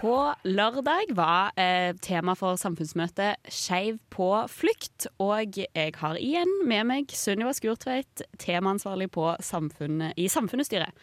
På 0.00 0.32
lørdag 0.48 1.10
var 1.12 1.50
eh, 1.60 1.92
tema 2.00 2.32
for 2.32 2.56
samfunnsmøtet 2.56 3.50
Skeiv 3.52 3.98
på 4.08 4.28
flukt. 4.48 5.04
Og 5.20 5.58
jeg 5.60 5.92
har 6.00 6.16
igjen 6.16 6.54
med 6.64 6.86
meg 6.88 7.12
Sunniva 7.12 7.52
Skurtveit, 7.52 8.22
temaansvarlig 8.40 9.10
på 9.12 9.26
samfunnet, 9.44 10.16
i 10.16 10.24
Samfunnsstyret. 10.32 10.96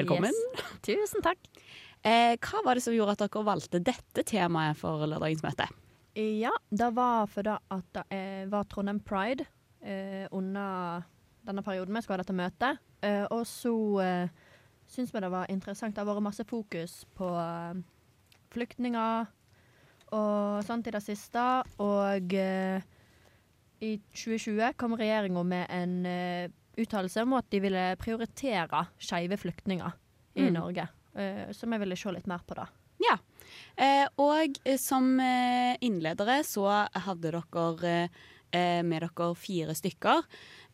Velkommen. 0.00 0.32
Yes. 0.32 0.70
Tusen 0.86 1.26
takk. 1.26 1.42
Eh, 2.00 2.38
hva 2.40 2.62
var 2.64 2.78
det 2.78 2.86
som 2.86 2.96
gjorde 2.96 3.18
at 3.18 3.26
dere 3.26 3.42
valgte 3.50 3.82
dette 3.84 4.24
temaet 4.24 4.80
for 4.80 5.04
lørdagens 5.04 5.44
møte? 5.44 5.68
Ja, 6.16 6.54
det 6.72 6.88
var 6.96 7.28
fordi 7.28 7.52
at 7.52 7.92
det 7.98 8.06
eh, 8.16 8.48
var 8.48 8.64
Trondheim 8.72 9.02
Pride 9.04 9.44
eh, 9.84 10.24
under 10.32 11.04
denne 11.44 11.66
perioden 11.68 11.92
vi 11.92 12.04
skulle 12.06 12.16
ha 12.16 12.24
dette 12.24 12.38
møtet. 12.40 12.80
Eh, 13.04 13.26
og 13.28 13.44
så 13.44 13.76
eh, 14.06 14.34
syns 14.88 15.12
vi 15.12 15.20
det 15.20 15.34
var 15.36 15.52
interessant. 15.52 15.92
Det 15.92 16.00
har 16.00 16.08
vært 16.14 16.28
masse 16.30 16.48
fokus 16.48 17.02
på 17.12 17.28
eh, 17.44 17.84
flyktninger 18.54 19.26
og 20.16 20.62
sånt 20.64 20.88
i 20.88 20.94
det 20.94 21.02
siste. 21.04 21.42
Og 21.84 22.34
eh, 22.34 22.80
i 23.84 23.92
2020 24.12 24.72
kom 24.80 24.96
regjeringa 24.98 25.44
med 25.46 25.66
en 25.70 25.96
eh, 26.08 26.48
uttalelse 26.78 27.22
om 27.26 27.36
at 27.38 27.48
de 27.52 27.60
ville 27.62 27.84
prioritere 28.00 28.86
skeive 29.02 29.38
flyktninger 29.40 29.92
i 30.38 30.46
Mm. 30.48 30.54
Norge. 30.54 30.84
Eh, 31.18 31.48
så 31.52 31.66
vi 31.66 31.78
ville 31.82 31.96
se 31.98 32.12
litt 32.14 32.26
mer 32.30 32.42
på 32.46 32.54
det. 32.54 32.66
Ja. 33.02 33.16
Eh, 33.76 34.06
og 34.22 34.58
eh, 34.64 34.76
som 34.78 35.18
eh, 35.20 35.76
innledere 35.80 36.40
så 36.46 36.66
hadde 36.94 37.32
dere 37.32 38.08
eh, 38.52 38.82
med 38.86 39.02
dere 39.02 39.34
fire 39.34 39.74
stykker. 39.74 40.22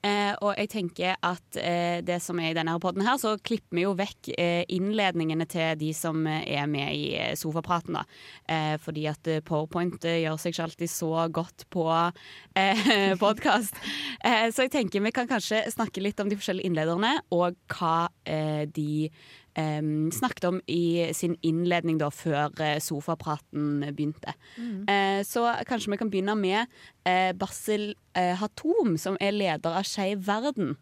Eh, 0.04 0.32
og 0.44 0.52
jeg 0.58 0.68
tenker 0.72 1.16
at 1.24 1.58
eh, 1.60 2.02
det 2.04 2.18
som 2.20 2.40
er 2.40 2.52
i 2.52 2.56
denne 2.56 2.74
her 2.74 2.82
podden 2.82 3.04
her, 3.06 3.16
så 3.20 3.34
klipper 3.40 3.78
vi 3.78 3.84
jo 3.86 3.94
vekk 3.96 4.32
eh, 4.36 4.62
innledningene 4.76 5.46
til 5.48 5.78
de 5.80 5.92
som 5.96 6.26
eh, 6.28 6.44
er 6.58 6.68
med 6.70 6.92
i 6.92 7.14
eh, 7.16 7.32
sofapraten, 7.40 7.96
da. 7.96 8.04
Eh, 8.44 8.74
fordi 8.84 9.06
at 9.08 9.30
PowerPoint 9.48 10.04
gjør 10.04 10.36
seg 10.40 10.52
ikke 10.52 10.66
alltid 10.66 10.92
så 10.92 11.12
godt 11.32 11.64
på 11.72 11.86
eh, 11.88 13.14
podkast. 13.24 13.80
Så 14.24 14.66
jeg 14.66 14.72
tenker 14.72 15.04
vi 15.04 15.12
kan 15.14 15.28
kanskje 15.28 15.62
snakke 15.72 16.02
litt 16.04 16.20
om 16.20 16.28
de 16.30 16.36
forskjellige 16.38 16.68
innlederne, 16.68 17.16
og 17.34 17.56
hva 17.72 18.08
de 18.24 19.10
eh, 19.58 19.82
snakket 20.12 20.44
om 20.48 20.60
i 20.66 21.10
sin 21.14 21.36
innledning 21.42 21.98
da, 22.00 22.10
før 22.14 22.52
eh, 22.62 22.78
sofapraten 22.82 23.84
begynte. 23.94 24.34
Eh, 24.58 25.22
så 25.26 25.46
kanskje 25.68 25.94
vi 25.94 26.00
kan 26.00 26.12
begynne 26.12 26.36
med 26.38 26.70
uh, 27.08 27.32
Basil 27.38 27.92
uh, 28.16 28.34
Hatom, 28.40 28.96
som 29.00 29.18
er 29.20 29.34
leder 29.34 29.78
av 29.78 29.86
Skeiv 29.88 30.24
Verden. 30.26 30.74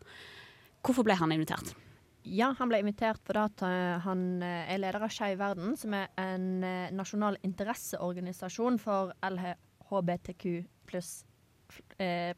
Hvorfor 0.83 1.07
ble 1.07 1.17
han 1.19 1.33
invitert? 1.35 1.75
Ja, 2.23 2.53
han 2.59 2.71
ble 2.71 2.79
invitert 2.83 3.23
fordi 3.27 3.73
han 4.05 4.23
er 4.47 4.79
leder 4.79 5.03
av 5.03 5.11
Skeiv 5.11 5.41
Verden, 5.41 5.75
som 5.79 5.95
er 5.99 6.07
en 6.23 6.63
nasjonal 6.95 7.39
interesseorganisasjon 7.43 8.79
for 8.83 9.11
LHBTQ 9.27 10.47
pluss 10.87 11.25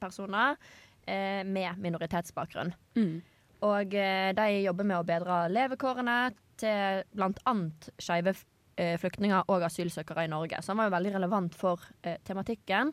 personer 0.01 0.57
eh, 1.07 1.45
med 1.45 1.79
minoritetsbakgrunn. 1.79 2.73
Mm. 2.97 3.23
Og 3.65 3.95
eh, 3.97 4.31
de 4.37 4.49
jobber 4.65 4.89
med 4.89 5.01
å 5.01 5.07
bedre 5.09 5.45
levekårene 5.53 6.19
til 6.61 7.05
bl.a. 7.17 7.55
skeive 8.03 8.35
eh, 8.77 8.97
flyktninger 9.01 9.49
og 9.51 9.65
asylsøkere 9.69 10.27
i 10.27 10.33
Norge. 10.33 10.61
Så 10.61 10.73
han 10.73 10.83
var 10.83 10.91
jo 10.91 10.97
veldig 10.99 11.15
relevant 11.17 11.57
for 11.59 11.85
eh, 12.03 12.19
tematikken. 12.27 12.93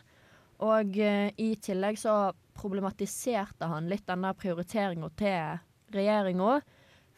Og 0.62 0.94
i 0.94 1.48
tillegg 1.58 1.96
så 1.98 2.14
problematiserte 2.54 3.66
han 3.66 3.88
litt 3.90 4.04
denne 4.06 4.30
prioriteringa 4.38 5.08
til 5.18 5.96
regjeringa, 5.96 6.60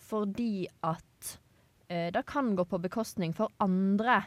fordi 0.08 0.64
at 0.88 1.34
det 1.92 2.24
kan 2.24 2.54
gå 2.56 2.64
på 2.64 2.80
bekostning 2.86 3.36
for 3.36 3.52
andre 3.60 4.22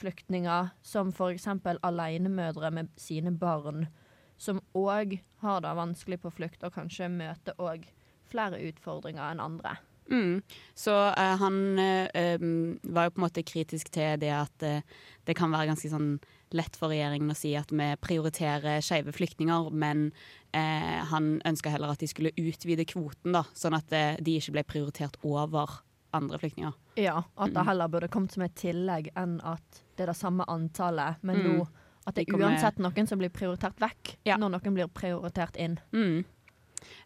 flyktninger, 0.00 0.72
som 0.82 1.14
f.eks. 1.14 1.46
alenemødre 1.86 2.72
med 2.74 2.90
sine 2.98 3.30
barn, 3.38 3.86
som 4.34 4.58
òg 4.74 5.20
har 5.42 5.60
det 5.64 5.74
vanskelig 5.76 6.20
på 6.22 6.32
flukt, 6.32 6.62
og 6.64 6.72
kanskje 6.74 7.08
møter 7.12 7.54
òg 7.58 7.86
flere 8.30 8.60
utfordringer 8.70 9.32
enn 9.32 9.40
andre. 9.40 9.76
Mm. 10.10 10.40
Så 10.74 10.90
eh, 11.14 11.36
han 11.38 11.78
eh, 11.78 12.38
var 12.82 13.06
jo 13.06 13.12
på 13.14 13.20
en 13.20 13.26
måte 13.28 13.44
kritisk 13.46 13.90
til 13.94 14.16
det 14.18 14.32
at 14.34 14.62
eh, 14.66 14.80
det 15.26 15.36
kan 15.38 15.52
være 15.54 15.68
ganske 15.70 15.90
sånn 15.92 16.16
lett 16.50 16.74
for 16.74 16.90
regjeringen 16.90 17.30
å 17.30 17.36
si 17.38 17.52
at 17.54 17.70
vi 17.70 17.86
prioriterer 18.02 18.80
skeive 18.82 19.12
flyktninger, 19.14 19.68
men 19.70 20.08
eh, 20.52 20.98
han 21.12 21.36
ønska 21.46 21.70
heller 21.70 21.92
at 21.94 22.02
de 22.02 22.08
skulle 22.10 22.32
utvide 22.34 22.84
kvoten, 22.90 23.36
da, 23.36 23.44
sånn 23.54 23.76
at 23.78 23.92
eh, 23.94 24.16
de 24.18 24.34
ikke 24.40 24.56
ble 24.58 24.64
prioritert 24.66 25.14
over 25.22 25.78
andre 26.12 26.40
flyktninger. 26.42 26.74
Ja, 26.98 27.20
at 27.38 27.52
det 27.54 27.60
Mm. 27.62 27.66
heller 27.68 27.88
burde 27.88 28.08
kommet 28.10 28.32
som 28.34 28.42
et 28.42 28.56
tillegg 28.58 29.12
enn 29.14 29.38
at 29.46 29.62
det 29.94 30.02
er 30.08 30.10
det 30.10 30.16
samme 30.18 30.42
antallet, 30.50 31.22
men 31.22 31.36
Mm. 31.38 31.46
nå 31.60 31.68
at 32.06 32.14
det 32.16 32.26
er 32.28 32.38
uansett 32.40 32.78
noen 32.80 33.06
som 33.06 33.18
blir 33.20 33.28
prioritert 33.30 33.76
vekk, 33.80 34.16
Ja. 34.24 34.36
når 34.40 34.54
noen 34.56 34.74
blir 34.74 34.88
prioritert 34.88 35.56
inn. 35.56 35.78
Mm. 35.92 36.24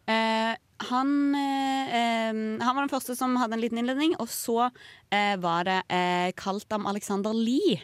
Eh, 0.07 0.55
han, 0.89 1.35
eh, 1.35 2.31
han 2.63 2.75
var 2.75 2.81
den 2.85 2.89
første 2.93 3.15
som 3.17 3.35
hadde 3.39 3.57
en 3.57 3.61
liten 3.63 3.77
innledning, 3.81 4.15
og 4.19 4.27
så 4.31 4.69
eh, 5.11 5.35
var 5.41 5.65
det 5.67 5.81
eh, 5.89 6.31
Kaltam 6.37 6.85
Alexander 6.87 7.33
Lie. 7.35 7.81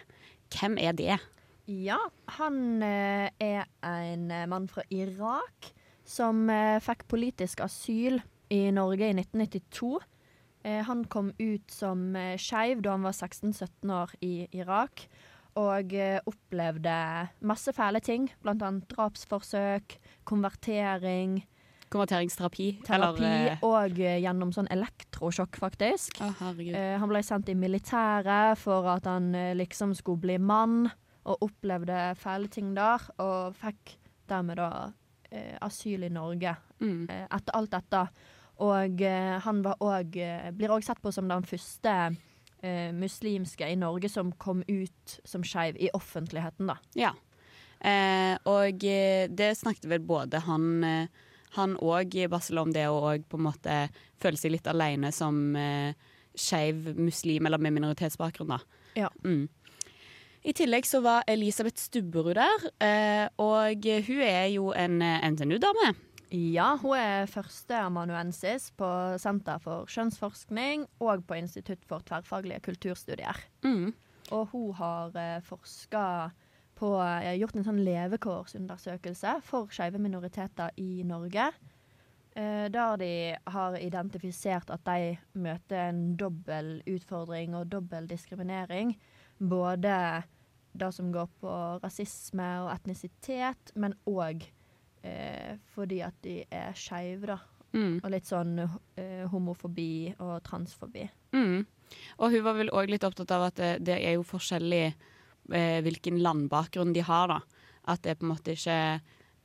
Hvem 0.55 0.77
er 0.79 0.93
det? 0.93 1.17
Ja, 1.71 1.97
han 2.37 2.81
eh, 2.83 3.29
er 3.39 3.65
en 3.85 4.31
eh, 4.31 4.45
mann 4.49 4.67
fra 4.71 4.83
Irak 4.91 5.71
som 6.07 6.49
eh, 6.51 6.79
fikk 6.83 7.05
politisk 7.11 7.61
asyl 7.63 8.19
i 8.51 8.65
Norge 8.75 9.07
i 9.07 9.13
1992. 9.15 9.99
Eh, 10.63 10.81
han 10.87 11.05
kom 11.11 11.31
ut 11.39 11.71
som 11.71 12.11
skeiv 12.37 12.81
da 12.83 12.95
han 12.97 13.05
var 13.07 13.15
16-17 13.15 13.93
år 13.95 14.15
i 14.21 14.33
Irak. 14.53 15.07
Og 15.59 15.93
eh, 15.93 16.19
opplevde 16.29 16.93
masse 17.43 17.73
fæle 17.75 17.99
ting, 17.99 18.29
blant 18.43 18.61
annet 18.63 18.85
drapsforsøk, 18.93 19.97
konvertering, 20.23 21.41
Konverteringsterapi? 21.91 22.67
terapi, 22.87 23.19
Eller, 23.25 23.49
eh, 23.51 23.63
og 23.67 23.97
eh, 23.99 24.21
gjennom 24.23 24.53
sånn 24.55 24.69
elektrosjokk, 24.71 25.57
faktisk. 25.59 26.21
Å, 26.23 26.29
han 26.39 27.09
ble 27.11 27.19
sendt 27.27 27.49
i 27.51 27.55
militæret 27.59 28.55
for 28.61 28.87
at 28.93 29.09
han 29.11 29.33
liksom 29.59 29.91
skulle 29.99 30.23
bli 30.23 30.37
mann, 30.39 30.85
og 31.27 31.43
opplevde 31.43 32.15
fæle 32.17 32.47
ting 32.49 32.71
der. 32.73 33.03
Og 33.19 33.57
fikk 33.59 33.97
dermed 34.31 34.57
da 34.61 34.69
asyl 35.61 36.03
i 36.07 36.09
Norge 36.11 36.55
Mm. 36.81 37.05
etter 37.11 37.53
alt 37.53 37.69
dette. 37.71 37.99
Og 38.65 39.01
han 39.45 39.61
var 39.61 39.75
òg 39.79 40.15
Blir 40.57 40.69
òg 40.73 40.83
sett 40.83 40.99
på 41.01 41.11
som 41.13 41.27
den 41.29 41.43
første 41.43 42.17
eh, 42.61 42.91
muslimske 42.93 43.67
i 43.67 43.75
Norge 43.79 44.09
som 44.09 44.31
kom 44.31 44.63
ut 44.67 45.19
som 45.23 45.43
skeiv 45.43 45.77
i 45.79 45.91
offentligheten, 45.97 46.69
da. 46.71 46.77
Ja. 46.97 47.11
Eh, 47.81 48.37
og 48.49 48.85
eh, 48.85 49.27
det 49.29 49.55
snakket 49.57 49.89
vel 49.89 50.03
både 50.05 50.43
han 50.45 50.83
eh, 50.85 51.21
han 51.57 51.73
òg 51.83 52.13
om 52.31 52.71
det 52.71 52.85
å 52.87 53.17
på 53.27 53.37
en 53.37 53.43
måte 53.43 53.77
føle 54.21 54.37
seg 54.39 54.53
litt 54.53 54.67
aleine 54.71 55.11
som 55.11 55.55
eh, 55.55 55.91
skeiv 56.31 56.95
muslim 56.95 57.45
eller 57.45 57.59
med 57.59 57.75
minoritetsbakgrunn, 57.75 58.53
da. 58.55 58.59
Ja. 58.95 59.09
Mm. 59.25 59.49
I 60.47 60.53
tillegg 60.53 60.87
så 60.87 61.01
var 61.03 61.27
Elisabeth 61.27 61.77
Stubberud 61.77 62.37
der, 62.39 62.69
eh, 62.79 63.27
og 63.37 63.83
hun 64.07 64.23
er 64.23 64.47
jo 64.53 64.71
en 64.71 65.01
NTNU-dame. 65.03 65.91
Ja, 66.31 66.77
hun 66.79 66.95
er 66.95 67.27
førsteamanuensis 67.27 68.69
på 68.79 68.87
Senter 69.19 69.59
for 69.59 69.89
kjønnsforskning 69.91 70.85
og 71.03 71.25
på 71.27 71.35
Institutt 71.41 71.83
for 71.89 72.05
tverrfaglige 72.07 72.61
kulturstudier. 72.69 73.41
Mm. 73.67 73.91
Og 74.31 74.45
hun 74.53 74.69
har 74.77 75.17
eh, 75.19 75.41
forska 75.43 76.05
på 76.79 76.93
eh, 77.03 77.33
Gjort 77.41 77.57
en 77.59 77.67
sånn 77.67 77.83
levekårsundersøkelse 77.83 79.41
for 79.43 79.67
skeive 79.75 79.99
minoriteter 79.99 80.71
i 80.79 81.03
Norge. 81.03 81.49
Eh, 82.31 82.69
der 82.71 82.95
de 83.01 83.11
har 83.51 83.75
identifisert 83.75 84.71
at 84.71 84.87
de 84.87 85.17
møter 85.35 85.89
en 85.89 86.15
dobbel 86.15 86.77
utfordring 86.87 87.57
og 87.59 87.67
dobbel 87.73 88.07
diskriminering. 88.07 88.95
Både 89.35 90.23
det 90.71 90.93
som 90.95 91.11
går 91.11 91.27
på 91.43 91.59
rasisme 91.83 92.47
og 92.63 92.71
etnisitet, 92.71 93.75
men 93.75 93.99
òg 94.07 94.45
eh, 94.47 94.57
fordi 95.73 96.01
at 96.05 96.17
de 96.21 96.43
er 96.53 96.75
skeive, 96.77 97.25
da. 97.31 97.37
Mm. 97.71 98.01
Og 98.03 98.09
litt 98.11 98.27
sånn 98.27 98.57
eh, 98.59 99.23
homofobi 99.31 100.11
og 100.19 100.41
transfobi. 100.43 101.05
Mm. 101.31 101.63
Og 102.19 102.33
hun 102.33 102.43
var 102.45 102.57
vel 102.57 102.71
òg 102.75 102.91
litt 102.91 103.05
opptatt 103.07 103.31
av 103.31 103.47
at 103.47 103.59
det, 103.59 103.71
det 103.87 103.97
er 103.99 104.17
jo 104.17 104.27
forskjellig 104.27 104.83
eh, 104.91 105.79
hvilken 105.85 106.19
landbakgrunn 106.23 106.93
de 106.95 107.05
har, 107.07 107.31
da. 107.31 107.39
At 107.91 108.03
det 108.03 108.13
er 108.13 108.19
på 108.19 108.27
en 108.27 108.33
måte 108.33 108.55
ikke 108.55 108.79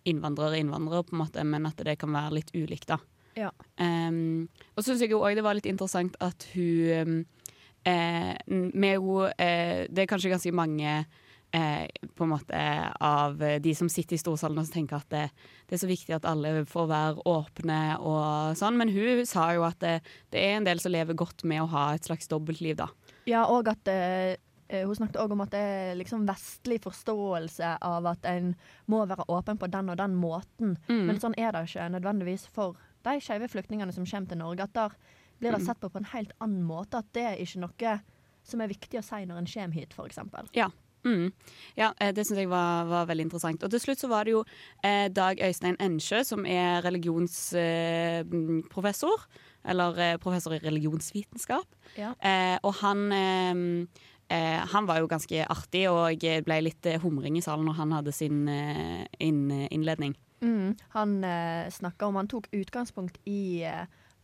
innvandrere 0.07 0.59
innvandrere, 0.61 1.07
på 1.07 1.17
en 1.17 1.23
måte, 1.23 1.45
men 1.47 1.67
at 1.67 1.81
det 1.87 1.97
kan 2.01 2.15
være 2.15 2.39
litt 2.39 2.53
ulikt, 2.55 2.91
da. 2.93 2.99
Ja. 3.37 3.51
Um, 3.77 4.49
og 4.75 4.81
så 4.81 4.91
syns 4.95 5.03
jeg 5.05 5.13
òg 5.13 5.35
det 5.37 5.45
var 5.45 5.59
litt 5.59 5.69
interessant 5.69 6.15
at 6.25 6.47
hun 6.55 7.03
um, 7.05 7.17
eh, 7.85 8.33
med 8.49 8.97
henne 8.97 9.27
eh, 9.37 9.83
Det 9.93 10.03
er 10.03 10.09
kanskje 10.09 10.33
ganske 10.33 10.53
mange 10.57 10.95
eh, 11.57 12.09
på 12.17 12.27
en 12.27 12.33
måte 12.35 12.61
av 13.01 13.41
de 13.65 13.75
som 13.79 13.89
sitter 13.93 14.17
i 14.17 14.21
storsalen 14.21 14.61
og 14.61 14.71
tenker 14.73 15.01
at 15.01 15.09
det, 15.13 15.25
det, 15.67 15.77
er 15.77 15.83
så 15.83 15.91
viktig 15.91 16.17
at 16.17 16.29
alle 16.29 16.65
får 16.69 16.89
være 16.93 17.27
åpne 17.33 17.81
og 17.99 18.57
sånn, 18.61 18.79
men 18.81 18.93
hun 18.95 19.25
sa 19.29 19.51
jo 19.57 19.67
at 19.67 19.81
det, 19.83 19.99
det 20.35 20.43
er 20.43 20.59
en 20.59 20.69
del 20.69 20.83
som 20.83 20.95
lever 20.95 21.19
godt 21.19 21.47
med 21.49 21.65
å 21.65 21.71
ha 21.75 21.87
et 21.97 22.09
slags 22.09 22.29
dobbeltliv, 22.31 22.77
da. 22.81 22.91
Ja, 23.27 23.47
og 23.51 23.69
at 23.73 23.89
eh, 23.91 24.37
hun 24.71 24.97
snakket 24.99 25.21
òg 25.23 25.33
om 25.35 25.45
at 25.45 25.53
det 25.55 25.61
er 25.63 25.99
liksom 25.99 26.25
vestlig 26.27 26.81
forståelse 26.85 27.77
av 27.87 28.07
at 28.11 28.27
en 28.27 28.55
må 28.91 29.05
være 29.07 29.29
åpen 29.31 29.59
på 29.61 29.69
den 29.71 29.93
og 29.93 29.99
den 30.01 30.17
måten. 30.19 30.77
Mm. 30.89 31.05
Men 31.11 31.21
sånn 31.23 31.37
er 31.39 31.55
det 31.55 31.69
ikke 31.69 31.87
nødvendigvis 31.95 32.49
for 32.55 32.79
de 33.07 33.21
skeive 33.23 33.49
flyktningene 33.53 33.95
som 33.95 34.07
kommer 34.09 34.33
til 34.33 34.41
Norge. 34.43 34.67
At 34.67 34.75
der 34.75 34.97
blir 35.39 35.53
det 35.53 35.61
Mm. 35.61 35.67
sett 35.67 35.81
på 35.81 35.91
på 35.93 35.99
en 35.99 36.11
helt 36.13 36.33
annen 36.41 36.65
måte. 36.67 36.99
At 36.99 37.13
det 37.15 37.23
er 37.23 37.37
ikke 37.39 37.61
noe 37.63 38.01
som 38.43 38.61
er 38.61 38.69
viktig 38.69 38.99
å 38.99 39.05
si 39.05 39.25
når 39.27 39.39
en 39.39 39.47
kommer 39.47 39.75
hit, 39.75 39.95
f.eks. 39.95 40.19
Ja. 40.55 40.71
Mm. 41.07 41.31
ja, 41.79 41.93
eh, 42.01 42.13
det 42.15 42.27
syns 42.27 42.39
jeg 42.43 42.51
var, 42.51 42.85
var, 42.91 43.07
veldig 43.07 43.25
interessant. 43.29 43.63
Og 43.63 43.71
til 43.71 43.81
slutt 43.83 44.01
så 44.03 44.09
var 44.11 44.25
det 44.27 44.33
jo 44.35 44.43
eh, 44.83 45.07
Dag 45.15 45.35
Øystein 45.39 45.77
Ensjø, 45.81 46.25
som 46.27 46.47
er 46.47 46.83
religionsprofessor. 46.87 49.19
Eh, 49.23 49.27
eller 49.71 49.99
eh, 49.99 50.17
professor 50.23 50.55
i 50.55 50.59
religionsvitenskap. 50.63 51.67
Ja. 51.99 52.15
Eh, 52.21 52.59
og 52.63 52.75
han 52.83 53.13
eh, 53.13 53.55
han 54.27 54.87
var 54.89 54.99
jo 54.99 55.07
ganske 55.07 55.47
artig, 55.47 55.89
og 55.91 56.19
ble 56.19 56.61
litt 56.67 56.87
humring 57.03 57.37
i 57.39 57.43
salen 57.45 57.65
når 57.69 57.77
han 57.79 57.93
hadde 57.95 58.13
sin 58.15 58.49
inn, 58.51 59.51
innledning. 59.71 60.17
Mm. 60.43 60.75
Han 60.97 61.25
eh, 61.25 61.71
snakka 61.71 62.07
om 62.07 62.17
Han 62.19 62.29
tok 62.29 62.49
utgangspunkt 62.51 63.19
i 63.25 63.63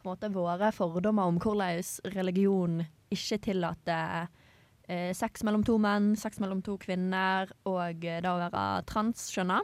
måte 0.06 0.31
våre 0.32 0.70
fordommer 0.75 1.31
om 1.31 1.38
hvordan 1.40 1.82
religion 2.14 2.82
ikke 3.12 3.40
tillater 3.46 4.23
eh, 4.23 4.31
sex 5.17 5.44
mellom 5.47 5.65
to 5.67 5.79
menn, 5.83 6.12
sex 6.19 6.41
mellom 6.43 6.62
to 6.65 6.79
kvinner 6.81 7.50
og 7.69 8.05
eh, 8.05 8.21
det 8.23 8.29
å 8.31 8.41
være 8.41 8.83
transskjønna. 8.91 9.61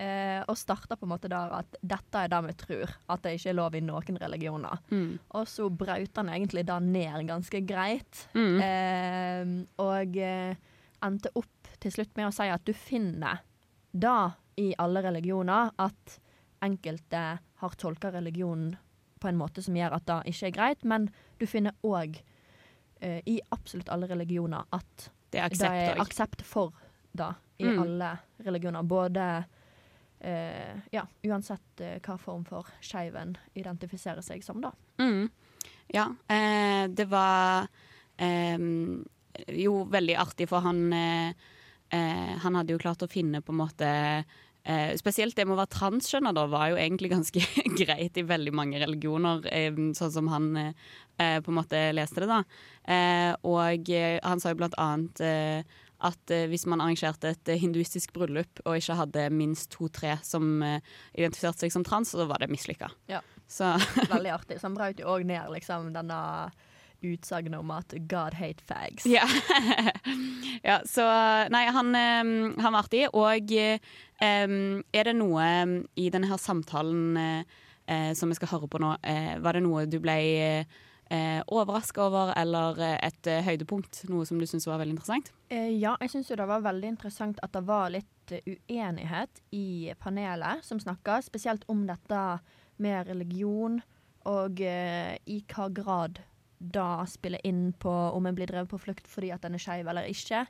Eh, 0.00 0.40
og 0.48 0.56
starta 0.56 0.96
på 0.96 1.04
en 1.04 1.12
måte 1.12 1.28
der 1.28 1.52
at 1.58 1.74
dette 1.84 2.22
er 2.22 2.30
det 2.32 2.40
vi 2.46 2.54
tror, 2.62 2.92
at 3.12 3.20
det 3.24 3.34
ikke 3.36 3.50
er 3.52 3.58
lov 3.58 3.74
i 3.76 3.82
noen 3.84 4.20
religioner. 4.22 4.80
Mm. 4.88 5.18
Og 5.36 5.48
så 5.50 5.68
brøt 5.68 6.16
han 6.16 6.32
egentlig 6.32 6.64
det 6.70 6.78
ned 6.86 7.26
ganske 7.28 7.60
greit. 7.68 8.22
Mm. 8.32 8.56
Eh, 8.64 9.52
og 9.84 10.16
eh, 10.16 10.56
endte 11.04 11.34
opp 11.36 11.74
til 11.80 11.92
slutt 11.92 12.16
med 12.16 12.30
å 12.30 12.32
si 12.32 12.48
at 12.48 12.64
du 12.64 12.72
finner 12.76 13.44
det 13.92 14.22
i 14.60 14.70
alle 14.80 15.02
religioner, 15.04 15.72
at 15.76 16.16
enkelte 16.64 17.24
har 17.60 17.76
tolka 17.80 18.12
religionen 18.12 18.74
på 19.20 19.28
en 19.28 19.36
måte 19.36 19.60
som 19.64 19.76
gjør 19.76 19.98
at 19.98 20.08
det 20.08 20.32
ikke 20.32 20.48
er 20.48 20.56
greit, 20.56 20.84
men 20.88 21.08
du 21.40 21.44
finner 21.48 21.76
òg 21.84 22.22
eh, 23.00 23.20
i 23.26 23.40
absolutt 23.50 23.88
alle 23.88 24.08
religioner 24.10 24.64
at 24.70 25.10
Det 25.30 25.38
er 25.40 25.48
det 25.48 25.52
aksept 25.52 25.72
er 25.72 26.00
aksept 26.02 26.42
for 26.42 26.72
det 27.12 27.34
i 27.58 27.64
Mm. 27.64 27.78
alle 27.82 28.18
religioner. 28.44 28.82
Både 28.82 29.44
uh, 30.24 30.78
Ja, 30.90 31.06
uansett 31.22 31.80
uh, 31.80 31.98
hva 32.00 32.16
form 32.18 32.44
for 32.44 32.66
skeiv 32.80 33.16
en 33.16 33.36
identifiserer 33.54 34.22
seg 34.22 34.44
som, 34.44 34.60
da. 34.60 34.72
Mm. 34.98 35.30
Ja, 35.92 36.06
det 36.88 37.04
var 37.10 37.66
um, 38.18 39.04
jo 39.48 39.84
veldig 39.84 40.16
artig, 40.16 40.48
for 40.48 40.60
han 40.60 40.92
Han 41.90 42.54
hadde 42.54 42.72
jo 42.72 42.78
klart 42.78 43.02
å 43.02 43.08
finne 43.10 43.40
på 43.42 43.50
en 43.50 43.58
måte 43.58 44.24
eh, 44.64 44.94
Spesielt 45.00 45.36
det 45.36 45.46
med 45.46 45.56
å 45.56 45.60
være 45.60 45.74
transkjønna 45.76 46.32
da, 46.36 46.46
var 46.50 46.72
jo 46.72 46.80
egentlig 46.80 47.12
ganske 47.12 47.44
greit 47.80 48.16
i 48.18 48.26
veldig 48.26 48.54
mange 48.56 48.80
religioner, 48.82 49.44
eh, 49.52 49.70
sånn 49.96 50.14
som 50.14 50.32
han 50.32 50.50
eh, 50.60 51.38
på 51.40 51.52
en 51.52 51.60
måte 51.60 51.84
leste 51.96 52.24
det, 52.24 52.30
da. 52.30 52.42
Eh, 52.90 53.30
og 53.46 53.92
eh, 53.92 54.18
han 54.24 54.42
sa 54.42 54.52
jo 54.54 54.60
blant 54.62 54.78
annet 54.80 55.22
eh, 55.24 55.78
at 56.00 56.32
eh, 56.32 56.46
hvis 56.48 56.64
man 56.70 56.80
arrangerte 56.80 57.34
et 57.34 57.52
eh, 57.52 57.60
hinduistisk 57.60 58.14
bryllup 58.16 58.62
og 58.64 58.78
ikke 58.78 58.96
hadde 59.02 59.26
minst 59.34 59.68
to-tre 59.74 60.16
som 60.24 60.62
eh, 60.64 60.80
identifiserte 61.12 61.66
seg 61.66 61.74
som 61.74 61.84
trans, 61.84 62.14
så 62.14 62.24
var 62.28 62.40
det 62.40 62.50
mislykka. 62.52 62.88
Ja. 63.10 63.20
Så 63.50 63.74
Veldig 64.08 64.30
artig. 64.32 64.60
Så 64.60 64.68
han 64.68 64.76
brøt 64.78 65.00
jo 65.02 65.10
òg 65.10 65.26
ned 65.28 65.50
liksom 65.52 65.90
denne 65.96 66.20
utsagnet 67.06 67.58
om 67.60 67.72
at 67.74 67.94
God 68.10 68.36
hate 68.38 68.64
fags. 68.66 69.06
Ja. 69.08 69.26
ja, 70.68 70.80
så 70.86 71.06
Nei, 71.52 71.64
han, 71.72 71.94
eh, 71.94 72.60
han 72.60 72.76
var 72.76 72.84
artig. 72.84 73.06
Og 73.16 73.56
um, 73.56 74.54
er 74.92 75.10
det 75.10 75.16
noe 75.16 75.48
i 75.96 76.10
denne 76.12 76.30
her 76.30 76.40
samtalen 76.40 77.18
uh, 77.18 78.12
som 78.14 78.30
vi 78.30 78.38
skal 78.38 78.54
høre 78.54 78.70
på 78.70 78.80
nå, 78.82 78.94
uh, 79.00 79.34
var 79.42 79.56
det 79.58 79.64
noe 79.66 79.88
du 79.90 79.98
ble 80.02 80.20
uh, 80.62 81.40
overraska 81.50 82.06
over, 82.06 82.34
eller 82.38 82.78
et 83.00 83.34
høydepunkt? 83.46 84.04
Noe 84.12 84.28
som 84.28 84.38
du 84.40 84.46
syntes 84.46 84.68
var 84.70 84.82
veldig 84.82 84.98
interessant? 84.98 85.32
Eh, 85.50 85.72
ja, 85.82 85.96
jeg 85.98 86.12
syns 86.12 86.30
jo 86.30 86.38
det 86.38 86.46
var 86.46 86.62
veldig 86.62 86.92
interessant 86.92 87.40
at 87.42 87.50
det 87.56 87.64
var 87.66 87.90
litt 87.90 88.34
uenighet 88.70 89.40
i 89.50 89.90
panelet 89.98 90.62
som 90.62 90.78
snakka, 90.78 91.18
spesielt 91.26 91.64
om 91.70 91.82
dette 91.88 92.20
med 92.80 93.08
religion, 93.10 93.80
og 94.30 94.60
eh, 94.62 95.16
i 95.26 95.40
hva 95.50 95.66
grad 95.74 96.20
det 96.60 97.08
spiller 97.08 97.40
inn 97.46 97.72
på 97.72 97.90
om 97.90 98.26
en 98.28 98.34
blir 98.36 98.46
drevet 98.50 98.68
på 98.68 98.78
flukt 98.78 99.08
fordi 99.08 99.30
at 99.32 99.44
en 99.48 99.56
er 99.56 99.62
skeiv 99.62 99.88
eller 99.88 100.04
ikke. 100.12 100.44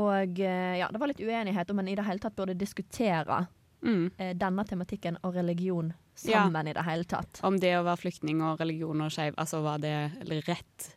Og 0.00 0.40
eh, 0.40 0.78
ja, 0.80 0.88
det 0.92 1.00
var 1.00 1.10
litt 1.10 1.20
uenighet 1.20 1.70
om 1.70 1.78
en 1.82 1.88
i 1.88 1.96
det 1.98 2.04
hele 2.08 2.22
tatt 2.24 2.36
burde 2.36 2.56
diskutere 2.58 3.46
Mm. 3.78 4.10
eh, 4.18 4.32
denne 4.34 4.64
tematikken 4.66 5.20
og 5.22 5.36
religion 5.38 5.92
sammen 6.18 6.66
i 6.66 6.72
det 6.74 6.82
hele 6.82 7.04
tatt. 7.06 7.38
Om 7.46 7.60
det 7.62 7.76
å 7.78 7.84
være 7.86 8.00
flyktning 8.00 8.40
og 8.42 8.58
religion 8.58 9.04
og 9.04 9.12
skeiv, 9.14 9.36
altså 9.38 9.60
var 9.62 9.78
det 9.78 10.10
rett? 10.48 10.88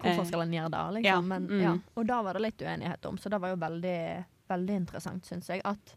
Hvorfor 0.00 0.24
Eh, 0.24 0.26
skal 0.26 0.42
en 0.42 0.52
gjøre 0.56 0.70
det, 0.74 0.80
liksom? 0.96 1.04
ja, 1.06 1.20
Men, 1.20 1.46
mm. 1.46 1.60
ja. 1.62 1.76
Og 1.94 2.06
da 2.06 2.22
var 2.26 2.34
det 2.34 2.42
litt 2.42 2.62
uenighet 2.66 3.06
om, 3.06 3.18
så 3.18 3.30
det 3.30 3.38
var 3.38 3.52
jo 3.54 3.60
veldig, 3.62 4.24
veldig 4.50 4.74
interessant, 4.74 5.24
syns 5.30 5.48
jeg. 5.48 5.62
At 5.64 5.94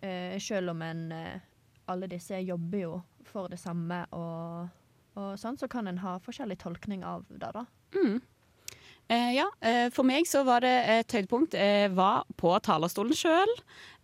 eh, 0.00 0.38
selv 0.40 0.70
om 0.72 0.82
en 0.82 1.12
eh, 1.12 1.40
Alle 1.88 2.08
disse 2.10 2.40
jobber 2.40 2.78
jo 2.78 3.02
for 3.22 3.48
det 3.52 3.60
samme 3.60 4.06
og, 4.10 4.68
og 5.16 5.36
sånn, 5.40 5.58
så 5.60 5.68
kan 5.72 5.88
en 5.90 6.02
ha 6.04 6.16
forskjellig 6.24 6.58
tolkning 6.62 7.04
av 7.06 7.26
det, 7.28 7.50
da. 7.56 7.64
Mm. 7.96 8.20
Eh, 9.08 9.32
ja, 9.36 9.46
eh, 9.60 9.86
for 9.94 10.06
meg 10.06 10.26
så 10.26 10.42
var 10.46 10.64
det 10.66 10.74
et 10.96 11.12
høydepunkt. 11.14 11.54
Jeg 11.54 11.92
var 11.94 12.26
på 12.40 12.54
talerstolen 12.66 13.14
sjøl, 13.16 13.52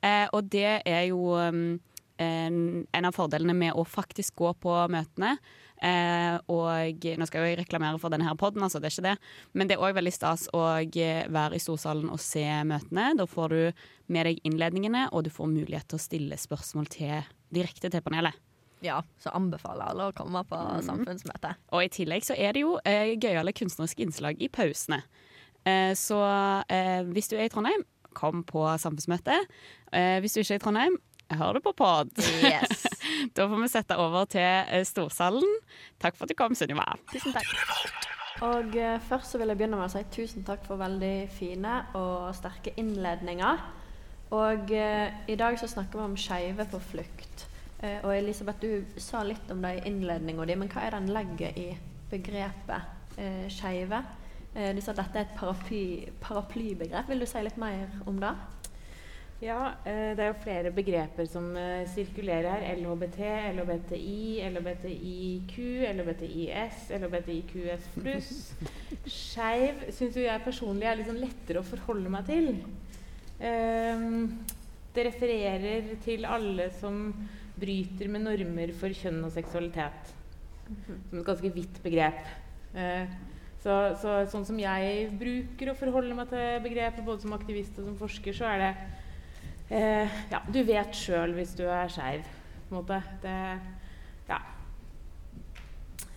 eh, 0.02 0.28
og 0.30 0.46
det 0.52 0.78
er 0.86 1.08
jo 1.08 1.34
um, 1.34 1.80
en, 2.22 2.86
en 2.86 3.08
av 3.08 3.16
fordelene 3.16 3.56
med 3.56 3.74
å 3.74 3.84
faktisk 3.88 4.36
gå 4.38 4.54
på 4.62 4.76
møtene. 4.92 5.36
Eh, 5.82 6.36
og 6.54 7.06
nå 7.18 7.26
skal 7.26 7.42
jeg 7.42 7.56
jo 7.56 7.58
reklamere 7.58 7.98
for 7.98 8.14
denne 8.14 8.28
her 8.28 8.38
podden, 8.38 8.62
altså, 8.62 8.78
det 8.78 8.92
er 8.92 8.94
ikke 8.94 9.08
det. 9.08 9.16
Men 9.58 9.70
det 9.70 9.76
er 9.76 9.82
òg 9.82 9.96
veldig 9.98 10.14
stas 10.14 10.46
å 10.54 10.62
eh, 10.78 11.24
være 11.26 11.58
i 11.58 11.62
storsalen 11.62 12.12
og 12.12 12.22
se 12.22 12.44
møtene. 12.68 13.10
Da 13.18 13.26
får 13.26 13.56
du 13.56 13.84
med 14.14 14.30
deg 14.30 14.40
innledningene, 14.46 15.08
og 15.10 15.26
du 15.26 15.32
får 15.34 15.50
mulighet 15.50 15.90
til 15.90 15.98
å 15.98 16.06
stille 16.06 16.38
spørsmål 16.38 16.90
til, 16.94 17.26
direkte 17.50 17.90
til 17.90 18.06
panelet. 18.06 18.38
Ja, 18.82 18.98
så 19.22 19.30
anbefaler 19.36 19.92
alle 19.92 20.08
å 20.10 20.14
komme 20.16 20.42
på 20.48 20.58
mm. 20.58 20.82
samfunnsmøte. 20.88 21.54
Og 21.72 21.84
i 21.86 21.92
tillegg 21.92 22.26
så 22.26 22.34
er 22.34 22.56
det 22.56 22.64
jo 22.64 22.76
eh, 22.88 23.14
gøyale 23.14 23.54
kunstneriske 23.54 24.02
innslag 24.04 24.42
i 24.42 24.50
pausene. 24.52 25.02
Eh, 25.62 25.92
så 25.98 26.18
eh, 26.66 27.00
hvis 27.14 27.30
du 27.30 27.36
er 27.38 27.46
i 27.46 27.52
Trondheim, 27.52 27.86
kom 28.18 28.42
på 28.44 28.66
samfunnsmøte. 28.82 29.38
Eh, 29.94 30.18
hvis 30.24 30.34
du 30.34 30.42
ikke 30.42 30.56
er 30.56 30.60
i 30.60 30.64
Trondheim, 30.66 30.98
hør 31.38 31.56
det 31.56 31.62
på 31.64 31.72
pod. 31.76 32.10
Yes. 32.18 32.86
da 33.36 33.46
får 33.48 33.62
vi 33.62 33.70
sette 33.72 33.98
over 34.00 34.26
til 34.30 34.42
eh, 34.42 34.82
Storsalen. 34.88 35.60
Takk 36.02 36.18
for 36.18 36.26
at 36.26 36.34
du 36.34 36.38
kom, 36.38 36.56
Sunniva. 36.58 36.88
Tusen 37.12 37.36
takk. 37.36 37.54
Og 38.42 38.74
eh, 38.76 38.98
først 39.06 39.32
så 39.32 39.40
vil 39.40 39.52
jeg 39.52 39.60
begynne 39.60 39.78
med 39.78 39.86
å 39.86 39.92
si 39.92 40.02
tusen 40.14 40.46
takk 40.46 40.64
for 40.66 40.80
veldig 40.80 41.14
fine 41.32 41.78
og 41.98 42.32
sterke 42.36 42.74
innledninger. 42.80 43.64
Og 44.34 44.74
eh, 44.74 45.14
i 45.28 45.38
dag 45.38 45.58
så 45.60 45.68
snakker 45.70 46.00
vi 46.00 46.08
om 46.08 46.18
skeive 46.18 46.66
på 46.72 46.80
flukt. 46.92 47.46
Eh, 47.82 47.98
og 48.04 48.14
Elisabeth, 48.14 48.62
du 48.62 49.00
sa 49.02 49.24
litt 49.26 49.50
om 49.50 49.62
det 49.64 49.74
i 49.74 49.86
innledninga 49.90 50.46
di, 50.46 50.56
men 50.58 50.70
hva 50.70 50.84
er 50.86 50.94
det 50.94 51.02
en 51.02 51.14
legger 51.16 51.58
i 51.58 51.68
begrepet 52.12 53.18
eh, 53.18 53.46
skeive? 53.50 54.02
Eh, 54.54 54.70
du 54.76 54.82
sa 54.84 54.92
at 54.92 55.00
dette 55.02 55.18
er 55.18 55.26
et 55.26 55.38
paraply, 55.38 55.84
paraplybegrep. 56.22 57.10
Vil 57.10 57.24
du 57.24 57.26
si 57.26 57.42
litt 57.42 57.58
mer 57.58 57.88
om 58.06 58.20
det? 58.22 58.32
Ja, 59.42 59.72
eh, 59.82 60.12
det 60.14 60.22
er 60.22 60.30
jo 60.30 60.38
flere 60.44 60.70
begreper 60.70 61.26
som 61.26 61.48
sirkulerer 61.90 62.52
her. 62.52 62.68
LHBT, 62.76 63.18
LHBTI, 63.56 64.22
LHBTIQ, 64.52 65.58
LHBTIS, 65.90 66.86
LHBTIQS 67.02 67.90
pluss. 67.98 68.32
Skeiv 69.10 69.88
syns 69.90 70.22
jeg 70.22 70.46
personlig 70.46 70.86
er 70.86 71.00
litt 71.00 71.10
sånn 71.10 71.22
lettere 71.24 71.64
å 71.64 71.66
forholde 71.66 72.14
meg 72.14 72.30
til. 72.30 72.52
Ehm, 73.42 74.44
det 74.94 75.08
refererer 75.08 75.94
til 76.04 76.26
alle 76.28 76.68
som 76.78 77.08
bryter 77.62 78.10
med 78.10 78.26
normer 78.26 78.72
for 78.78 78.94
kjønn 78.96 79.22
og 79.26 79.32
seksualitet. 79.34 80.14
Som 81.10 81.20
et 81.20 81.26
ganske 81.26 81.52
vidt 81.54 81.78
begrep. 81.84 82.24
Eh, 82.74 83.12
så, 83.62 83.74
så, 84.00 84.16
sånn 84.30 84.46
som 84.48 84.58
jeg 84.58 85.06
bruker 85.20 85.70
å 85.70 85.78
forholde 85.78 86.16
meg 86.18 86.30
til 86.32 86.62
begrepet, 86.64 87.04
både 87.06 87.22
som 87.22 87.36
aktivist 87.36 87.76
og 87.78 87.86
som 87.86 87.98
forsker, 88.00 88.34
så 88.34 88.48
er 88.50 88.62
det 88.64 88.72
eh, 89.78 90.16
Ja, 90.32 90.42
du 90.48 90.62
vet 90.66 90.96
sjøl 90.98 91.36
hvis 91.36 91.54
du 91.58 91.62
er 91.68 91.92
skeiv, 91.92 92.26
på 92.66 92.74
en 92.74 92.80
måte. 92.80 92.98
Det, 93.22 93.36
ja. 94.30 94.40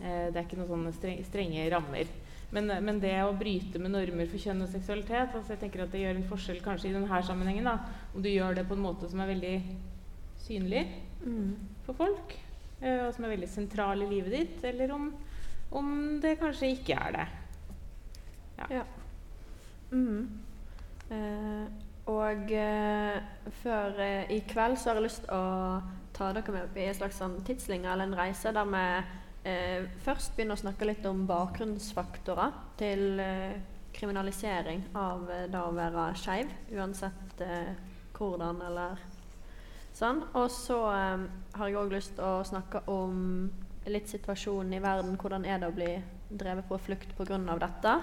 Eh, 0.02 0.28
det 0.32 0.40
er 0.40 0.46
ikke 0.46 0.58
noen 0.62 0.72
sånne 0.72 0.96
strenge, 0.96 1.28
strenge 1.30 1.68
rammer. 1.74 2.10
Men, 2.56 2.72
men, 2.86 3.02
det 3.04 3.14
å 3.26 3.34
bryte 3.36 3.82
med 3.82 3.92
normer 3.94 4.30
for 4.32 4.40
kjønn 4.40 4.64
og 4.64 4.70
seksualitet 4.72 5.34
altså 5.34 5.56
jeg 5.56 5.60
tenker 5.64 5.82
at 5.84 5.90
Det 5.92 6.04
gjør 6.04 6.20
en 6.20 6.28
forskjell 6.30 6.62
kanskje 6.64 6.92
i 6.92 6.94
denne 6.96 7.22
sammenhengen. 7.26 7.68
da, 7.68 7.80
Om 8.16 8.24
du 8.24 8.30
gjør 8.32 8.56
det 8.56 8.68
på 8.70 8.78
en 8.78 8.86
måte 8.86 9.10
som 9.12 9.22
er 9.22 9.34
veldig 9.34 9.56
synlig. 10.46 10.86
For 11.86 11.98
folk, 11.98 12.36
eh, 12.82 13.02
og 13.06 13.14
som 13.16 13.26
er 13.26 13.36
veldig 13.36 13.50
sentral 13.50 14.04
i 14.06 14.10
livet 14.10 14.36
ditt, 14.36 14.60
eller 14.72 14.94
om, 14.96 15.10
om 15.76 15.90
det 16.22 16.38
kanskje 16.42 16.74
ikke 16.76 17.00
er 17.08 17.18
det. 17.18 17.26
Ja. 18.60 18.68
ja. 18.80 18.86
Mm. 19.92 20.30
Eh, 21.10 21.66
og 22.12 22.52
eh, 22.54 23.22
før 23.64 24.00
eh, 24.02 24.32
i 24.34 24.42
kveld 24.46 24.78
så 24.78 24.92
har 24.92 25.00
jeg 25.00 25.08
lyst 25.08 25.24
til 25.26 25.34
å 25.34 25.82
ta 26.16 26.32
dere 26.36 26.54
med 26.54 26.68
opp 26.68 26.78
i 26.78 26.86
en 26.88 26.98
slags 26.98 27.18
sånn 27.20 27.40
tidslinje 27.46 27.92
eller 27.92 28.08
en 28.08 28.18
reise 28.18 28.54
der 28.56 28.70
vi 28.70 28.84
eh, 29.50 29.88
først 30.06 30.36
begynner 30.36 30.58
å 30.58 30.64
snakke 30.64 30.88
litt 30.88 31.06
om 31.10 31.26
bakgrunnsfaktorer 31.30 32.54
til 32.80 33.20
eh, 33.22 33.58
kriminalisering 33.96 34.86
av 35.00 35.26
det 35.50 35.60
å 35.60 35.74
være 35.74 36.10
skeiv, 36.20 36.50
uansett 36.76 37.42
hvordan 38.16 38.60
eller 38.68 39.00
sånn. 39.98 40.24
Og 40.36 40.50
så 40.52 40.80
har 40.90 41.68
jeg 41.70 41.80
òg 41.80 41.96
lyst 41.96 42.16
til 42.18 42.26
å 42.28 42.44
snakke 42.48 42.84
om 42.92 43.50
litt 43.88 44.10
situasjonen 44.12 44.74
i 44.76 44.84
verden. 44.84 45.18
Hvordan 45.22 45.46
er 45.46 45.62
det 45.62 45.70
å 45.70 45.76
bli 45.76 45.92
drevet 46.30 46.68
på 46.70 46.80
flukt 46.82 47.16
pga. 47.18 47.38
dette? 47.60 48.00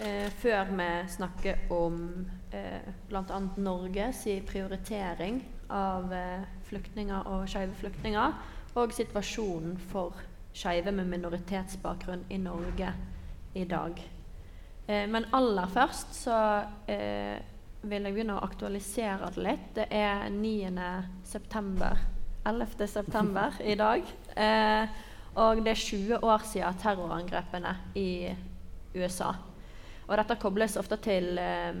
eh, 0.00 0.30
før 0.30 0.64
vi 0.64 1.08
snakker 1.08 1.58
om 1.70 2.26
eh, 2.52 2.92
bl.a. 3.08 3.40
Norges 3.56 4.26
prioritering 4.46 5.42
av 5.70 6.12
eh, 6.12 6.46
flyktninger 6.68 7.26
og 7.26 7.48
skeive 7.48 7.74
flyktninger, 7.74 8.32
og 8.74 8.94
situasjonen 8.94 9.78
for 9.90 10.16
skeive 10.54 10.92
med 10.92 11.10
minoritetsbakgrunn 11.10 12.26
i 12.30 12.38
Norge 12.42 12.92
i 13.54 13.64
dag. 13.64 14.02
Eh, 14.86 15.06
men 15.10 15.28
aller 15.32 15.66
først 15.66 16.14
så 16.22 16.38
eh, 16.88 17.38
vil 17.82 18.06
jeg 18.06 18.14
begynne 18.14 18.38
å 18.38 18.44
aktualisere 18.44 19.30
det 19.34 19.44
litt. 19.44 19.68
Det 19.76 19.86
er 19.94 20.26
9. 20.34 20.86
september. 21.26 22.00
11. 22.48 22.88
september 22.88 23.60
i 23.72 23.76
dag. 23.78 24.02
Eh, 24.34 24.98
og 25.38 25.62
det 25.62 25.74
er 25.74 25.84
20 25.84 26.26
år 26.26 26.44
siden 26.48 26.82
terrorangrepene 26.82 27.76
i 27.98 28.10
USA. 28.96 29.34
Og 30.08 30.16
dette 30.16 30.38
kobles 30.40 30.78
ofte 30.80 30.98
til 31.04 31.38
eh, 31.38 31.78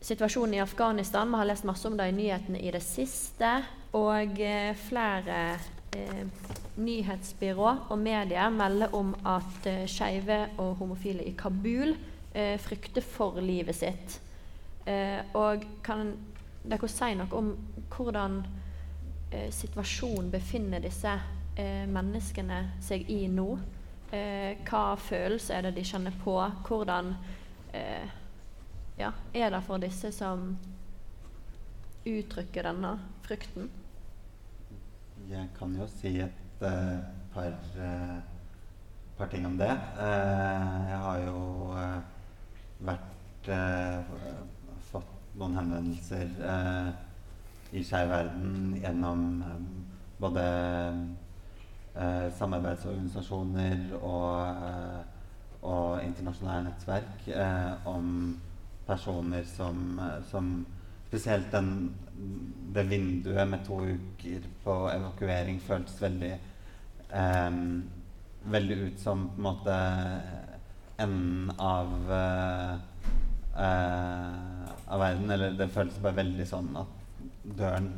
situasjonen 0.00 0.56
i 0.56 0.64
Afghanistan. 0.64 1.30
Vi 1.30 1.42
har 1.42 1.50
lest 1.52 1.68
masse 1.68 1.86
om 1.88 1.96
det 1.98 2.08
i 2.10 2.16
nyhetene 2.16 2.62
i 2.62 2.72
det 2.74 2.82
siste. 2.82 3.52
Og 3.96 4.40
eh, 4.42 4.72
flere 4.88 5.40
eh, 5.94 6.26
nyhetsbyrå 6.76 7.72
og 7.88 7.98
medier 8.00 8.50
melder 8.52 8.94
om 8.96 9.14
at 9.26 9.68
eh, 9.68 9.84
skeive 9.88 10.42
og 10.58 10.76
homofile 10.80 11.24
i 11.24 11.34
Kabul 11.38 11.94
eh, 12.34 12.56
frykter 12.60 13.04
for 13.04 13.40
livet 13.40 13.78
sitt. 13.78 14.20
Eh, 14.86 15.22
og 15.34 15.64
kan 15.82 16.12
dere 16.66 16.88
si 16.90 17.14
noe 17.18 17.38
om 17.38 17.50
hvordan 17.90 18.40
eh, 19.32 19.50
situasjonen 19.54 20.30
befinner 20.30 20.82
disse 20.82 21.18
menneskene 21.56 22.58
seg 22.84 23.06
i 23.08 23.22
nå? 23.32 23.46
Eh, 24.14 24.58
hva 24.68 24.94
følelse 25.00 25.54
er 25.56 25.66
det 25.66 25.72
de 25.80 25.84
kjenner 25.86 26.14
på? 26.22 26.36
Hvordan 26.68 27.14
eh, 27.74 28.12
ja, 28.98 29.10
er 29.34 29.50
det 29.50 29.62
for 29.66 29.82
disse 29.82 30.12
som 30.14 30.52
uttrykker 32.06 32.68
denne 32.68 32.92
frykten? 33.26 33.70
Jeg 35.26 35.48
kan 35.58 35.74
jo 35.74 35.88
si 35.90 36.12
et 36.22 36.62
uh, 36.62 37.02
par, 37.34 37.56
uh, 37.80 38.20
par, 39.18 39.26
ting 39.32 39.46
om 39.48 39.56
det. 39.58 39.72
Uh, 39.98 40.76
jeg 40.86 41.00
har 41.02 41.18
jo 41.24 41.40
vært 42.86 43.50
noen 45.36 45.56
henvendelser 45.58 46.30
i 47.76 47.82
Skeiv 47.84 48.08
verden 48.08 48.76
gjennom 48.80 49.42
både 50.20 50.44
eh, 51.96 52.32
samarbeidsorganisasjoner 52.38 53.96
og, 54.00 54.48
eh, 54.68 55.02
og 55.62 56.04
internasjonale 56.04 56.70
nettverk 56.70 57.28
eh, 57.28 57.88
om 57.88 58.40
personer 58.86 59.44
som, 59.56 59.98
eh, 59.98 60.22
som 60.30 60.56
Spesielt 61.06 61.52
den, 61.52 61.94
det 62.74 62.82
vinduet 62.90 63.46
med 63.48 63.60
to 63.64 63.76
uker 63.78 64.48
på 64.64 64.74
evakuering 64.90 65.60
føltes 65.62 66.00
veldig 66.02 66.32
eh, 67.14 67.58
Veldig 68.56 68.78
ut 68.80 68.98
som 69.00 69.22
på 69.28 69.38
en 69.38 69.46
måte 69.46 69.76
enden 70.98 71.52
av 71.60 72.10
av 74.86 75.02
verden. 75.02 75.30
Eller 75.30 75.56
det 75.58 75.72
føltes 75.74 76.02
bare 76.02 76.20
veldig 76.22 76.46
sånn 76.48 76.70
at 76.78 77.02
døren 77.56 77.92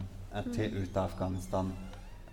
til, 0.53 0.83
ut 0.85 0.97
av 0.97 1.09
Afghanistan 1.09 1.73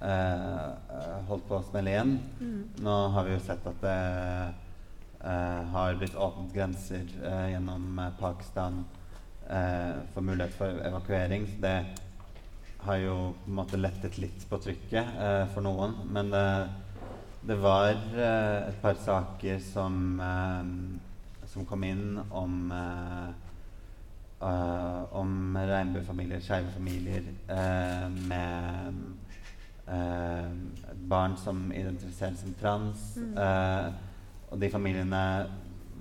Eh, 0.05 0.65
eh, 0.91 1.19
holdt 1.29 1.47
på 1.47 1.57
å 1.57 1.65
smelle 1.65 1.93
igjen. 1.93 2.17
Mm. 2.41 2.57
Nå 2.83 2.95
har 3.15 3.25
vi 3.25 3.35
jo 3.35 3.43
sett 3.45 3.63
at 3.69 3.77
det 3.81 4.00
eh, 5.24 5.62
har 5.71 5.95
blitt 6.00 6.17
åpnet 6.19 6.51
grenser 6.53 7.07
gjennom 7.51 8.01
Pakistan 8.19 8.83
for 9.45 10.25
mulighet 10.25 10.55
for 10.57 10.79
evakuering. 10.88 11.43
Det 11.62 11.75
har 12.81 12.95
jo 12.97 13.15
på 13.43 13.51
en 13.51 13.57
måte 13.59 13.77
lettet 13.77 14.17
litt 14.17 14.45
på 14.50 14.57
trykket 14.57 15.12
for 15.53 15.62
noen. 15.62 15.93
Men 16.09 16.31
det 17.45 17.57
var 17.62 17.91
et 17.93 18.79
par 18.81 18.97
saker 18.97 19.62
som, 19.62 20.17
som 21.45 21.67
kom 21.69 21.85
inn 21.85 22.17
om 22.25 22.74
Uh, 24.36 25.06
om 25.15 25.56
regnbuefamilier, 25.56 26.42
skeive 26.44 26.74
familier 26.75 27.24
uh, 27.48 28.10
med 28.27 28.98
uh, 29.88 30.50
barn 31.08 31.38
som 31.38 31.72
identifiseres 31.72 32.39
som 32.39 32.54
trans. 32.60 33.15
Mm. 33.18 33.38
Eh, 33.38 33.94
og 34.51 34.62
de 34.62 34.70
familiene 34.70 35.24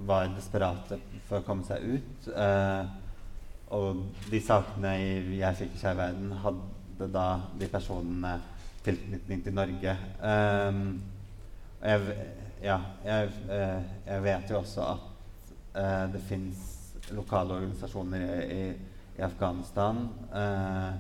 var 0.07 0.29
desperate 0.35 0.99
for 1.29 1.41
å 1.41 1.47
komme 1.47 1.67
seg 1.67 1.85
ut. 1.97 2.29
Eh, 2.29 2.85
og 3.75 4.05
de 4.31 4.41
sakene 4.45 4.95
jeg 5.35 5.59
fikk 5.59 5.75
i 5.75 5.81
Skeiv 5.81 5.99
verden, 5.99 6.35
hadde 6.45 7.11
da 7.13 7.29
de 7.59 7.69
personene 7.73 8.37
tilknytning 8.85 9.43
til 9.43 9.57
Norge. 9.57 9.95
Um, 10.21 11.01
jeg, 11.81 12.17
ja, 12.63 12.77
jeg, 13.05 13.31
jeg, 13.49 14.23
vet 14.25 14.53
jo 14.53 14.61
også 14.61 14.85
at 14.93 16.13
det 16.13 16.21
fins 16.29 16.61
lokale 17.13 17.59
organisasjoner 17.59 18.23
i, 18.45 18.63
i, 19.17 19.23
Afghanistan 19.23 20.09
uh, 20.33 20.95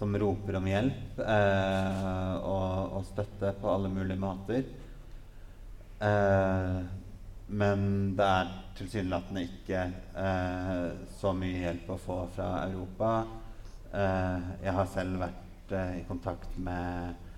som 0.00 0.18
roper 0.18 0.56
om 0.56 0.64
hjelp 0.64 1.18
eh, 1.20 2.34
og, 2.40 2.94
og, 2.96 3.02
støtte 3.04 3.50
på 3.60 3.68
alle 3.68 3.90
mulige 3.92 4.16
måter. 4.16 4.62
Eh, 6.00 6.78
men 7.52 7.82
det 8.16 8.28
er 8.38 8.54
tilsynelatende 8.78 9.42
ikke 9.44 9.82
eh, 10.22 10.86
så 11.20 11.34
mye 11.36 11.60
hjelp 11.66 11.92
å 11.92 11.98
få 12.00 12.16
fra 12.32 12.48
Europa. 12.70 13.10
Eh, 13.92 14.48
jeg 14.64 14.76
har 14.78 14.88
selv 14.94 15.20
vært 15.20 15.76
eh, 15.76 15.92
i 16.00 16.06
kontakt 16.08 16.56
med, 16.56 17.28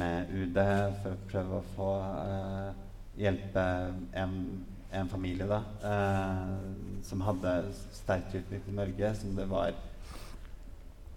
med, 0.00 0.32
UD 0.32 0.58
for 1.02 1.12
å 1.12 1.28
prøve 1.28 1.60
å 1.60 1.68
få 1.74 1.90
eh, 2.24 2.84
hjelpe 3.20 3.68
en, 4.16 4.38
en 4.92 5.08
familie 5.08 5.44
da, 5.48 5.58
som 7.04 7.20
hadde 7.26 7.50
sterk 7.92 8.30
tilknytning 8.32 8.64
til 8.64 8.76
Norge, 8.78 9.10
som 9.18 9.34
det 9.36 9.44
var 9.50 9.74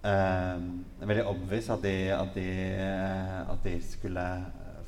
eh, 0.03 0.61
veldig 0.99 1.25
obvious 1.29 1.69
at 1.69 1.83
de, 1.83 1.95
at, 2.15 2.35
de, 2.35 2.47
uh, 2.77 3.51
at 3.53 3.63
de, 3.63 3.75
skulle 3.83 4.27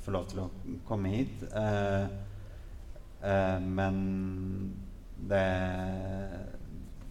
få 0.03 0.11
lov 0.11 0.27
til 0.27 0.43
å 0.43 0.49
komme 0.87 1.13
hit. 1.13 1.43
Eh, 1.55 2.07
men 3.63 3.99
det, 5.29 5.45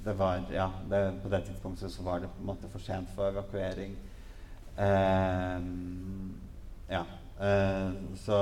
det 0.05 0.15
var 0.19 0.43
Ja, 0.53 0.67
det, 0.91 1.01
på 1.23 1.31
det 1.33 1.41
tidspunktet 1.47 1.95
så 1.95 2.05
var 2.05 2.21
det 2.21 2.29
på 2.29 2.43
en 2.43 2.51
måte 2.51 2.69
for 2.69 2.85
sent 2.85 3.09
for 3.17 3.31
evakuering. 3.33 3.97
ja. 6.93 7.05
så 8.17 8.39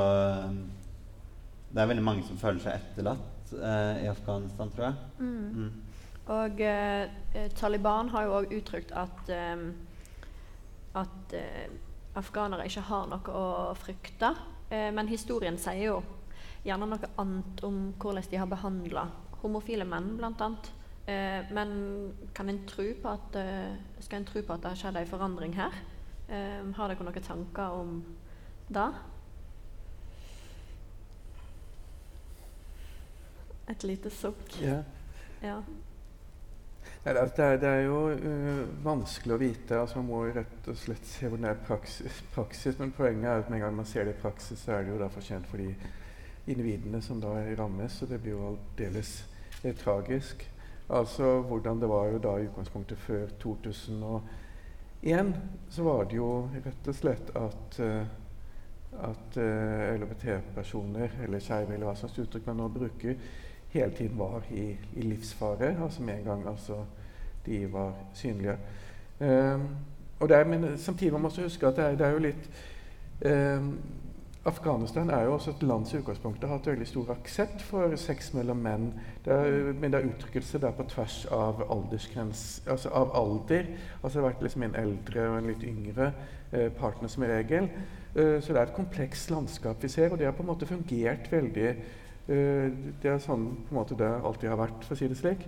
det 1.71 1.83
er 1.83 1.89
veldig 1.91 2.05
mange 2.05 2.27
som 2.27 2.39
føler 2.41 2.61
seg 2.65 2.81
etterlatt 2.81 3.53
i 3.53 4.07
Afghanistan, 4.07 4.71
tror 4.71 4.85
jeg. 4.85 4.95
Mm. 5.19 5.55
Mm. 5.55 5.71
Og 6.31 6.61
eh, 6.63 7.49
Taliban 7.59 8.13
har 8.13 8.27
jo 8.27 8.37
òg 8.39 8.53
uttrykt 8.55 8.93
at 8.95 9.33
eh, 9.35 9.65
at 10.99 11.35
eh, 11.35 11.71
afghanere 12.19 12.67
ikke 12.67 12.87
har 12.89 13.07
noe 13.11 13.35
å 13.35 13.75
frykte. 13.79 14.33
Eh, 14.71 14.91
men 14.95 15.11
historien 15.11 15.59
sier 15.61 15.93
jo 15.93 16.01
gjerne 16.67 16.89
noe 16.91 17.13
annet 17.21 17.63
om 17.67 17.81
hvordan 18.01 18.27
de 18.31 18.41
har 18.41 18.51
behandla 18.51 19.07
homofile 19.41 19.87
menn, 19.89 20.17
bl.a. 20.19 20.51
Eh, 21.09 21.53
men 21.55 21.71
kan 22.37 22.51
en 22.51 22.65
tro 22.69 22.91
på 23.03 23.15
at, 23.15 23.39
eh, 23.39 23.79
skal 24.03 24.21
en 24.21 24.29
tro 24.29 24.43
på 24.43 24.55
at 24.55 24.65
det 24.65 24.75
har 24.75 24.83
skjedd 24.83 25.01
en 25.01 25.13
forandring 25.15 25.57
her? 25.57 25.79
Eh, 26.29 26.61
har 26.77 26.91
dere 26.91 27.07
noen 27.07 27.25
tanker 27.25 27.79
om 27.81 28.03
det? 28.69 28.91
Et 33.71 33.85
lite 33.87 34.11
sukk. 34.11 34.57
Ja. 34.63 34.83
Ja. 35.43 35.61
Nei, 37.05 37.15
det, 37.15 37.23
er, 37.39 37.57
det 37.61 37.69
er 37.69 37.83
jo 37.87 38.01
uh, 38.13 38.65
vanskelig 38.85 39.35
å 39.37 39.41
vite. 39.41 39.79
altså 39.79 40.01
Man 40.01 40.11
må 40.11 40.25
jo 40.27 40.35
rett 40.37 40.69
og 40.69 40.77
slett 40.77 41.07
se 41.09 41.29
hvordan 41.29 41.47
det 41.47 41.53
er 41.55 41.65
praksis, 41.69 42.23
praksis. 42.35 42.79
Men 42.81 42.93
poenget 42.97 43.31
er 43.31 43.45
at 43.45 43.49
med 43.49 43.61
en 43.61 43.67
gang 43.67 43.77
man 43.79 43.89
ser 43.89 44.05
det 44.09 44.17
i 44.17 44.21
praksis, 44.21 44.59
så 44.65 44.69
er 44.77 44.85
det 44.85 44.93
jo 44.95 45.01
da 45.01 45.09
for 45.13 45.25
sent 45.25 45.49
for 45.49 45.63
de 45.63 45.71
individene 46.51 47.01
som 47.05 47.23
da 47.23 47.33
rammes. 47.61 48.03
Og 48.03 48.11
det 48.11 48.21
blir 48.21 48.35
jo 48.35 48.49
aldeles 48.51 49.11
eh, 49.63 49.75
tragisk. 49.77 50.45
Altså 50.91 51.39
hvordan 51.47 51.81
det 51.81 51.89
var 51.89 52.11
jo 52.11 52.19
da 52.21 52.33
i 52.37 52.47
utgangspunktet 52.49 52.99
før 52.99 53.31
2001, 53.41 55.35
så 55.71 55.87
var 55.87 56.09
det 56.11 56.17
jo 56.19 56.31
rett 56.65 56.89
og 56.91 56.97
slett 56.99 57.31
at 57.39 57.79
uh, 57.81 58.03
at 58.91 59.37
uh, 59.39 60.01
LHBT-personer, 60.01 61.11
eller 61.25 61.39
skeive, 61.43 61.75
eller 61.75 61.87
hva 61.87 61.95
slags 61.99 62.19
uttrykk 62.19 62.49
man 62.51 62.59
nå 62.59 62.67
bruker, 62.75 63.15
hele 63.71 63.91
tiden 63.91 64.19
var 64.19 64.43
i, 64.51 64.77
i 64.97 65.03
livsfare. 65.03 65.77
Altså 65.85 66.03
med 66.03 66.19
en 66.19 66.25
gang 66.25 66.49
altså, 66.49 66.85
de 67.47 67.73
var 67.73 67.93
synlige. 68.15 68.57
Um, 69.21 69.69
og 70.21 70.29
der, 70.29 70.45
men 70.45 70.79
samtidig 70.79 71.13
må 71.13 71.19
man 71.19 71.27
også 71.27 71.43
huske 71.43 71.67
at 71.67 71.77
det 71.77 71.85
er, 71.85 71.91
det 71.97 72.07
er 72.07 72.11
jo 72.11 72.19
litt 72.19 72.51
um, 73.25 73.79
Afghanistan 74.45 75.11
er 75.11 75.25
jo 75.25 75.35
også 75.35 75.51
et 75.51 75.63
land 75.63 75.87
som 75.87 75.99
i 75.99 76.01
utgangspunktet 76.01 76.49
har 76.49 76.57
hatt 76.57 76.67
veldig 76.71 76.87
stor 76.89 77.11
aksept 77.13 77.61
for 77.63 77.93
sex 78.01 78.31
mellom 78.33 78.63
menn. 78.65 78.87
Det 79.25 79.35
er, 79.35 79.73
men 79.77 79.93
det 79.93 79.99
er 79.99 80.07
uttrykkelse 80.09 80.61
der 80.63 80.73
på 80.73 80.87
tvers 80.89 81.27
av 81.31 81.61
altså 81.69 82.89
av 82.89 83.13
alder. 83.21 83.69
Altså 84.03 84.19
det 84.19 84.23
har 84.23 84.31
vært 84.31 84.43
liksom 84.47 84.63
en 84.65 84.79
eldre 84.81 85.27
og 85.29 85.37
en 85.39 85.51
litt 85.51 85.67
yngre 85.69 86.13
eh, 86.53 86.71
partner 86.73 87.13
som 87.13 87.27
regel. 87.29 87.69
Uh, 88.17 88.41
så 88.41 88.55
det 88.55 88.57
er 88.57 88.63
et 88.63 88.79
komplekst 88.79 89.31
landskap 89.31 89.83
vi 89.85 89.93
ser, 89.93 90.09
og 90.09 90.19
det 90.19 90.31
har 90.31 90.33
på 90.33 90.43
en 90.43 90.53
måte 90.55 90.67
fungert 90.67 91.29
veldig 91.33 91.75
det 92.27 93.09
er 93.11 93.19
sånn 93.23 93.47
på 93.65 93.73
en 93.73 93.79
måte 93.81 93.97
det 93.99 94.09
alltid 94.09 94.53
har 94.53 94.61
vært, 94.61 94.85
for 94.87 94.95
å 94.95 94.99
si 95.01 95.09
det 95.11 95.19
slik. 95.19 95.47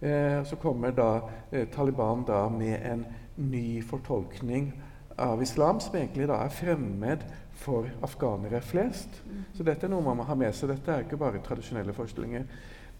Eh, 0.00 0.44
så 0.44 0.56
kommer 0.56 0.92
da 0.94 1.22
eh, 1.50 1.68
Taliban 1.68 2.24
da 2.26 2.48
med 2.48 2.78
en 2.86 3.04
ny 3.34 3.82
fortolkning 3.82 4.70
av 5.16 5.42
islam, 5.42 5.80
som 5.80 5.96
egentlig 5.98 6.28
da 6.30 6.38
er 6.44 6.54
fremmed 6.54 7.24
for 7.58 7.88
afghanere 8.06 8.60
flest. 8.62 9.20
Så 9.56 9.66
dette 9.66 9.86
er 9.86 9.90
noe 9.90 10.04
man 10.06 10.20
må 10.20 10.26
ha 10.28 10.36
med 10.38 10.54
seg. 10.54 10.70
Dette 10.70 10.94
er 10.94 11.06
ikke 11.06 11.18
bare 11.18 11.42
tradisjonelle 11.42 11.94
forestillinger. 11.96 12.46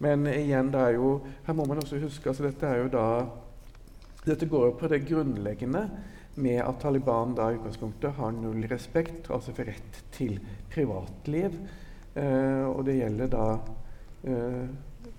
Men 0.02 0.26
igjen, 0.30 0.72
det 0.75 0.82
er 0.82 0.96
jo, 0.98 1.18
her 1.46 1.58
må 1.58 1.66
man 1.66 1.82
også 1.82 1.98
huske 2.02 2.30
altså 2.30 2.46
dette 2.46 2.66
er 2.66 2.84
jo 2.84 2.90
da 2.92 3.06
dette 4.26 4.46
går 4.50 4.75
på 4.78 4.90
det 4.90 5.04
grunnleggende 5.08 5.84
med 6.38 6.60
at 6.62 6.78
Taliban 6.82 7.34
da 7.34 7.48
i 7.50 7.56
utgangspunktet 7.58 8.18
har 8.18 8.34
null 8.34 8.66
respekt, 8.70 9.30
altså 9.30 9.54
for 9.54 9.70
rett 9.70 10.02
til 10.14 10.38
privatliv. 10.70 11.54
Eh, 12.18 12.66
og 12.66 12.84
det 12.87 12.98
gjelder 12.98 13.30
da 13.30 13.46
eh, 14.26 14.66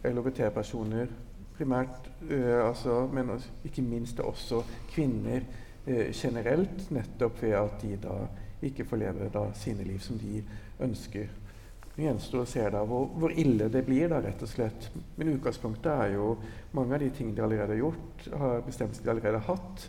LHBT-personer 0.09 1.11
primært, 1.55 2.09
eh, 2.29 2.59
altså, 2.63 3.01
men 3.13 3.31
ikke 3.67 3.85
minst 3.85 4.19
også 4.19 4.63
kvinner 4.91 5.47
generelt, 6.13 6.83
nettopp 6.93 7.39
ved 7.41 7.53
at 7.57 7.81
de 7.81 7.95
da 8.03 8.15
ikke 8.61 8.83
får 8.85 8.99
leve 8.99 9.29
da 9.33 9.45
sine 9.57 9.85
liv 9.87 10.01
som 10.03 10.19
de 10.21 10.41
ønsker. 10.85 11.31
Det 11.95 12.03
gjenstår 12.03 12.43
å 12.43 12.49
se 12.51 12.65
da 12.75 12.83
hvor, 12.85 13.07
hvor, 13.17 13.33
ille 13.33 13.71
det 13.73 13.81
blir, 13.87 14.05
da, 14.11 14.19
rett 14.21 14.43
og 14.45 14.51
slett. 14.51 14.89
Men 15.17 15.31
utgangspunktet 15.33 15.89
er 15.89 16.13
jo 16.13 16.35
mange 16.77 16.93
av 16.93 17.01
de 17.01 17.09
tingene 17.15 17.39
de 17.39 17.45
allerede 17.47 17.73
har 17.73 17.81
gjort, 17.81 18.27
har 18.43 18.61
bestemmelser 18.67 19.07
de 19.07 19.13
allerede 19.15 19.41
har 19.41 19.55
hatt, 19.55 19.87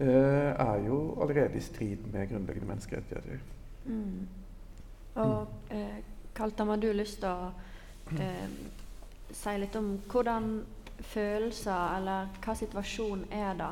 uh, 0.00 0.50
er 0.66 0.82
jo 0.88 0.98
allerede 1.22 1.60
i 1.60 1.64
strid 1.64 2.08
med 2.10 2.32
grunnleggende 2.32 2.72
menneskerettigheter. 2.72 3.44
Mm. 3.86 4.26
Og 5.14 5.46
eh, 5.70 6.02
Kaltam, 6.34 6.68
har 6.68 6.76
du 6.82 6.88
lyst 6.92 7.20
til 7.22 7.30
å 7.30 7.50
eh, 8.18 8.48
si 9.30 9.54
litt 9.60 9.76
om 9.78 9.92
hvordan 10.10 10.48
følelser, 11.12 11.98
eller 11.98 12.32
hva 12.42 12.54
situasjon 12.58 13.26
er 13.34 13.54
det 13.58 13.70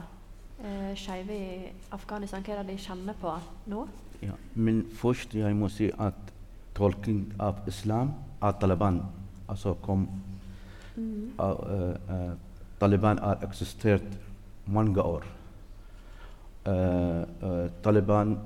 eh, 0.62 0.92
skeive 0.98 1.38
i 1.38 1.72
Afghanistan? 1.94 2.44
Hva 2.46 2.55
er 2.55 2.62
det 2.62 2.77
de 2.77 2.85
kjenner 2.85 3.18
på 3.18 3.35
nå? 3.72 3.87
Ja, 4.22 4.37
men 4.55 4.85
først 4.94 5.35
jeg 5.35 5.59
må 5.59 5.70
si 5.72 5.90
at 5.98 6.31
tolking 6.79 7.25
av 7.42 7.66
islam 7.68 8.14
av 8.40 8.61
Taliban 8.61 9.01
altså 9.51 9.75
kom 9.83 10.07
mm. 10.96 11.35
uh, 11.40 11.51
uh, 12.09 12.33
Taliban 12.81 13.18
har 13.18 13.42
eksistert 13.42 14.07
mange 14.66 15.03
år. 15.03 15.27
Uh, 16.62 17.27
uh, 17.42 17.66
Taliban, 17.83 18.37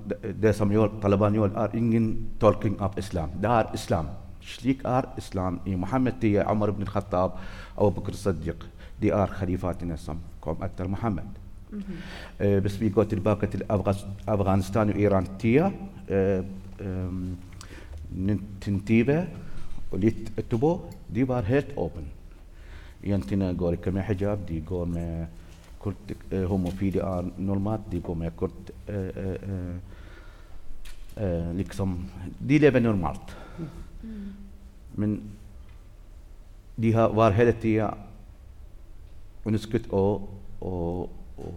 det 0.40 0.54
som 0.56 0.70
gjør, 0.72 0.94
Taliban 1.02 1.34
gjør, 1.36 1.50
er 1.60 1.74
ingen 1.76 2.06
tolking 2.40 2.78
av 2.80 2.94
islam. 2.96 3.34
Det 3.42 3.50
er 3.50 3.74
islam. 3.76 4.08
Slik 4.40 4.80
er 4.88 5.10
islam 5.20 5.58
i 5.68 5.74
Muhammed 5.76 6.16
til 6.22 6.38
Umar 6.48 6.72
ibn 6.72 6.88
Khattab 6.88 7.36
og 7.76 7.92
Bakr 7.98 8.16
Siddiq. 8.16 8.64
De 9.02 9.10
er 9.12 9.34
khalifatene 9.36 9.98
som 10.00 10.22
kom 10.40 10.64
etter 10.64 10.88
Muhammed. 10.88 11.28
Mm 11.70 11.82
-hmm. 11.82 12.46
uh, 12.46 12.58
hvis 12.62 12.80
vi 12.80 12.88
går 12.88 13.04
tilbake 13.04 13.46
til 13.46 13.62
Afghanistan 14.26 14.90
og 14.90 14.96
Iran-tida 15.00 15.70
um, 16.80 17.36
1920 18.10 19.26
og 19.90 19.98
litt 19.98 20.32
etterpå, 20.38 20.80
de 21.14 21.28
var 21.28 21.42
helt 21.42 21.72
åpne. 21.76 22.06
kurt 25.86 26.12
homofili 26.50 26.98
är 26.98 27.30
normalt 27.38 27.90
de 27.90 28.00
kommer 28.00 28.30
kurt 28.30 28.70
liksom 31.60 31.96
de 32.38 32.58
lever 32.58 32.80
normalt 32.80 33.36
men 34.94 35.20
de 36.76 36.92
har 36.92 37.08
var 37.08 37.30
hela 37.32 37.52
tiden 37.52 37.94
ونسكت 39.46 39.90
أو 39.92 40.28
أو 40.62 41.08
أو 41.38 41.52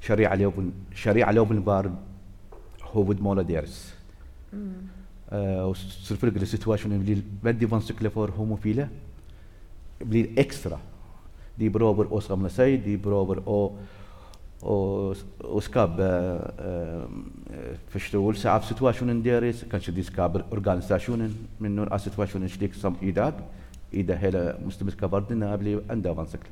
شريعة 0.00 0.34
لوبن 0.34 0.72
شريعة 0.94 1.32
لوبن 1.32 1.60
بار 1.60 1.92
هو 2.82 3.02
بد 3.02 3.20
مولا 3.20 3.42
ديرس. 3.42 3.94
آه 5.30 5.66
وصرف 5.66 6.24
لك 6.24 6.36
السيتواشن 6.36 6.92
اللي 6.92 7.22
بدي 7.42 7.66
فون 7.66 7.80
سكلفور 7.80 8.30
هوموفيلا 8.30 8.88
بلي 10.00 10.30
إكسترا. 10.38 10.80
De 11.58 11.70
prøver 11.70 12.10
å 12.10 12.20
samle 12.22 12.50
seg, 12.50 12.80
de 12.84 12.96
prøver 12.98 13.40
å, 13.46 13.58
å, 14.62 14.78
å 15.14 15.60
skape 15.62 16.08
uh, 16.58 17.04
forståelse 17.92 18.50
av 18.50 18.66
situasjonen 18.66 19.22
deres. 19.24 19.62
Kanskje 19.70 19.94
de 19.94 20.06
skaper 20.06 20.46
organisasjonen, 20.54 21.36
men 21.62 21.78
når 21.78 21.92
er 21.94 22.02
situasjonen 22.08 22.50
slik 22.50 22.74
som 22.78 22.98
i 23.02 23.14
dag, 23.14 23.38
i 23.94 24.02
det 24.02 24.18
hele 24.18 24.48
muslimske 24.64 25.10
verden, 25.10 25.46
blir 25.60 25.84
enda 25.92 26.16
vanskelig. 26.16 26.50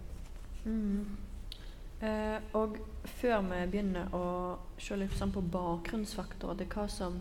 Mm. 0.64 1.02
Uh, 2.02 2.38
og 2.58 2.78
før 3.18 3.42
vi 3.46 3.58
begynner 3.74 4.14
å 4.14 4.24
se 4.78 4.96
litt 4.98 5.14
sånn 5.18 5.34
på 5.34 5.42
bakgrunnsfaktorer 5.54 6.62
til 6.62 6.70
hva 6.70 6.86
som 6.90 7.18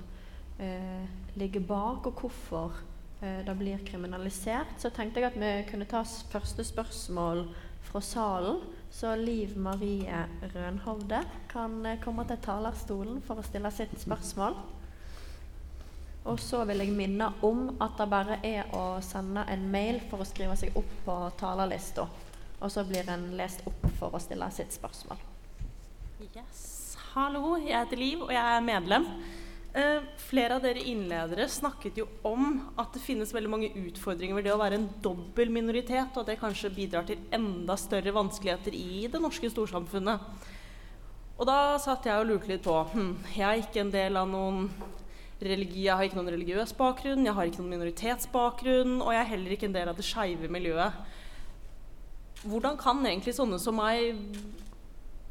uh, 0.62 1.04
ligger 1.38 1.66
bak, 1.66 2.06
og 2.06 2.22
hvorfor 2.22 2.80
det 3.22 3.54
blir 3.54 3.78
kriminalisert, 3.86 4.80
så 4.82 4.90
tenkte 4.90 5.22
jeg 5.22 5.28
at 5.28 5.36
vi 5.38 5.50
kunne 5.68 5.86
ta 5.86 6.00
første 6.02 6.64
spørsmål 6.66 7.44
fra 7.92 8.02
salen. 8.02 8.62
Så 8.92 9.16
Liv 9.16 9.58
Marie 9.58 10.26
Rønhovde 10.54 11.24
kan 11.52 11.86
eh, 11.86 12.00
komme 12.04 12.26
til 12.28 12.40
talerstolen 12.44 13.22
for 13.24 13.40
å 13.40 13.46
stille 13.46 13.72
sitt 13.72 13.94
spørsmål. 14.00 14.58
Og 16.30 16.40
så 16.40 16.62
vil 16.70 16.84
jeg 16.84 16.94
minne 16.94 17.32
om 17.48 17.64
at 17.82 17.96
det 17.98 18.10
bare 18.12 18.38
er 18.46 18.76
å 18.78 19.00
sende 19.04 19.46
en 19.50 19.64
mail 19.74 20.02
for 20.10 20.22
å 20.22 20.28
skrive 20.28 20.58
seg 20.60 20.76
opp 20.78 20.92
på 21.06 21.16
talerlista. 21.40 22.06
Og 22.62 22.70
så 22.70 22.84
blir 22.86 23.08
en 23.10 23.32
lest 23.40 23.64
opp 23.66 23.88
for 23.98 24.14
å 24.14 24.22
stille 24.22 24.52
sitt 24.54 24.76
spørsmål. 24.76 25.24
Yes. 26.36 26.68
Hallo, 27.16 27.56
jeg 27.58 27.74
heter 27.74 27.98
Liv, 27.98 28.22
og 28.28 28.30
jeg 28.36 28.58
er 28.58 28.62
medlem. 28.64 29.08
Uh, 29.72 30.04
flere 30.20 30.58
av 30.58 30.66
dere 30.66 30.82
innledere 30.84 31.46
snakket 31.48 32.02
jo 32.02 32.06
om 32.28 32.58
at 32.82 32.92
det 32.92 33.00
finnes 33.06 33.30
veldig 33.32 33.52
mange 33.54 33.70
utfordringer 33.80 34.36
ved 34.36 34.50
det 34.50 34.52
å 34.52 34.60
være 34.60 34.76
en 34.82 34.90
dobbel 35.00 35.54
minoritet, 35.54 36.12
og 36.12 36.26
at 36.26 36.34
det 36.34 36.42
kanskje 36.42 36.74
bidrar 36.76 37.06
til 37.08 37.22
enda 37.32 37.78
større 37.80 38.12
vanskeligheter 38.18 38.76
i 38.76 39.06
det 39.12 39.22
norske 39.24 39.48
storsamfunnet. 39.54 40.50
Og 41.40 41.48
da 41.48 41.78
satt 41.80 42.06
jeg 42.06 42.20
og 42.20 42.28
lurte 42.28 42.52
litt 42.52 42.66
på 42.66 42.76
hm, 42.92 43.14
Jeg 43.32 43.48
er 43.48 43.62
ikke 43.64 43.82
en 43.82 43.94
del 43.96 44.20
av 44.20 44.28
noen 44.30 44.68
religi, 45.42 45.88
jeg 45.88 45.96
har 45.98 46.06
ikke 46.06 46.20
noen 46.20 46.34
religiøs 46.36 46.76
bakgrunn, 46.78 47.26
jeg 47.26 47.34
har 47.38 47.48
ikke 47.48 47.64
noen 47.64 47.76
minoritetsbakgrunn, 47.78 49.00
og 49.02 49.16
jeg 49.16 49.22
er 49.24 49.32
heller 49.32 49.56
ikke 49.56 49.70
en 49.72 49.78
del 49.80 49.90
av 49.90 49.98
det 49.98 50.06
skeive 50.06 50.52
miljøet. 50.52 51.00
Hvordan 52.44 52.78
kan 52.82 53.02
egentlig 53.06 53.34
sånne 53.38 53.58
som 53.62 53.80
meg 53.80 54.20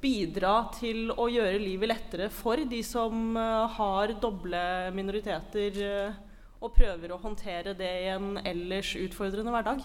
bidra 0.00 0.54
til 0.76 1.12
å 1.12 1.28
gjøre 1.30 1.60
livet 1.60 1.90
lettere 1.90 2.28
for 2.32 2.60
de 2.70 2.80
som 2.86 3.36
eh, 3.36 3.78
har 3.78 4.14
doble 4.22 4.62
minoriteter, 4.96 5.80
eh, 5.84 6.20
og 6.60 6.74
prøver 6.76 7.12
å 7.12 7.20
håndtere 7.22 7.74
det 7.76 7.90
i 8.02 8.08
en 8.12 8.36
ellers 8.44 8.92
utfordrende 9.00 9.52
hverdag. 9.54 9.84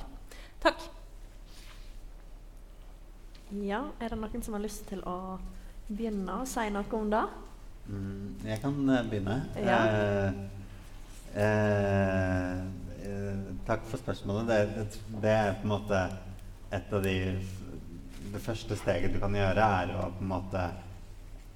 Takk. 0.64 0.88
Ja, 3.64 3.86
er 4.02 4.12
det 4.12 4.20
noen 4.20 4.44
som 4.44 4.56
har 4.58 4.64
lyst 4.64 4.88
til 4.90 5.04
å 5.08 5.38
begynne 5.88 6.42
å 6.42 6.48
si 6.50 6.66
noe 6.74 6.98
om 6.98 7.12
det? 7.14 7.26
Mm, 7.86 8.36
jeg 8.48 8.62
kan 8.64 8.80
uh, 8.90 9.02
begynne. 9.06 9.36
Ja. 9.62 9.80
Eh, 9.86 10.34
eh, 11.44 12.64
eh, 13.06 13.44
takk 13.68 13.86
for 13.92 14.02
spørsmålet. 14.02 14.50
Det, 14.50 15.02
det, 15.22 15.30
er 15.30 15.54
på 15.60 15.68
en 15.68 15.74
måte 15.76 16.02
et 16.74 16.96
av 16.98 17.06
de 17.06 17.16
Det 18.36 18.44
første 18.44 18.76
steget 18.76 19.16
du 19.16 19.22
kan 19.22 19.36
gjøre, 19.36 19.64
er 19.64 19.94
å 19.96 20.10
på 20.12 20.26
en 20.26 20.32
måte 20.34 20.64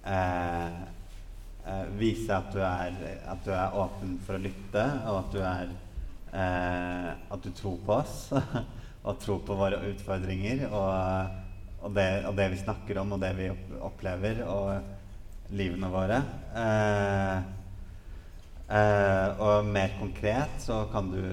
eh, 0.07 0.77
eh, 1.67 1.89
vise 1.99 2.31
at 2.31 2.53
du, 2.55 2.61
er, 2.63 2.95
at 3.27 3.43
du 3.43 3.51
er 3.51 3.75
åpen 3.83 4.15
for 4.23 4.37
å 4.37 4.43
lytte, 4.43 4.85
og 5.11 5.19
at 5.25 5.35
du 5.35 5.43
er 5.43 5.77
At 6.29 7.41
du 7.41 7.49
tror 7.57 7.79
på 7.85 7.95
oss. 7.95 8.29
og 9.07 9.17
tror 9.19 9.39
på 9.47 9.55
våre 9.57 9.79
utfordringer 9.89 10.67
og, 10.67 11.37
og, 11.81 11.93
det, 11.95 12.07
og, 12.27 12.35
det, 12.37 12.49
vi 12.53 12.59
snakker 12.61 12.99
om, 13.01 13.15
og 13.15 13.23
det 13.23 13.31
vi 13.39 13.47
opplever. 13.81 14.43
og 14.45 14.97
livene 15.49 15.89
våre. 15.89 16.19
Eh, 16.55 17.37
eh, 18.77 19.41
og 19.41 19.65
mer 19.65 19.95
konkret 19.99 20.61
så 20.61 20.83
kan 20.93 21.09
du 21.13 21.23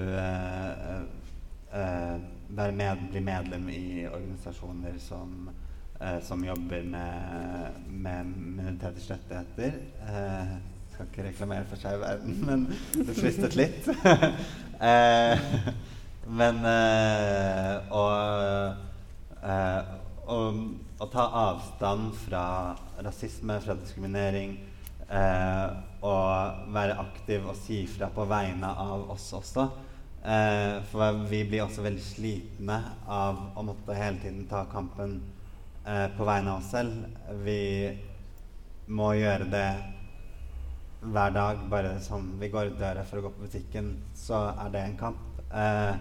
eh, 2.49 2.71
med, 2.73 3.03
bli 3.11 3.21
medlem 3.21 3.69
i 3.69 4.07
organisasjoner 4.07 4.97
som, 5.01 5.49
som 6.21 6.43
jobber 6.45 6.83
med, 6.83 7.77
med 7.89 8.25
minoriteters 8.25 9.09
rettigheter. 9.11 9.79
Jeg 10.07 10.93
skal 10.93 11.07
ikke 11.09 11.27
reklamere 11.27 11.65
for 11.69 11.81
Skeiv 11.81 12.01
verden, 12.01 12.37
men 12.49 12.67
det 12.93 13.15
fristet 13.17 13.57
litt. 13.57 13.89
men 16.41 16.61
og, 17.89 18.11
og 20.27 20.61
å 20.97 21.05
ta 21.13 21.27
avstand 21.45 22.13
fra 22.25 22.43
rasisme, 23.05 23.59
fra 23.61 23.75
diskriminering, 23.77 24.57
eh, 25.09 25.67
og 26.05 26.71
være 26.73 26.97
aktiv 27.01 27.45
og 27.45 27.57
si 27.59 27.83
fra 27.89 28.09
på 28.13 28.25
vegne 28.29 28.71
av 28.71 29.09
oss 29.13 29.29
også. 29.37 29.67
Eh, 30.27 30.83
for 30.91 31.21
vi 31.29 31.45
blir 31.47 31.63
også 31.63 31.85
veldig 31.85 32.03
slitne 32.03 32.77
av 33.07 33.37
å 33.55 33.63
måtte 33.63 33.95
hele 33.95 34.19
tiden 34.19 34.43
ta 34.49 34.65
kampen 34.67 35.21
eh, 35.87 36.09
på 36.17 36.27
vegne 36.27 36.51
av 36.51 36.59
oss 36.59 36.73
selv. 36.73 37.05
Vi 37.45 37.61
må 38.91 39.13
gjøre 39.15 39.47
det 39.47 39.69
hver 40.99 41.31
dag. 41.31 41.63
Bare 41.71 41.93
som 42.03 42.33
vi 42.41 42.51
går 42.51 42.73
ut 42.73 42.81
døra 42.81 43.05
for 43.07 43.21
å 43.21 43.27
gå 43.27 43.31
på 43.37 43.47
butikken, 43.47 43.93
så 44.19 44.41
er 44.65 44.75
det 44.75 44.83
en 44.83 44.99
kamp. 44.99 45.39
Eh, 45.47 45.95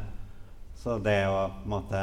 så 0.75 0.99
det 0.99 1.21
å 1.31 1.39
på 1.61 1.63
en 1.63 1.77
måte 1.77 2.03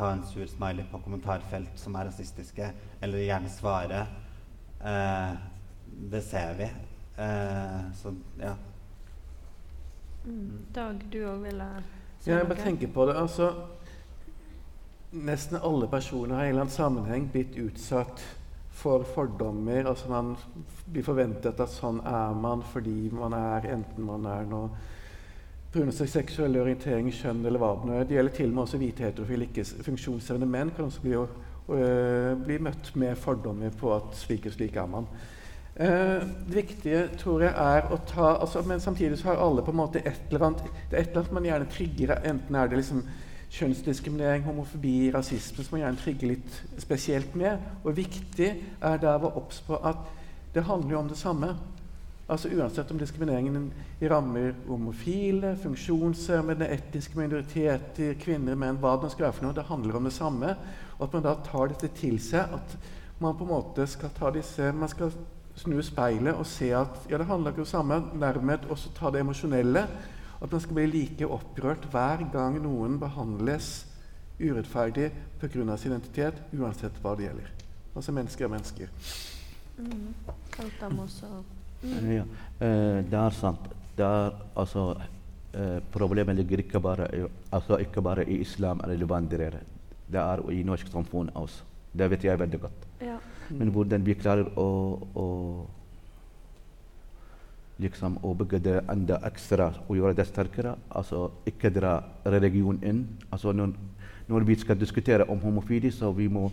ta 0.00 0.10
en 0.14 0.24
sur 0.24 0.48
smiley 0.48 0.88
på 0.88 1.02
kommentarfelt 1.04 1.76
som 1.76 2.00
er 2.00 2.08
rasistiske, 2.08 2.72
eller 3.04 3.26
gjerne 3.26 3.52
svare. 3.52 4.00
Eh, 4.80 5.30
det 6.16 6.24
ser 6.24 6.56
vi. 6.64 6.72
Eh, 7.20 7.78
så 8.00 8.16
ja. 8.40 8.56
Mm. 10.24 10.66
Dag, 10.74 11.04
du 11.12 11.22
òg 11.24 11.44
ville 11.46 11.68
si 12.20 12.30
ja, 12.30 12.38
jeg 12.38 12.48
bare 12.50 12.64
tenker 12.66 12.92
på 12.92 13.06
det. 13.08 13.16
Altså, 13.16 13.52
nesten 15.12 15.58
alle 15.62 15.88
personer 15.90 16.36
har 16.36 16.44
i 16.44 16.50
en 16.50 16.54
eller 16.54 16.66
annen 16.66 16.74
sammenheng 16.74 17.30
blitt 17.32 17.56
utsatt 17.58 18.22
for 18.80 19.04
fordommer. 19.14 19.84
Altså 19.88 20.10
Man 20.10 20.36
blir 20.86 21.04
forventet 21.04 21.60
at 21.60 21.72
sånn 21.72 22.00
er 22.06 22.36
man 22.36 22.64
fordi 22.72 23.10
man 23.12 23.36
er 23.36 23.68
enten 23.74 24.06
man 24.06 24.26
er 24.28 24.48
noe 24.48 24.70
pga. 25.72 25.92
seksuell 25.92 26.56
orientering, 26.60 27.10
kjønn 27.14 27.44
eller 27.46 27.62
hva 27.62 27.74
det 27.76 27.88
nå 27.88 27.98
er. 27.98 28.08
Det 28.08 28.16
gjelder 28.16 28.36
til 28.36 28.48
og 28.50 28.56
med 28.56 28.64
også 28.64 28.80
hvite 28.80 29.06
heterofile 29.06 29.48
ikke-funksjonshemmede 29.48 30.48
menn 30.50 30.72
kan 30.76 30.88
også 30.88 31.04
bli, 31.04 31.18
øh, 31.18 32.32
bli, 32.44 32.58
møtt 32.58 32.94
med 32.96 33.16
fordommer 33.16 33.70
på 33.70 33.94
at 33.94 34.16
slik 34.18 34.46
og 34.46 34.56
slik 34.56 34.76
er 34.76 34.90
man. 34.90 35.06
Uh, 35.78 36.26
det 36.48 36.56
viktige 36.56 37.04
tror 37.20 37.44
jeg 37.44 37.54
er 37.54 37.86
å 37.94 37.96
ta 38.04 38.32
altså, 38.42 38.60
Men 38.66 38.82
samtidig 38.82 39.20
så 39.20 39.30
har 39.30 39.38
alle 39.40 39.62
på 39.64 39.70
en 39.70 39.78
måte 39.78 40.02
et 40.02 40.26
eller 40.28 40.48
annet 40.48 40.64
det 40.90 40.96
er 40.96 41.04
et 41.04 41.12
eller 41.12 41.22
annet 41.22 41.36
man 41.38 41.46
gjerne 41.46 41.68
trigger. 41.72 42.14
Enten 42.26 42.58
er 42.58 42.68
det 42.68 42.80
liksom 42.80 43.04
kjønnsdiskriminering, 43.50 44.44
homofobi, 44.46 45.10
rasisme 45.14 45.64
som 45.64 45.74
man 45.74 45.84
gjerne 45.84 46.02
trigger 46.02 46.32
litt 46.34 46.58
spesielt 46.78 47.34
med. 47.38 47.62
Og 47.84 47.96
viktig 47.96 48.50
er 48.50 49.02
der 49.02 49.16
å 49.16 49.24
være 49.24 49.42
obs 49.42 49.62
på 49.66 49.78
at 49.78 50.10
det 50.54 50.66
handler 50.66 50.96
jo 50.96 51.00
om 51.04 51.10
det 51.10 51.18
samme. 51.18 51.54
Altså 52.30 52.50
Uansett 52.54 52.90
om 52.94 52.98
diskrimineringen 52.98 53.72
rammer 54.10 54.52
homofile, 54.68 55.56
funksjonshemmede, 55.58 56.68
etniske 56.70 57.18
minoriteter, 57.18 58.14
kvinner, 58.22 58.54
menn, 58.54 58.78
hva 58.78 58.94
det 59.02 59.10
skal 59.10 59.26
være 59.26 59.38
for 59.38 59.48
noe. 59.48 59.56
Det 59.56 59.66
handler 59.66 59.98
om 59.98 60.06
det 60.06 60.14
samme. 60.14 60.54
Og 60.98 61.08
at 61.08 61.16
man 61.16 61.26
da 61.26 61.34
tar 61.46 61.72
dette 61.72 61.90
til 61.98 62.20
seg. 62.22 62.54
At 62.54 62.76
man 63.18 63.34
på 63.34 63.48
en 63.48 63.50
måte 63.50 63.86
skal 63.90 64.14
ta 64.14 64.30
disse 64.32 64.70
Man 64.72 64.88
skal 64.88 65.10
snu 65.58 65.80
speilet 65.84 66.36
og 66.36 66.46
se 66.48 66.70
at 66.76 67.06
ja, 67.10 67.18
det 67.18 67.26
handler 67.28 67.52
ikke 67.52 67.62
om 67.62 67.66
det 67.66 67.72
samme. 67.72 68.00
Nærmed 68.20 68.70
også 68.70 68.92
ta 68.96 69.10
det 69.10 69.20
emosjonelle. 69.24 69.86
At 70.40 70.52
man 70.52 70.60
skal 70.60 70.74
bli 70.78 70.86
like 70.88 71.26
opprørt 71.28 71.84
hver 71.92 72.24
gang 72.32 72.56
noen 72.62 72.98
behandles 73.00 73.86
urettferdig 74.40 75.10
pga. 75.40 75.76
sin 75.76 75.92
identitet, 75.92 76.34
uansett 76.56 76.96
hva 77.02 77.14
det 77.16 77.26
gjelder. 77.28 77.50
Altså 77.94 78.12
mennesker 78.12 78.44
er 78.44 78.48
mennesker. 78.48 78.88
Mm. 79.76 80.14
Mm. 81.82 82.12
Ja, 82.12 82.24
eh, 82.60 83.04
det 83.04 83.18
er 83.18 83.30
sant. 83.30 83.68
Det 83.96 84.04
er 84.04 84.32
altså 84.56 84.94
eh, 85.54 85.80
Problemet 85.92 86.36
ligger 86.36 86.58
ikke 86.58 86.80
bare, 86.80 87.08
altså 87.52 87.76
ikke 87.76 88.02
bare 88.02 88.24
i 88.24 88.40
islam 88.40 88.80
eller 88.84 89.06
vandrere. 89.06 89.60
Det 90.06 90.20
er 90.20 90.50
i 90.50 90.62
norsk 90.62 90.88
samfunn 90.92 91.30
også. 91.34 91.64
Det 91.92 92.10
vet 92.10 92.24
jeg 92.24 92.38
veldig 92.38 92.60
godt. 92.60 92.86
Ja. 93.00 93.16
Men 93.58 93.72
hvordan 93.74 94.04
vi 94.06 94.14
klarer 94.14 94.46
å, 94.58 94.68
å 95.14 95.26
liksom 97.80 98.18
å 98.26 98.34
bygge 98.36 98.60
det 98.62 98.76
enda 98.92 99.18
ekstra 99.26 99.70
og 99.86 99.96
gjøre 99.96 100.16
det 100.18 100.26
sterkere. 100.28 100.74
Altså 100.88 101.30
ikke 101.48 101.72
dra 101.72 101.96
religion 102.28 102.78
inn. 102.86 103.04
Altså 103.30 103.54
når, 103.56 103.72
når 104.28 104.46
vi 104.48 104.58
skal 104.60 104.78
diskutere 104.78 105.26
om 105.32 105.40
homofili, 105.42 105.90
så 105.90 106.12
vi 106.12 106.28
må 106.28 106.48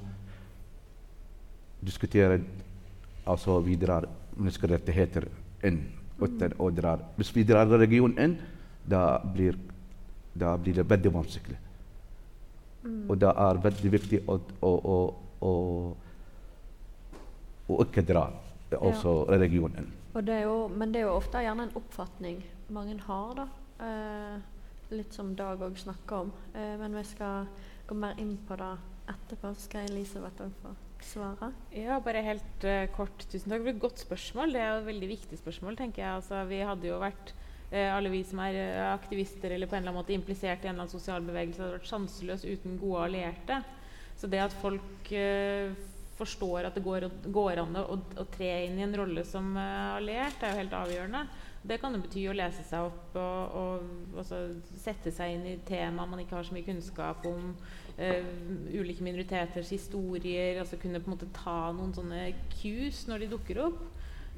diskutere 1.83 2.39
altså 3.27 3.59
vi 3.61 3.75
drar 3.79 4.07
menneskerettigheter 4.37 5.27
inn. 5.67 5.83
Uten 6.17 6.55
å 6.57 6.71
dra. 6.73 6.95
Hvis 7.17 7.29
vi 7.35 7.43
drar 7.45 7.67
religion 7.69 8.15
inn, 8.17 8.37
da 8.87 9.19
blir, 9.21 9.57
da 10.33 10.55
blir 10.57 10.79
det 10.79 10.87
veldig 10.89 11.11
vanskelig. 11.13 11.57
Mm. 12.87 13.03
Og 13.11 13.19
det 13.21 13.29
er 13.29 13.59
veldig 13.61 13.91
viktig 13.93 14.21
å, 14.25 14.39
å, 14.65 14.71
å, 14.71 14.97
å 15.45 15.51
ikke 17.83 18.03
dra 18.07 18.29
også 18.75 19.13
ja. 19.13 19.31
religionen. 19.35 19.91
Det 20.17 20.41
jo, 20.41 20.67
men 20.73 20.93
det 20.93 21.03
er 21.03 21.09
jo 21.09 21.17
ofte 21.19 21.43
gjerne 21.45 21.67
en 21.67 21.75
oppfatning 21.77 22.39
mange 22.73 22.97
har, 23.05 23.35
da. 23.37 23.47
Eh, 23.85 24.37
litt 24.95 25.13
som 25.13 25.33
Dag 25.37 25.61
òg 25.63 25.77
snakker 25.79 26.25
om. 26.25 26.33
Eh, 26.55 26.75
men 26.79 26.95
vi 26.97 27.03
skal 27.07 27.47
gå 27.87 27.95
mer 27.95 28.17
inn 28.21 28.35
på 28.47 28.57
det 28.59 28.73
etterpå. 29.13 29.53
Skal 29.61 29.87
Elisabeth 29.91 30.43
òg 30.43 30.55
få 30.63 30.73
svare? 31.05 31.51
Ja, 31.75 31.99
bare 32.03 32.23
helt 32.25 32.65
uh, 32.65 32.87
kort. 32.95 33.27
Tusen 33.29 33.53
takk 33.53 33.61
for 33.63 33.71
et 33.71 33.83
godt 33.83 34.01
spørsmål. 34.01 34.55
Det 34.55 34.61
er 34.61 34.71
jo 34.71 34.79
et 34.81 34.89
veldig 34.89 35.09
viktig 35.11 35.39
spørsmål, 35.39 35.77
tenker 35.79 36.03
jeg. 36.03 36.15
Altså, 36.21 36.41
vi 36.49 36.63
hadde 36.65 36.89
jo 36.89 36.97
vært 37.01 37.33
uh, 37.71 37.93
alle 37.93 38.11
vi 38.11 38.23
som 38.27 38.41
er 38.43 38.57
uh, 38.57 38.87
aktivister 38.95 39.53
eller 39.53 39.69
på 39.69 39.77
en 39.77 39.83
eller 39.83 39.93
annen 39.93 40.01
måte 40.01 40.17
implisert 40.17 40.65
i 40.65 40.71
en 40.71 40.73
eller 40.73 40.87
annen 40.87 40.95
sosial 40.95 41.27
bevegelse, 41.27 41.61
hadde 41.61 41.77
vært 41.77 41.91
sjanseløse 41.91 42.57
uten 42.57 42.79
gode 42.81 43.05
allierte. 43.05 43.61
Så 44.17 44.31
det 44.31 44.41
at 44.41 44.55
folk 44.63 45.13
forstår 46.17 46.67
at 46.67 46.77
det 46.77 46.85
går, 46.85 47.07
går 47.33 47.61
an 47.61 47.77
å, 47.79 47.85
å, 47.97 48.25
tre 48.33 48.51
inn 48.65 48.79
i 48.79 48.85
en 48.85 48.95
rolle 48.97 49.23
som 49.27 49.53
alliert, 49.57 50.41
er 50.41 50.53
jo 50.53 50.61
helt 50.63 50.75
avgjørende. 50.77 51.27
Det 51.67 51.79
kan 51.81 51.93
jo 51.93 52.01
bety 52.03 52.23
å 52.29 52.35
lese 52.37 52.63
seg 52.65 52.87
opp 52.87 53.15
og, 53.19 53.55
og 53.59 53.97
og 54.17 54.25
sette 54.81 55.11
seg 55.13 55.35
inn 55.35 55.45
i 55.45 55.57
tema 55.67 56.05
man 56.07 56.21
ikke 56.21 56.37
har 56.37 56.47
så 56.47 56.55
mye 56.55 56.65
kunnskap 56.65 57.25
om 57.29 57.51
uh, 57.53 58.29
ulike 58.73 59.05
minoriteters 59.05 59.71
historier. 59.75 60.59
altså 60.61 60.79
Kunne 60.81 61.01
på 61.01 61.11
en 61.11 61.17
måte 61.17 61.31
ta 61.35 61.71
noen 61.75 61.93
sånne 61.95 62.29
cues 62.55 63.05
når 63.09 63.23
de 63.23 63.31
dukker 63.35 63.63
opp 63.67 63.81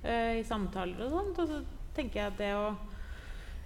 uh, 0.03 0.35
i 0.35 0.45
samtaler 0.47 1.05
og 1.05 1.15
sånt. 1.15 1.43
Og 1.43 1.51
så 1.51 1.61
tenker 1.95 2.21
jeg 2.21 2.33
at 2.33 2.39
det 2.41 2.53
å 2.57 2.69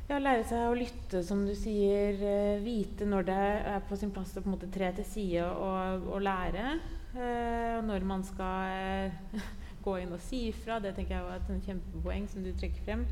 ja, 0.10 0.20
lære 0.20 0.44
seg 0.50 0.68
å 0.68 0.78
lytte, 0.78 1.24
som 1.26 1.46
du 1.48 1.54
sier. 1.58 2.20
Vite 2.64 3.08
når 3.10 3.30
det 3.30 3.40
er 3.74 3.88
på 3.88 4.00
sin 4.00 4.12
plass 4.14 4.36
å 4.36 4.44
på 4.44 4.52
en 4.52 4.58
måte 4.58 4.72
tre 4.74 4.92
til 5.00 5.08
side 5.08 5.48
og, 5.48 6.12
og 6.12 6.22
lære. 6.26 6.76
Når 7.14 8.06
man 8.10 8.24
skal 8.26 9.14
gå 9.86 9.98
inn 10.02 10.16
og 10.16 10.22
si 10.24 10.48
ifra. 10.50 10.80
Det 10.82 10.96
tenker 10.98 11.18
jeg 11.18 11.28
var 11.28 11.42
et 11.42 11.68
kjempepoeng 11.68 12.28
som 12.32 12.46
du 12.46 12.52
trekker 12.58 12.86
frem. 12.88 13.06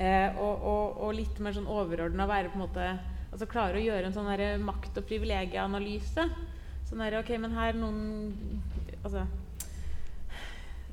Og, 0.00 0.54
og, 0.54 0.84
og, 1.02 1.10
litt 1.12 1.40
mer 1.44 1.52
sånn 1.52 1.68
overordna 1.68 2.24
være 2.30 2.52
på 2.52 2.56
en 2.56 2.62
måte 2.62 2.86
altså 3.30 3.48
klare 3.50 3.76
å 3.76 3.82
gjøre 3.84 4.08
en 4.08 4.14
sånn 4.16 4.64
makt- 4.64 4.96
og 4.96 5.06
privilegieanalyse. 5.10 6.24
Sånn 6.88 7.02
der, 7.04 7.18
ok, 7.20 7.34
men 7.42 7.56
her 7.58 7.76
noen 7.78 8.00
Altså 9.00 9.22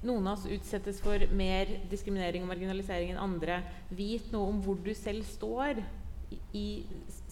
noen 0.05 0.27
av 0.29 0.37
oss 0.37 0.45
utsettes 0.51 0.99
for 1.03 1.23
mer 1.35 1.69
diskriminering 1.91 2.45
og 2.45 2.51
marginalisering 2.51 3.13
enn 3.13 3.21
andre. 3.21 3.61
Vit 3.89 4.29
noe 4.33 4.51
om 4.51 4.61
hvor 4.63 4.77
du 4.83 4.93
selv 4.95 5.25
står 5.27 5.81
i, 5.81 6.39
i 6.55 6.67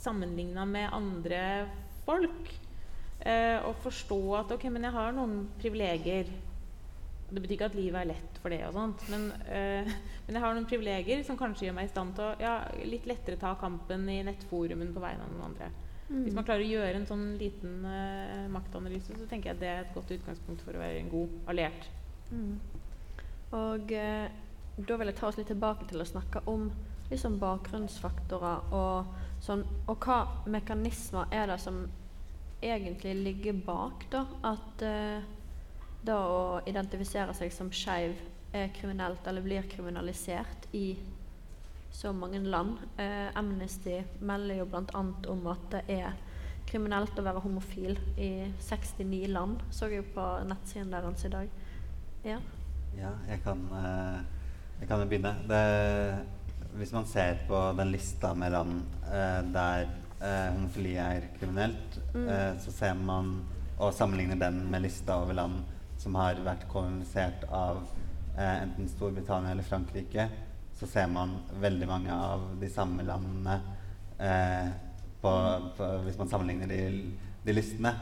sammenligna 0.02 0.66
med 0.68 0.94
andre 0.96 1.42
folk. 2.08 2.52
Eh, 3.26 3.58
og 3.66 3.80
forstå 3.82 4.20
at 4.38 4.52
ok, 4.54 4.68
men 4.70 4.86
jeg 4.86 4.94
har 4.94 5.16
noen 5.16 5.48
privilegier. 5.58 6.28
Det 7.26 7.42
betyr 7.42 7.56
ikke 7.56 7.70
at 7.72 7.78
livet 7.78 7.98
er 8.04 8.12
lett 8.12 8.38
for 8.38 8.54
det, 8.54 8.60
og 8.68 8.76
sånt, 8.76 9.08
men, 9.10 9.32
eh, 9.50 9.88
men 10.28 10.38
jeg 10.38 10.44
har 10.44 10.54
noen 10.54 10.68
privilegier 10.70 11.24
som 11.26 11.40
kanskje 11.40 11.68
gjør 11.68 11.80
meg 11.80 11.90
i 11.90 11.94
stand 11.94 12.14
til 12.18 12.28
å 12.28 12.36
ja, 12.38 12.54
litt 12.86 13.10
lettere 13.10 13.42
ta 13.42 13.56
kampen 13.58 14.06
i 14.14 14.20
nettforumen 14.28 14.94
på 14.94 15.02
vegne 15.02 15.26
av 15.26 15.34
noen 15.34 15.50
andre. 15.50 15.72
Mm. 16.06 16.22
Hvis 16.22 16.38
man 16.38 16.46
klarer 16.46 16.62
å 16.62 16.70
gjøre 16.70 17.00
en 17.00 17.10
sånn 17.10 17.26
liten 17.42 17.80
eh, 17.90 18.46
maktanalyse, 18.54 19.18
så 19.18 19.26
tenker 19.30 19.50
jeg 19.52 19.58
at 19.58 19.64
det 19.64 19.72
er 19.72 19.84
et 19.88 19.96
godt 19.98 20.14
utgangspunkt 20.14 20.62
for 20.62 20.78
å 20.78 20.84
være 20.84 21.02
en 21.02 21.10
god 21.10 21.38
alliert. 21.50 21.90
Mm. 22.30 22.60
Og 23.58 23.94
eh, 23.98 24.28
da 24.78 24.98
vil 25.00 25.10
jeg 25.10 25.18
ta 25.18 25.32
oss 25.32 25.42
litt 25.42 25.50
tilbake 25.50 25.90
til 25.90 26.04
å 26.04 26.10
snakke 26.14 26.46
om 26.52 26.70
liksom 27.10 27.40
bakgrunnsfaktorer 27.42 28.74
og 28.76 29.18
sånn. 29.42 29.66
Og 29.90 30.06
hva 30.06 30.46
mekanismer 30.46 31.34
er 31.34 31.50
det 31.50 31.58
som 31.64 31.88
egentlig 32.62 33.16
ligger 33.16 33.58
bak 33.66 34.06
da 34.12 34.26
at 34.48 34.86
eh, 34.86 35.26
det 36.06 36.16
å 36.16 36.62
identifisere 36.70 37.34
seg 37.34 37.54
som 37.54 37.72
skeiv 37.74 38.16
er 38.56 38.72
kriminelt 38.76 39.26
eller 39.28 39.44
blir 39.44 39.66
kriminalisert 39.70 40.70
i 40.78 40.96
så 41.96 42.12
mange 42.14 42.40
land. 42.40 42.78
Eh, 42.98 43.38
Amnesty 43.38 44.02
melder 44.20 44.62
jo 44.62 44.70
bl.a. 44.70 45.04
om 45.32 45.48
at 45.52 45.68
det 45.72 45.84
er 45.96 46.16
kriminelt 46.68 47.18
å 47.20 47.26
være 47.26 47.44
homofil 47.44 47.98
i 48.18 48.32
69 48.60 49.28
land, 49.32 49.62
så 49.72 49.90
jeg 49.90 50.02
jo 50.02 50.08
på 50.16 50.26
nettsiden 50.50 50.94
deres 50.94 51.26
i 51.28 51.34
dag. 51.34 51.52
Ja. 52.26 52.40
Ja, 52.96 53.12
jeg 53.30 53.42
kan, 53.44 53.62
eh, 53.76 54.24
jeg 54.80 54.90
kan 54.90 55.04
jo 55.04 55.10
begynne. 55.12 55.36
Det, 55.50 55.62
hvis 56.80 56.94
man 56.96 57.06
ser 57.08 57.46
på 57.48 57.60
den 57.78 57.92
lista 57.94 58.34
med 58.34 58.52
land 58.52 58.82
eh, 59.08 59.42
der 59.54 59.88
eh, 60.22 60.48
homofili 60.54 60.96
er 60.98 61.30
kriminelt, 61.40 62.00
Mm. 62.14 62.30
eh, 62.30 62.58
så 62.60 62.72
ser 62.72 62.94
man 62.94 63.44
og 63.78 63.94
sammenligner 63.94 64.36
den 64.40 64.72
med 64.72 64.82
lista 64.82 65.18
over 65.22 65.34
land 65.34 65.64
som 65.98 66.16
har 66.16 66.36
vært 66.36 66.68
kolonisert 66.72 67.44
av 67.52 67.82
eh, 68.38 68.62
enten 68.64 68.88
Storbritannia 68.90 69.52
eller 69.52 69.64
Frankrike, 69.64 70.30
så 70.76 70.88
ser 70.88 71.08
man 71.08 71.38
veldig 71.60 71.88
mange 71.88 72.12
av 72.14 72.42
de 72.60 72.70
samme 72.70 73.04
landene 73.04 73.62
eh, 74.20 74.70
på, 75.22 75.32
på, 75.78 75.90
hvis 76.06 76.18
man 76.18 76.30
sammenligner 76.30 76.68
de, 76.68 77.12
de 77.46 77.54
listene. 77.56 77.94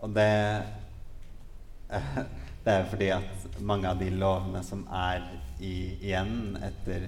Og 0.00 0.12
det 0.16 0.62
Det 2.66 2.72
er 2.74 2.80
jo 2.82 2.90
fordi 2.90 3.08
at 3.14 3.58
mange 3.62 3.86
av 3.86 4.00
de 4.00 4.08
lovene 4.10 4.58
som 4.66 4.80
er 4.90 5.22
i, 5.62 5.94
igjen 6.02 6.56
etter 6.66 7.04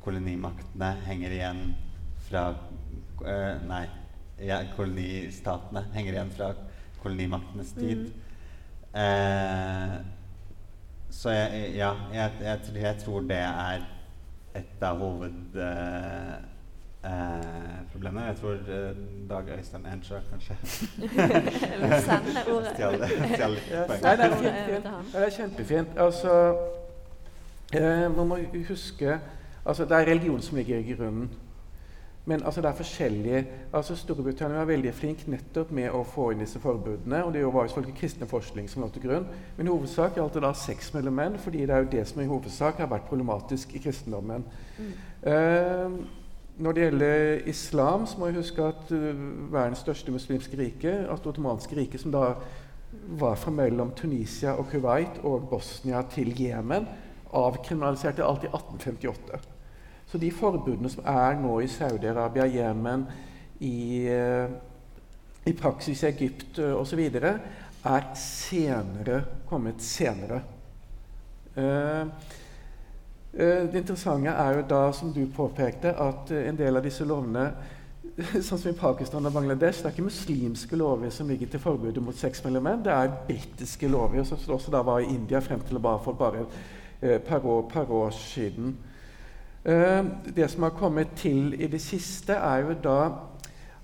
kolonimaktene, 0.00 0.88
henger 1.04 1.34
igjen 1.36 1.60
fra 2.30 2.46
øh, 3.26 3.68
Nei, 3.68 3.84
ja, 4.42 4.58
kolonistatene 4.76 5.84
henger 5.94 6.12
igjen 6.12 6.30
fra 6.36 6.52
kolonimaktenes 7.02 7.72
tid. 7.72 8.06
Eh, 8.94 9.96
så 11.10 11.30
jeg, 11.30 11.72
ja, 11.76 11.92
jeg, 12.14 12.30
jeg, 12.42 12.58
tror- 12.66 12.78
jeg 12.80 12.96
tror 13.04 13.20
det 13.20 13.38
er 13.38 13.84
et 14.54 14.82
av 14.82 14.98
hovedproblemene. 14.98 16.48
Eh, 17.04 17.80
problemene. 17.92 18.26
jeg 18.26 18.36
tror 18.36 18.52
eh, 18.52 18.96
Dag 19.30 19.48
Øystein 19.58 19.86
Ensjø 19.90 20.20
kanskje 20.30 20.54
sende 22.06 22.44
ordet. 22.52 22.68
stjal 22.74 22.92
det- 23.00 23.08
stjal 23.34 23.56
Ja, 23.70 23.86
nei, 23.88 23.96
det 24.16 24.24
er 24.24 24.36
fint, 24.36 24.86
det 25.12 25.24
er 25.24 25.30
kjempefint. 25.36 25.88
Altså, 25.98 26.36
eh, 27.74 28.16
man 28.16 28.28
må 28.28 28.38
huske 28.68 29.18
altså, 29.66 29.84
Det 29.84 29.92
er 29.98 30.06
religion 30.12 30.40
som 30.42 30.56
ligger 30.56 30.78
i 30.78 30.92
grunnen. 30.92 31.30
Men 32.24 32.44
altså, 32.46 32.62
det 32.62 32.70
er 32.70 32.78
forskjellige 32.78 33.38
altså, 33.74 33.96
Storbritannia 33.98 34.60
var 34.60 34.68
veldig 34.70 34.92
flink 34.94 35.24
nettopp 35.26 35.72
med 35.74 35.90
å 35.90 36.04
få 36.06 36.28
inn 36.30 36.44
disse 36.44 36.60
forbudene. 36.62 37.24
og 37.24 37.32
Det 37.34 37.42
var 37.42 37.66
jo 37.66 37.72
selvfølgelig 37.72 37.98
kristne 37.98 38.28
forskning 38.30 38.70
som 38.70 38.84
lå 38.84 38.90
til 38.94 39.06
grunn. 39.08 39.26
Men 39.56 39.66
i 39.66 39.74
hovedsak 39.74 40.16
gjaldt 40.16 40.38
det 40.38 40.44
da 40.44 40.52
sex 40.54 40.92
mellom 40.94 41.18
menn, 41.18 41.38
fordi 41.42 41.66
det 41.66 41.74
er 41.74 41.82
jo 41.82 41.92
det 41.96 42.06
som 42.08 42.22
i 42.22 42.30
hovedsak 42.30 42.78
har 42.78 42.90
vært 42.92 43.08
problematisk 43.10 43.74
i 43.74 43.82
kristendommen. 43.82 44.46
Eh, 45.26 45.96
når 46.62 46.72
det 46.72 46.82
gjelder 46.82 47.48
islam, 47.48 48.06
så 48.06 48.18
må 48.18 48.28
vi 48.28 48.38
huske 48.38 48.64
at 48.64 48.90
uh, 48.92 49.22
verdens 49.52 49.80
største 49.80 50.12
muslimske 50.12 50.58
rike, 50.58 50.92
altså 51.10 51.30
ottomanske 51.32 51.76
rike, 51.78 51.98
som 51.98 52.12
da 52.12 52.34
var 53.18 53.38
fra 53.40 53.50
mellom 53.50 53.94
Tunisia 53.96 54.52
og 54.60 54.68
Kuwait 54.70 55.22
og 55.24 55.48
Bosnia 55.50 56.04
til 56.12 56.34
Jemen, 56.38 56.86
avkriminaliserte 57.32 58.24
alt 58.24 58.44
i 58.44 58.52
1858. 58.52 59.51
Så 60.12 60.20
de 60.20 60.28
forbudene 60.30 60.90
som 60.92 61.06
er 61.08 61.40
nå 61.40 61.54
i 61.64 61.70
Saudi-Arabia, 61.72 62.44
Jemen, 62.52 63.06
i, 63.64 64.04
eh, 64.12 64.52
i 65.48 65.54
praksis 65.56 66.04
Egypt 66.04 66.60
uh, 66.60 66.74
osv., 66.76 67.00
er 67.82 68.04
senere 68.14 69.22
kommet 69.48 69.80
senere. 69.82 70.42
Eh, 71.56 72.28
Eh, 73.32 73.72
Det 73.72 73.78
interessante 73.78 74.28
er 74.28 74.56
jo 74.56 74.64
da, 74.68 74.92
som 74.92 75.12
du 75.12 75.26
påpekte, 75.36 75.94
at 75.96 76.30
eh, 76.30 76.48
en 76.48 76.56
del 76.56 76.76
av 76.76 76.84
disse 76.84 77.04
lovene 77.04 77.52
Sånn 78.44 78.58
som 78.58 78.68
i 78.68 78.76
Pakistan 78.76 79.24
og 79.24 79.32
Bangladesh, 79.32 79.78
det 79.80 79.86
er 79.88 79.94
ikke 79.94 80.04
muslimske 80.04 80.76
lover 80.76 81.08
som 81.14 81.28
ligger 81.30 81.48
til 81.48 81.62
forbudet 81.62 82.02
mot 82.02 82.16
sex 82.18 82.42
mellom 82.44 82.66
menn, 82.66 82.82
det 82.84 82.92
er 82.92 83.12
britiske 83.28 83.88
lover, 83.88 84.26
som 84.28 84.40
også 84.52 84.72
da 84.74 84.82
var 84.84 85.00
i 85.00 85.08
India 85.14 85.40
frem 85.40 85.62
til 85.64 85.80
bare 85.80 86.02
for 86.04 86.18
bare 86.18 86.42
et 87.00 87.22
par, 87.24 87.46
par 87.70 87.92
år 87.94 88.10
siden. 88.10 88.74
Eh, 89.64 90.04
Det 90.34 90.50
som 90.50 90.62
har 90.62 90.70
kommet 90.70 91.08
til 91.16 91.54
i 91.54 91.66
det 91.66 91.80
siste, 91.80 92.32
er 92.32 92.64
jo 92.66 92.74
da 92.82 93.10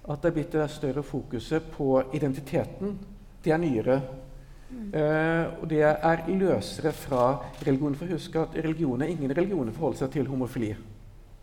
at 0.09 0.23
det 0.23 0.29
er 0.29 0.35
blitt 0.35 0.53
det 0.53 0.71
større 0.71 1.03
fokuset 1.03 1.63
på 1.73 2.03
identiteten. 2.15 2.99
Det 3.45 3.53
er 3.53 3.57
nyere. 3.57 4.01
Uh, 4.69 5.63
og 5.63 5.71
det 5.71 5.81
er 5.83 6.27
løsere 6.29 6.93
fra 6.93 7.39
religion. 7.67 7.95
For 7.95 8.07
husk 8.07 8.37
at 8.37 8.57
religioner, 8.65 9.07
ingen 9.07 9.37
religion 9.37 9.73
forholder 9.73 9.99
seg 9.99 10.11
til 10.11 10.29
homofili. 10.29 10.75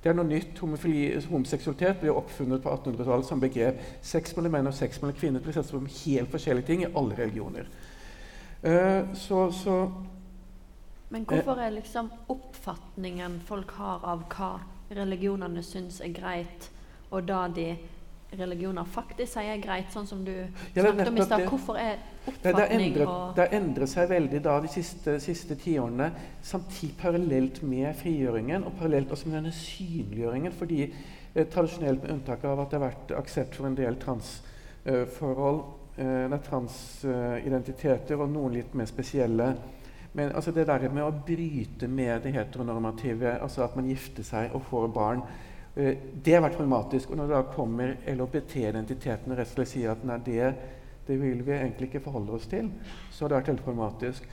Det 0.04 0.12
er 0.12 0.18
noe 0.18 0.28
nytt. 0.30 0.60
Homofili, 0.62 1.22
homoseksualitet 1.30 2.04
ble 2.04 2.14
oppfunnet 2.14 2.62
på 2.62 2.70
1800-tallet 2.70 3.26
som 3.26 3.42
begrep. 3.42 3.82
Sex 4.02 4.36
mellom 4.38 4.54
menn 4.54 4.70
og 4.70 4.78
sex 4.78 5.02
mellom 5.02 5.18
kvinner 5.18 5.42
ble 5.42 5.56
sett 5.56 5.70
som 5.70 5.90
helt 5.90 6.34
forskjellige 6.34 6.68
ting 6.68 6.86
i 6.86 6.92
alle 6.92 7.18
religioner. 7.18 7.70
Uh, 8.66 9.14
så, 9.18 9.48
så 9.54 9.80
Men 11.10 11.26
hvorfor 11.30 11.60
er 11.62 11.76
liksom 11.76 12.10
oppfatningen 12.34 13.42
folk 13.46 13.76
har 13.78 14.06
av 14.06 14.26
hva 14.32 14.56
religionene 14.96 15.62
syns 15.66 16.00
er 16.02 16.14
greit, 16.14 16.70
og 17.12 17.28
da 17.28 17.46
de 17.48 17.76
religioner 18.36 18.88
faktisk 18.90 19.36
sier 19.36 19.54
er 19.54 19.62
greit, 19.64 19.92
sånn 19.94 20.08
som 20.10 20.24
du 20.26 20.34
snakket 20.74 21.10
om 21.12 21.18
i 21.18 21.26
stad. 21.26 21.46
Hvorfor 21.50 21.78
er 21.80 22.00
oppfatning 22.26 22.98
det 22.98 23.44
har 23.44 23.54
endret 23.56 23.92
seg 23.92 24.10
veldig 24.10 24.42
da 24.44 24.58
de 24.64 24.72
siste, 24.72 25.18
siste 25.24 25.58
tiårene, 25.62 26.10
samtidig 26.44 26.98
parallelt 27.00 27.62
med 27.64 27.94
frigjøringen 28.00 28.66
og 28.66 28.76
parallelt 28.80 29.14
også 29.14 29.30
med 29.30 29.40
denne 29.40 29.54
synliggjøringen. 29.56 30.52
fordi 30.52 30.82
eh, 30.88 31.46
tradisjonelt, 31.46 32.02
med 32.04 32.12
unntak 32.18 32.44
av 32.44 32.66
at 32.66 32.72
det 32.72 32.80
har 32.80 32.88
vært 32.88 33.16
aksept 33.22 33.56
for 33.56 33.70
en 33.70 33.78
del 33.78 34.00
transforhold, 34.02 35.64
eh, 35.98 36.26
eh, 36.26 36.38
transidentiteter 36.50 38.20
og 38.20 38.34
noen 38.34 38.58
litt 38.58 38.74
mer 38.76 38.90
spesielle 38.90 39.54
Men 40.16 40.32
altså 40.32 40.54
det 40.56 40.64
der 40.70 40.86
med 40.88 41.04
å 41.04 41.12
bryte 41.28 41.90
med 41.92 42.24
det 42.24 42.32
heteronormative, 42.38 43.34
altså 43.44 43.66
at 43.66 43.76
man 43.76 43.90
gifter 43.90 44.24
seg 44.24 44.54
og 44.56 44.64
får 44.70 44.88
barn, 44.96 45.24
eh, 45.76 45.98
det 46.24 46.38
har 46.38 46.46
vært 46.46 46.56
problematisk. 46.56 47.12
Og 47.12 47.20
når 47.20 47.34
da 47.34 47.42
kommer 47.52 47.98
LHBT-identiteten 48.08 49.36
og 49.36 49.42
resten 49.42 49.68
sier 49.68 49.92
at 49.92 50.08
nei, 50.08 50.18
det, 50.24 50.54
det 51.08 51.20
vil 51.20 51.44
vi 51.44 51.58
egentlig 51.58 51.92
ikke 51.92 52.06
forholde 52.08 52.38
oss 52.40 52.48
til, 52.48 52.72
så 53.12 53.26
har 53.26 53.34
det 53.34 53.42
vært 53.42 53.52
veldig 53.52 53.68
problematisk. 53.68 54.30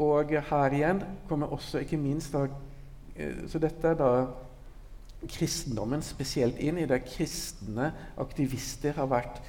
Og 0.00 0.32
her 0.48 0.78
igjen 0.78 1.04
kommer 1.28 1.52
også 1.52 1.84
ikke 1.84 2.00
minst 2.00 2.32
da, 2.32 2.46
eh, 3.14 3.44
Så 3.46 3.60
dette 3.60 3.92
er 3.92 4.00
da 4.00 4.12
kristendommen 5.28 6.02
spesielt 6.02 6.56
inn 6.58 6.80
i 6.80 6.88
det 6.88 7.04
kristne 7.04 7.92
aktivister 8.18 8.96
har 8.96 9.06
vært 9.06 9.42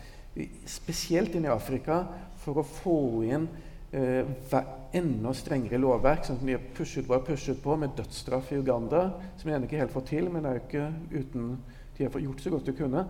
spesielt 0.70 1.34
inn 1.36 1.48
i 1.48 1.54
Afrika 1.54 2.04
for 2.44 2.60
å 2.60 2.68
få 2.68 3.24
inn 3.26 3.48
eh, 3.94 4.58
enda 4.94 5.34
strengere 5.34 5.82
lovverk. 5.82 6.26
sånn 6.26 6.40
som 6.40 6.48
De 6.48 6.58
har 6.58 6.66
pushet 6.76 7.08
på 7.08 7.20
pushet 7.26 7.62
på 7.62 7.78
med 7.78 7.96
dødsstraff 7.98 8.52
i 8.52 8.60
Uganda, 8.60 9.14
som 9.38 9.50
de 9.50 9.56
ennå 9.56 9.70
ikke 9.70 9.82
helt 9.82 9.96
får 9.96 10.06
til, 10.10 10.30
men 10.30 10.44
det 10.44 10.52
er 10.52 10.60
jo 10.60 10.68
ikke 10.68 11.22
uten 11.22 11.58
de 11.98 12.04
har 12.04 12.20
gjort 12.20 12.42
så 12.42 12.50
godt 12.50 12.66
de 12.66 12.74
kunne. 12.74 13.06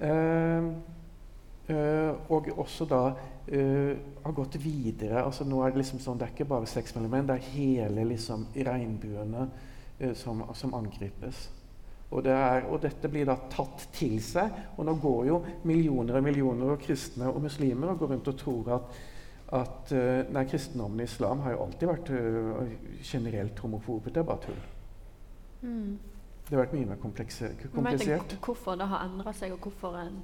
Eh, 0.00 0.64
eh, 1.74 2.12
og 2.30 2.46
også 2.56 2.86
da 2.88 3.00
eh, 3.48 3.96
har 4.24 4.32
gått 4.32 4.56
videre. 4.62 5.24
altså 5.24 5.44
nå 5.44 5.62
er 5.62 5.70
Det 5.70 5.82
liksom 5.82 5.98
sånn, 5.98 6.18
det 6.18 6.28
er 6.28 6.34
ikke 6.34 6.48
bare 6.48 6.66
sex 6.66 6.94
mellom 6.94 7.10
menn, 7.10 7.26
det 7.26 7.36
er 7.36 7.50
hele 7.52 8.04
liksom 8.04 8.46
regnbuene 8.54 9.48
eh, 9.98 10.14
som, 10.14 10.44
som 10.54 10.74
angripes. 10.74 11.48
Og, 12.10 12.24
det 12.26 12.32
er, 12.34 12.64
og, 12.66 12.80
dette 12.82 13.08
blir 13.10 13.26
da 13.28 13.36
tatt 13.50 13.86
til 13.94 14.16
seg. 14.22 14.50
Og 14.76 14.86
nå 14.86 14.96
går 15.02 15.26
jo 15.28 15.38
millioner 15.68 16.18
og 16.18 16.26
millioner 16.26 16.72
av 16.74 16.80
kristne 16.82 17.30
og 17.30 17.42
muslimer 17.44 17.92
og 17.92 18.02
går 18.02 18.14
rundt 18.14 18.30
og 18.32 18.38
tror 18.40 18.72
at, 18.78 19.00
at 19.52 19.92
uh, 19.92 20.32
nei, 20.32 20.44
kristendommen 20.46 21.00
i 21.02 21.08
islam 21.08 21.40
har 21.44 21.56
jo 21.56 21.64
alltid 21.64 21.88
vært 21.90 22.12
uh, 22.14 22.68
generelt 23.02 23.58
homofobe. 23.64 24.12
Det 24.14 24.22
er 24.22 24.28
bare 24.28 24.44
tull. 24.44 24.60
Mm. 25.62 25.98
Det 26.46 26.56
har 26.56 26.64
vært 26.64 26.76
mye 26.76 26.90
mer 26.92 27.00
komplisert. 27.02 27.66
Men 27.74 27.98
Hvorfor 28.42 28.78
det 28.78 28.86
har 28.90 29.06
endra 29.06 29.34
seg, 29.36 29.54
og 29.54 29.66
hvorfor 29.66 29.98
en 30.00 30.22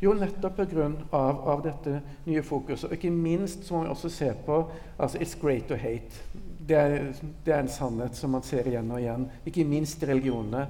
jo, 0.00 0.14
nettopp 0.16 0.56
pga. 0.56 0.86
Av, 1.10 1.40
av 1.48 1.62
dette 1.64 1.98
nye 2.24 2.42
fokuset. 2.42 2.88
Og 2.88 2.96
ikke 2.96 3.10
minst 3.12 3.66
så 3.66 3.76
må 3.76 3.82
vi 3.84 3.90
også 3.92 4.10
se 4.12 4.30
på 4.46 4.62
altså, 4.96 5.18
It's 5.18 5.36
great 5.40 5.68
to 5.68 5.76
hate. 5.76 6.22
Det 6.68 6.76
er, 6.76 7.12
det 7.44 7.54
er 7.54 7.64
en 7.64 7.68
sannhet 7.68 8.16
som 8.16 8.32
man 8.32 8.46
ser 8.46 8.70
igjen 8.70 8.90
og 8.90 9.02
igjen. 9.02 9.26
Ikke 9.46 9.66
minst 9.68 10.02
i 10.02 10.08
religionene. 10.08 10.64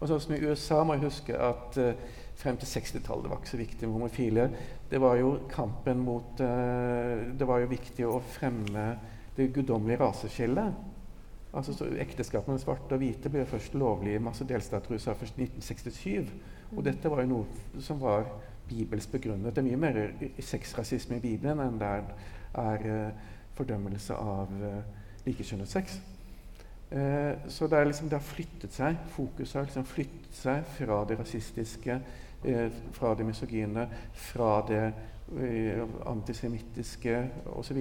Og 0.00 0.10
sånn 0.10 0.20
som 0.20 0.34
I 0.36 0.42
USA 0.44 0.82
må 0.84 0.98
jeg 0.98 1.06
huske 1.06 1.38
at 1.38 1.78
uh, 1.80 2.20
frem 2.38 2.56
til 2.60 2.70
60-tallet 2.70 3.30
var 3.30 3.40
ikke 3.40 3.52
så 3.52 3.60
viktig 3.60 3.86
med 3.86 3.96
homofile. 3.96 4.48
Det 4.90 5.00
var 5.00 5.18
jo 5.20 5.36
kampen 5.50 6.02
mot 6.04 6.40
uh, 6.42 7.28
Det 7.38 7.46
var 7.48 7.62
jo 7.62 7.70
viktig 7.70 8.08
å 8.08 8.18
fremme 8.34 8.88
det 9.36 9.50
guddommelige 9.54 10.02
raseskillet. 10.02 10.82
Altså, 11.54 11.74
så 11.74 11.86
Ekteskap 12.02 12.48
mellom 12.48 12.58
svarte 12.62 12.96
og 12.96 13.02
hvite 13.02 13.30
ble 13.30 13.44
først 13.46 13.76
lovlig 13.78 14.16
i 14.16 14.22
masse 14.22 14.46
delstater 14.46 14.90
i 14.90 14.98
USA 14.98 15.14
først 15.14 15.38
i 15.38 15.46
1967. 15.46 16.32
Og 16.74 16.82
dette 16.86 17.10
var 17.10 17.22
jo 17.22 17.30
noe 17.30 17.82
som 17.82 18.00
var 18.02 18.26
bibelsk 18.68 19.12
begrunnet. 19.12 19.54
Det 19.54 19.62
er 19.62 19.68
mye 19.68 19.78
mer 19.78 20.00
sexrasisme 20.42 21.20
i 21.20 21.22
Bibelen 21.22 21.62
enn 21.62 21.78
det 21.78 21.92
er, 21.92 22.88
uh, 22.88 23.30
fordømmelse 23.54 24.16
av 24.18 24.50
uh, 24.58 24.80
likekjønnet 25.26 25.70
sex. 25.70 26.00
Uh, 26.90 27.46
så 27.50 27.68
det, 27.70 27.84
liksom, 27.86 28.10
det, 28.10 28.18
har 28.18 28.26
flyttet 28.26 28.74
seg. 28.74 28.98
Fokuset 29.14 29.60
har 29.60 29.68
liksom 29.68 29.86
flyttet 29.86 30.34
seg 30.34 30.66
fra 30.78 31.02
det 31.08 31.18
rasistiske, 31.20 32.00
fra 32.92 33.14
det 33.14 33.26
misogyne, 33.26 33.86
fra 34.12 34.50
det 34.68 34.82
eh, 35.38 35.82
antisemittiske 36.06 37.30
osv. 37.56 37.78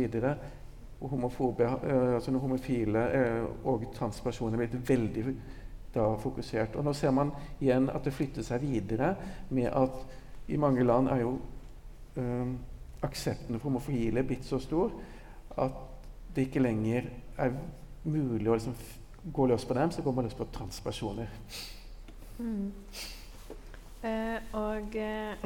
Homofobe, 1.04 1.64
eh, 1.64 2.16
altså 2.16 2.32
homofile 2.32 3.04
eh, 3.12 3.44
og 3.68 3.90
transpersoner 3.96 4.56
er 4.56 4.68
blitt 4.68 4.90
veldig 4.90 5.26
da, 5.94 6.06
fokusert. 6.20 6.76
Og 6.76 6.86
nå 6.86 6.94
ser 6.96 7.12
man 7.12 7.34
igjen 7.60 7.90
at 7.92 8.06
det 8.06 8.16
flytter 8.16 8.46
seg 8.46 8.64
videre 8.64 9.14
med 9.50 9.68
at 9.68 10.06
i 10.48 10.58
mange 10.58 10.84
land 10.84 11.10
er 11.12 11.24
jo 11.24 11.38
eh, 12.20 12.54
aksepten 13.04 13.60
for 13.60 13.70
homofile 13.70 14.24
blitt 14.24 14.48
så 14.48 14.60
stor 14.64 14.94
at 15.60 15.82
det 16.36 16.48
ikke 16.48 16.64
lenger 16.64 17.10
er 17.38 17.52
mulig 18.04 18.50
å 18.50 18.56
liksom 18.56 18.76
gå 19.34 19.46
løs 19.48 19.66
på 19.66 19.76
dem, 19.78 19.92
så 19.92 20.02
går 20.04 20.16
man 20.16 20.26
løs 20.28 20.36
på 20.36 20.48
transpersoner. 20.52 21.30
Mm. 22.40 22.72
Eh, 24.04 24.40
og 24.60 24.96
eh, 25.00 25.46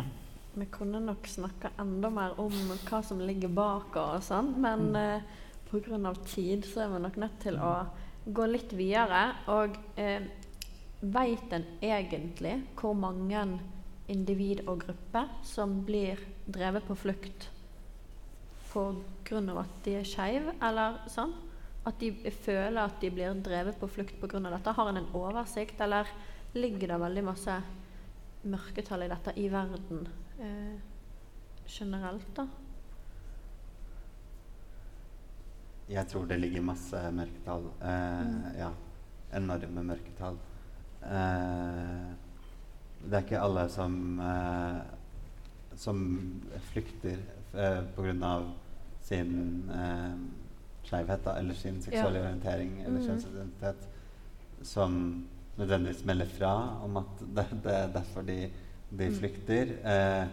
vi 0.57 0.65
kunne 0.73 0.99
nok 1.03 1.27
snakka 1.29 1.75
enda 1.77 2.09
mer 2.09 2.39
om 2.41 2.53
hva 2.87 3.03
som 3.05 3.21
ligger 3.21 3.51
bak 3.53 3.97
og 4.01 4.23
sånn, 4.25 4.55
men 4.63 4.89
mm. 4.89 4.97
eh, 4.97 5.43
pga. 5.69 6.13
tid 6.25 6.65
så 6.65 6.85
er 6.85 6.93
vi 6.95 7.01
nok 7.03 7.19
nødt 7.21 7.39
til 7.43 7.59
å 7.61 7.73
gå 8.25 8.47
litt 8.49 8.73
videre. 8.73 9.21
Og 9.53 9.77
eh, 10.01 10.25
veit 11.01 11.53
en 11.53 11.67
egentlig 11.85 12.55
hvor 12.79 12.97
mange 12.97 13.45
individ 14.09 14.63
og 14.65 14.85
grupper 14.87 15.29
som 15.45 15.81
blir 15.85 16.17
drevet 16.47 16.87
på 16.87 16.95
flukt 16.95 17.49
pga. 18.71 19.59
at 19.61 19.77
de 19.85 19.99
er 19.99 20.07
skeive, 20.07 20.55
eller 20.61 21.03
sånn? 21.09 21.35
At 21.87 22.01
de 22.01 22.11
føler 22.31 22.81
at 22.81 22.97
de 23.01 23.09
blir 23.13 23.37
drevet 23.45 23.77
på 23.79 23.87
flukt 23.87 24.17
pga. 24.19 24.39
dette? 24.49 24.73
Har 24.73 24.89
en 24.89 24.97
en 24.97 25.13
oversikt, 25.13 25.79
eller 25.81 26.07
ligger 26.53 26.87
det 26.87 27.03
veldig 27.05 27.23
masse 27.23 27.61
mørketall 28.51 29.05
i 29.05 29.12
dette 29.12 29.33
i 29.39 29.47
verden 29.51 30.07
eh, 30.39 30.77
generelt, 31.67 32.29
da? 32.38 32.47
Jeg 35.88 36.07
tror 36.12 36.27
det 36.27 36.39
ligger 36.41 36.65
masse 36.67 36.99
mørketall. 37.15 37.69
Eh, 37.79 38.21
mm. 38.27 38.38
Ja. 38.60 38.71
Enorme 39.38 39.83
mørketall. 39.88 40.38
Eh, 41.03 42.07
det 43.07 43.13
er 43.13 43.23
ikke 43.23 43.43
alle 43.43 43.67
som 43.71 43.97
eh, 44.19 44.79
som 45.77 46.31
flykter 46.71 47.17
eh, 47.53 47.83
pga. 47.95 48.43
sin 49.01 49.63
eh, 49.71 50.15
skeivhet, 50.83 51.27
eller 51.38 51.53
sin 51.53 51.81
seksuelle 51.81 52.19
ja. 52.19 52.25
orientering 52.25 52.81
eller 52.81 52.99
mm. 52.99 53.05
kjønnsidentitet, 53.05 53.88
som 54.62 54.97
nødvendigvis 55.57 56.05
melder 56.05 56.29
fra 56.31 56.53
om 56.85 56.99
at 57.01 57.23
det, 57.35 57.45
det 57.63 57.73
er 57.73 57.93
derfor 57.93 58.25
de, 58.27 58.37
de 58.89 59.09
mm. 59.09 59.15
flykter. 59.17 59.73
Eh, 59.93 60.27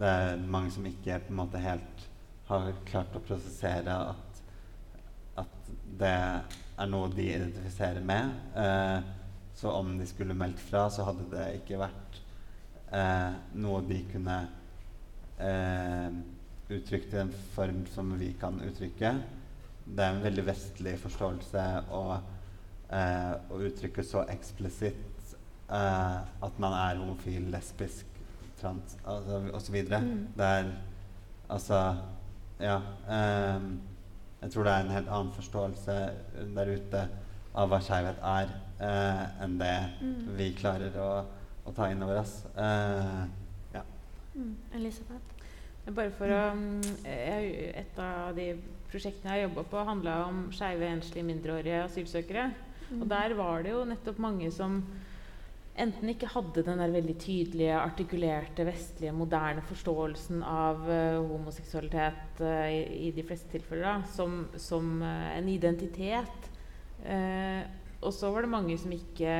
det 0.00 0.10
er 0.10 0.42
mange 0.46 0.70
som 0.74 0.86
ikke 0.86 1.18
på 1.26 1.32
en 1.32 1.40
måte 1.40 1.62
helt 1.62 2.06
har 2.50 2.70
klart 2.88 3.16
å 3.16 3.22
prosessere 3.24 3.96
at, 4.12 4.42
at 5.44 5.70
det 6.00 6.12
er 6.12 6.90
noe 6.90 7.10
de 7.14 7.26
identifiserer 7.30 8.04
med. 8.04 8.36
Eh, 8.58 9.00
så 9.60 9.72
om 9.76 9.96
de 9.98 10.06
skulle 10.08 10.36
meldt 10.36 10.60
fra, 10.70 10.86
så 10.90 11.04
hadde 11.08 11.26
det 11.32 11.48
ikke 11.58 11.80
vært 11.80 12.20
eh, 12.96 13.32
noe 13.60 13.82
de 13.88 13.98
kunne 14.12 14.38
eh, 15.42 16.08
uttrykt 16.70 17.14
i 17.14 17.22
en 17.24 17.34
form 17.54 17.84
som 17.92 18.14
vi 18.20 18.32
kan 18.40 18.60
uttrykke 18.64 19.14
det 19.90 20.04
er 20.04 20.14
en 20.14 20.22
veldig 20.24 20.44
vestlig 20.46 20.94
forståelse 21.02 21.64
å, 21.94 22.02
eh, 22.92 23.32
å 23.50 23.60
uttrykke 23.66 24.04
så 24.06 24.24
eksplisitt 24.32 25.34
eh, 25.70 26.16
at 26.46 26.62
man 26.62 26.76
er 26.76 27.00
homofil, 27.00 27.50
lesbisk, 27.52 28.06
trans 28.60 28.96
altså, 29.08 29.42
osv. 29.56 29.78
Mm. 29.90 30.26
Det 30.36 30.50
er 30.58 30.74
altså 31.48 31.80
Ja. 32.60 32.76
Eh, 33.08 33.70
jeg 34.40 34.50
tror 34.50 34.64
det 34.64 34.72
er 34.72 34.84
en 34.84 34.94
helt 34.94 35.08
annen 35.08 35.32
forståelse 35.36 35.94
der 36.56 36.70
ute 36.72 37.00
av 37.54 37.68
hva 37.68 37.80
skeivhet 37.84 38.22
er, 38.24 38.52
eh, 38.80 39.24
enn 39.44 39.58
det 39.60 39.74
mm. 40.00 40.14
vi 40.38 40.46
klarer 40.56 40.96
å, 41.02 41.08
å, 41.64 41.74
ta 41.76 41.90
inn 41.92 42.00
over 42.06 42.22
oss. 42.22 42.38
Eh, 42.54 43.18
ja. 43.74 43.82
Mm. 44.34 44.54
Elisabeth? 44.78 45.36
Bare 45.90 46.12
for 46.14 46.30
å 46.30 46.40
mm, 46.54 46.82
Et 47.04 47.98
av 47.98 48.36
de 48.36 48.52
prosjektene 48.90 49.34
jeg 49.34 49.42
har 49.42 49.48
jobba 49.48 49.64
på, 49.72 49.84
handla 49.88 50.16
om 50.28 50.42
skeive 50.54 50.88
enslige 50.88 51.26
mindreårige 51.26 51.84
asylsøkere. 51.84 52.50
Og 52.98 53.06
der 53.10 53.36
var 53.38 53.62
det 53.62 53.74
jo 53.74 53.86
nettopp 53.86 54.18
mange 54.22 54.50
som 54.54 54.80
enten 55.80 56.10
ikke 56.12 56.28
hadde 56.32 56.64
den 56.66 56.80
der 56.82 56.92
veldig 56.92 57.14
tydelige, 57.22 57.76
artikulerte, 57.78 58.66
vestlige, 58.68 59.14
moderne 59.16 59.62
forståelsen 59.64 60.42
av 60.44 60.82
uh, 60.88 61.20
homoseksualitet 61.30 62.42
uh, 62.42 62.66
i, 62.68 63.08
i, 63.08 63.12
de 63.16 63.24
fleste 63.24 63.48
tilfeller 63.54 63.86
da, 63.86 63.94
som, 64.16 64.42
som 64.60 64.98
uh, 65.00 65.30
en 65.36 65.48
identitet. 65.48 66.48
og 68.04 68.12
så 68.12 68.28
var 68.28 68.44
det 68.44 68.50
mange 68.52 68.74
som 68.76 68.92
ikke 68.92 69.34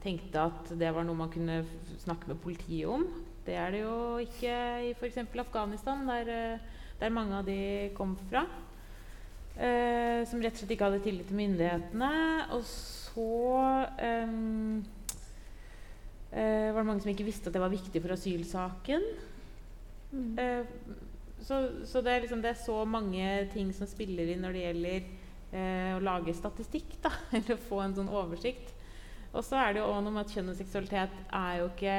tenkte 0.00 0.40
at 0.40 0.70
det 0.80 0.88
var 0.94 1.04
noe 1.04 1.18
man 1.18 1.32
kunne 1.32 1.58
snakke 2.00 2.30
med 2.30 2.40
politiet 2.40 2.88
om. 2.88 3.04
Det 3.44 3.58
er 3.60 3.74
det 3.74 3.82
jo 3.82 3.96
ikke 4.22 4.54
i 4.86 4.94
f.eks. 4.96 5.18
Afghanistan, 5.20 6.06
der, 6.08 6.62
der 7.00 7.12
mange 7.12 7.36
av 7.36 7.44
de 7.44 7.90
kom 7.96 8.16
fra. 8.30 8.46
Uh, 9.54 10.26
som 10.26 10.40
rett 10.42 10.56
og 10.56 10.64
slett 10.64 10.72
ikke 10.74 10.88
hadde 10.88 11.04
tillit 11.04 11.28
til 11.30 11.38
myndighetene. 11.38 12.10
Og 12.56 12.64
så 12.66 13.26
um, 14.26 14.80
uh, 16.34 16.68
var 16.74 16.80
det 16.80 16.88
mange 16.88 17.04
som 17.04 17.12
ikke 17.12 17.26
visste 17.28 17.50
at 17.50 17.54
det 17.54 17.62
var 17.62 17.70
viktig 17.70 18.02
for 18.02 18.16
asylsaken. 18.16 19.06
Mm. 20.14 20.38
Eh, 20.38 20.66
så, 21.42 21.56
så 21.86 22.00
det, 22.02 22.12
er 22.12 22.20
liksom, 22.22 22.42
det, 22.42 22.52
er 22.52 22.60
så 22.60 22.76
mange 22.86 23.24
ting 23.50 23.72
som 23.74 23.88
spiller 23.90 24.28
inn 24.30 24.44
når 24.44 24.54
det 24.54 24.60
gjelder 24.62 25.08
å 25.94 25.98
lage 26.02 26.34
statistikk. 26.34 26.96
Da, 27.02 27.10
eller 27.36 27.58
få 27.68 27.80
en 27.82 27.94
sånn 27.94 28.10
oversikt. 28.10 28.72
Og 29.34 29.42
så 29.42 29.58
er 29.58 29.74
det 29.74 29.82
jo 29.82 29.88
også 29.90 30.04
noe 30.06 30.14
med 30.14 30.22
at 30.22 30.34
kjønn 30.34 30.52
og 30.52 30.58
seksualitet 30.58 31.18
er 31.34 31.60
jo 31.60 31.66
ikke 31.72 31.96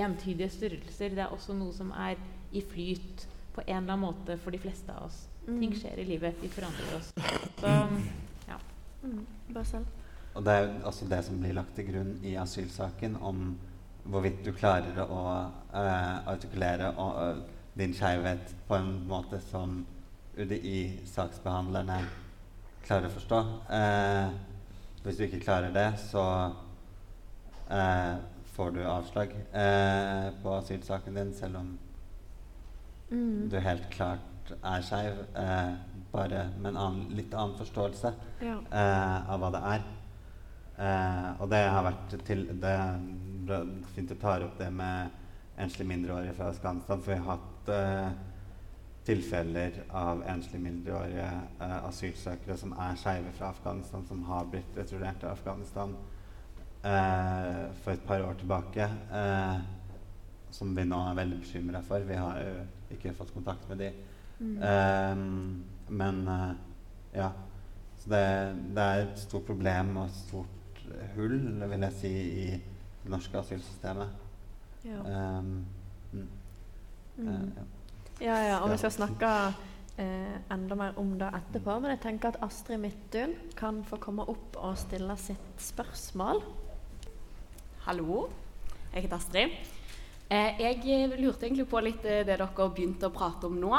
entydige 0.00 0.52
størrelser. 0.52 1.16
Det 1.16 1.24
er 1.24 1.32
også 1.32 1.56
noe 1.56 1.72
som 1.76 1.92
er 1.96 2.20
i 2.56 2.60
flyt 2.64 3.24
på 3.56 3.64
en 3.66 3.82
eller 3.82 3.96
annen 3.96 4.04
måte 4.04 4.36
for 4.40 4.52
de 4.52 4.60
fleste 4.60 4.92
av 4.92 5.08
oss. 5.08 5.29
Mm. 5.50 5.60
Ting 5.60 5.74
skjer 5.74 5.98
i 5.98 6.04
livet. 6.04 6.34
Vi 6.42 6.48
forandrer 6.48 6.96
oss. 6.96 7.12
Så 7.60 7.66
ja. 8.46 8.58
Mm. 9.02 9.26
Bare 9.54 9.64
selv. 9.64 9.86
Og 10.34 10.44
det 10.46 10.52
er 10.52 10.60
jo 10.62 10.86
også 10.86 11.08
det 11.10 11.24
som 11.26 11.40
blir 11.42 11.56
lagt 11.56 11.74
til 11.74 11.88
grunn 11.90 12.12
i 12.22 12.36
asylsaken, 12.38 13.16
om 13.20 13.56
hvorvidt 14.10 14.44
du 14.46 14.52
klarer 14.54 15.00
å 15.02 15.22
uh, 15.74 16.28
artikulere 16.30 16.92
og, 16.94 17.18
uh, 17.18 17.40
din 17.78 17.94
skeivhet 17.94 18.54
på 18.68 18.78
en 18.78 18.92
måte 19.10 19.40
som 19.50 19.80
UDI-saksbehandlerne 20.38 21.98
klarer 22.86 23.10
å 23.10 23.14
forstå. 23.16 23.42
Uh, 23.66 24.30
hvis 25.02 25.18
du 25.18 25.26
ikke 25.26 25.42
klarer 25.42 25.74
det, 25.74 25.90
så 26.10 26.24
får 28.50 28.72
du 28.74 28.80
avslag 28.82 29.30
på 30.42 30.52
asylsaken 30.52 31.14
din, 31.16 31.30
selv 31.32 31.60
om 31.60 31.68
mm. 33.08 33.46
du 33.48 33.56
helt 33.62 33.86
klart 33.94 34.29
er 34.58 34.84
skeiv, 34.84 35.22
eh, 35.38 35.72
bare 36.12 36.44
med 36.58 36.72
en 36.72 36.80
annen, 36.80 37.08
litt 37.16 37.34
annen 37.34 37.56
forståelse 37.58 38.12
ja. 38.42 38.56
eh, 38.56 39.30
av 39.30 39.40
hva 39.42 39.50
det 39.54 39.62
er. 39.74 39.86
Eh, 40.80 41.28
og 41.40 41.50
det 41.52 41.60
har 41.68 41.84
vært 41.84 42.14
til 42.24 42.46
Det 42.60 42.70
er 42.72 43.66
fint 43.94 44.08
du 44.08 44.16
tar 44.16 44.46
opp 44.46 44.58
det 44.58 44.70
med 44.72 45.16
enslige 45.60 45.88
mindreårige 45.90 46.36
fra 46.38 46.50
Afghanistan, 46.54 47.02
for 47.02 47.12
vi 47.12 47.18
har 47.20 47.34
hatt 47.34 47.72
eh, 47.74 48.12
tilfeller 49.08 49.82
av 49.96 50.22
enslige 50.28 50.62
mindreårige 50.64 51.26
eh, 51.60 51.76
asylsøkere 51.88 52.56
som 52.60 52.72
er 52.78 52.96
skeive 53.00 53.34
fra 53.36 53.50
Afghanistan, 53.54 54.06
som 54.08 54.22
har 54.28 54.48
blitt 54.52 54.78
returnert 54.78 55.20
til 55.20 55.32
Afghanistan 55.32 55.94
eh, 56.84 57.66
for 57.82 57.94
et 57.94 58.08
par 58.08 58.24
år 58.24 58.40
tilbake. 58.40 58.88
Eh, 59.20 59.60
som 60.50 60.74
vi 60.74 60.84
nå 60.84 60.98
er 61.08 61.18
veldig 61.18 61.40
bekymra 61.44 61.82
for. 61.86 62.06
Vi 62.06 62.18
har 62.18 62.40
jo 62.42 62.54
ikke 62.96 63.14
fått 63.14 63.34
kontakt 63.34 63.68
med 63.70 63.84
de. 63.84 63.90
Eh, 64.40 65.16
men 65.88 66.20
uh, 66.28 66.50
ja. 67.14 67.30
Så 68.00 68.10
det, 68.10 68.24
det 68.74 68.82
er 68.82 69.02
et 69.04 69.18
stort 69.20 69.44
problem 69.44 69.96
og 70.00 70.06
et 70.08 70.20
stort 70.22 70.84
hull, 71.14 71.36
vil 71.68 71.84
jeg 71.84 71.96
si, 71.98 72.12
i 72.44 72.46
det 73.02 73.12
norske 73.12 73.36
asylsystemet. 73.38 74.14
Ja. 74.84 75.02
Um, 75.04 75.66
mm. 76.12 76.28
Mm. 77.16 77.28
Eh, 77.28 77.42
ja. 77.56 77.66
Ja, 78.20 78.36
ja, 78.44 78.56
og 78.60 78.70
vi 78.72 78.76
skal 78.80 78.92
snakke 78.92 79.28
eh, 79.96 80.36
enda 80.52 80.76
mer 80.76 80.96
om 81.00 81.14
det 81.20 81.28
etterpå. 81.38 81.78
Men 81.80 81.94
jeg 81.94 82.02
tenker 82.04 82.34
at 82.34 82.42
Astrid 82.44 82.80
Midtun 82.82 83.32
kan 83.56 83.82
få 83.88 83.96
komme 84.00 84.26
opp 84.28 84.56
og 84.60 84.76
stille 84.80 85.16
sitt 85.20 85.60
spørsmål. 85.60 86.42
Hallo, 87.86 88.26
jeg 88.92 89.06
heter 89.06 89.16
Astrid. 89.16 89.56
Eh, 90.30 90.60
jeg 90.60 91.08
lurte 91.16 91.48
egentlig 91.48 91.68
på 91.68 91.80
litt 91.84 92.04
eh, 92.04 92.20
det 92.28 92.36
dere 92.36 92.68
begynte 92.68 93.08
å 93.08 93.14
prate 93.14 93.48
om 93.48 93.56
nå. 93.60 93.72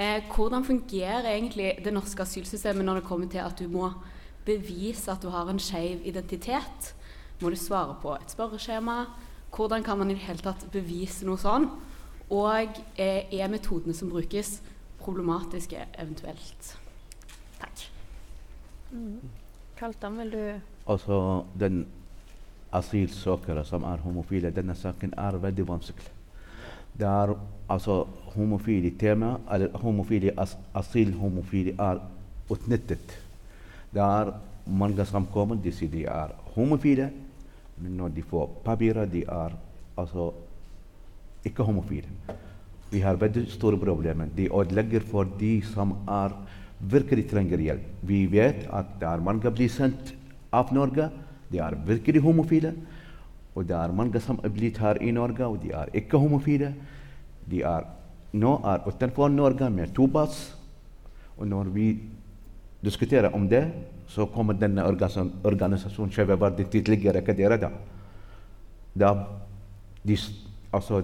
Eh, 0.00 0.22
hvordan 0.32 0.64
fungerer 0.64 1.26
egentlig 1.28 1.74
det 1.84 1.92
norske 1.92 2.22
asylsystemet 2.22 2.84
når 2.84 3.00
det 3.00 3.04
kommer 3.04 3.28
til 3.28 3.42
at 3.44 3.58
du 3.58 3.66
må 3.68 3.90
bevise 4.46 5.12
at 5.12 5.20
du 5.22 5.28
har 5.28 5.50
en 5.50 5.60
skeiv 5.60 6.00
identitet? 6.08 6.94
Må 7.42 7.50
du 7.50 7.56
svare 7.56 7.96
på 8.00 8.14
et 8.14 8.32
spørreskjema? 8.32 9.04
Hvordan 9.56 9.84
kan 9.84 9.98
man 9.98 10.10
i 10.10 10.14
det 10.14 10.24
hele 10.24 10.40
tatt 10.40 10.64
bevise 10.72 11.26
noe 11.28 11.36
sånn? 11.36 11.68
Og 12.32 12.80
eh, 12.96 13.28
er 13.28 13.52
metodene 13.52 13.92
som 13.94 14.08
brukes, 14.08 14.62
problematiske 15.02 15.84
eventuelt? 15.98 16.72
Takk. 17.60 17.84
Kaltan, 19.76 20.16
vil 20.18 20.32
du 20.32 20.44
Altså, 20.86 21.44
den 21.60 21.84
asylsøkere 22.72 23.64
som 23.64 23.84
er 23.84 24.00
homofile, 24.00 24.50
denne 24.50 24.74
saken 24.74 25.12
er 25.18 25.36
veldig 25.36 25.68
vanskelig. 25.68 26.08
Det 26.98 27.06
er 27.06 27.34
altså 27.68 28.06
هوموفيلي 28.36 28.90
تيما 28.90 29.40
هوموفيلي 29.84 30.46
أصيل 30.76 31.14
هوموفيلي 31.14 31.74
آر 31.80 32.00
وتنتت 32.50 33.06
دار 33.94 34.40
مانغاس 34.66 35.14
غام 35.14 35.24
كومن 35.34 35.60
دي 35.60 35.70
سي 35.70 35.86
دي 35.86 36.10
آر 36.10 36.34
هوموفيلي 36.58 37.10
من 37.82 37.96
نو 37.96 38.08
دي 38.08 38.22
فو 38.22 38.48
بابيرا 38.66 39.04
دي 39.04 39.30
آر 39.30 39.52
أصو 39.98 40.32
ايكا 41.46 41.64
هوموفيلي 41.64 42.08
وي 42.92 43.02
هار 43.02 43.16
بد 43.16 43.48
ستور 43.48 43.74
بروبليم 43.74 44.28
دي 44.36 44.50
اود 44.50 44.72
لجر 44.72 45.00
فور 45.00 45.26
دي 45.38 45.60
سم 45.60 45.92
ار 46.08 46.38
فيركري 46.90 47.22
ترانجريال 47.22 47.78
وي 48.08 48.26
بيت 48.26 48.68
ات 48.70 48.86
دار 49.00 49.20
مانغا 49.20 49.48
بليسنت 49.48 50.14
اف 50.54 50.72
نورغا 50.72 51.10
دي 51.52 51.62
ار 51.62 51.78
فيركري 51.86 52.18
هوموفيلي 52.18 52.72
ودار 53.56 53.92
مانغا 53.92 54.18
سم 54.18 54.36
ابليت 54.44 54.80
هار 54.80 55.00
اي 55.00 55.10
نورغا 55.10 55.46
ودي 55.46 55.76
ار 55.76 55.90
ايكا 55.94 56.18
هوموفيلي 56.18 56.72
دي 57.48 57.66
ار 57.66 57.86
nå 58.32 58.56
er 58.64 58.84
utenfor 58.86 59.28
Norge 59.32 59.70
med 59.70 59.94
to. 59.94 60.06
Og 61.36 61.46
når 61.48 61.70
vi 61.74 61.86
diskuterer 62.84 63.34
om 63.34 63.48
det, 63.48 63.64
så 64.10 64.26
kommer 64.26 64.54
denne 64.58 64.84
organisasjonen 64.84 65.44
organisasjon 65.44 66.10
Skeive 66.10 66.36
Verden 66.40 66.66
tidligere 66.70 67.22
dere 67.22 67.58
da. 67.60 67.70
De, 70.02 70.16
altså, 70.72 71.02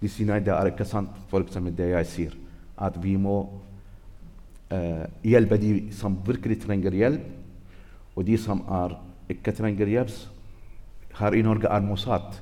de 0.00 0.08
sier 0.08 0.26
nei, 0.26 0.40
det 0.40 0.52
er 0.52 0.72
ikke 0.72 0.86
sant, 0.88 1.12
f.eks. 1.30 1.60
det 1.76 1.90
jeg 1.92 2.06
sier. 2.10 2.34
At 2.76 2.96
vi 3.02 3.14
må 3.16 3.36
uh, 4.72 5.04
hjelpe 5.22 5.58
de 5.60 5.92
som 5.94 6.16
virkelig 6.26 6.62
trenger 6.64 6.96
hjelp, 6.96 7.28
og 8.14 8.26
de 8.26 8.38
som 8.38 8.64
er, 8.70 8.96
ikke 9.30 9.54
trenger 9.54 9.90
hjelp. 9.90 10.16
Her 11.14 11.36
i 11.38 11.44
Norge 11.46 11.70
er 11.70 11.86
Mossad. 11.86 12.40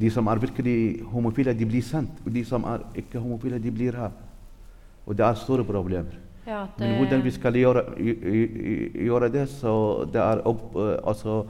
De 0.00 0.10
som 0.10 0.26
er 0.26 0.38
virkelig 0.40 1.02
homofile, 1.12 1.52
de 1.54 1.66
blir 1.66 1.82
sendt. 1.82 2.10
Og 2.26 2.32
de 2.34 2.44
som 2.44 2.64
er 2.64 2.78
ikke 2.96 3.18
homofile, 3.20 3.58
de 3.62 3.70
blir 3.70 3.92
her. 3.96 4.10
Og 5.06 5.16
det 5.16 5.24
er 5.26 5.34
store 5.34 5.64
problemer. 5.64 6.14
Ja, 6.46 6.62
det... 6.78 6.86
Men 6.88 6.96
hvordan 6.96 7.24
vi 7.24 7.30
skal 7.30 7.52
gjøre, 7.54 7.82
gj- 7.96 8.20
gj- 8.24 9.02
gjøre 9.04 9.28
det, 9.32 9.48
så 9.48 10.04
det 10.12 10.20
er 10.22 10.40
opp, 10.48 10.76
eh, 10.76 10.96
altså, 11.06 11.44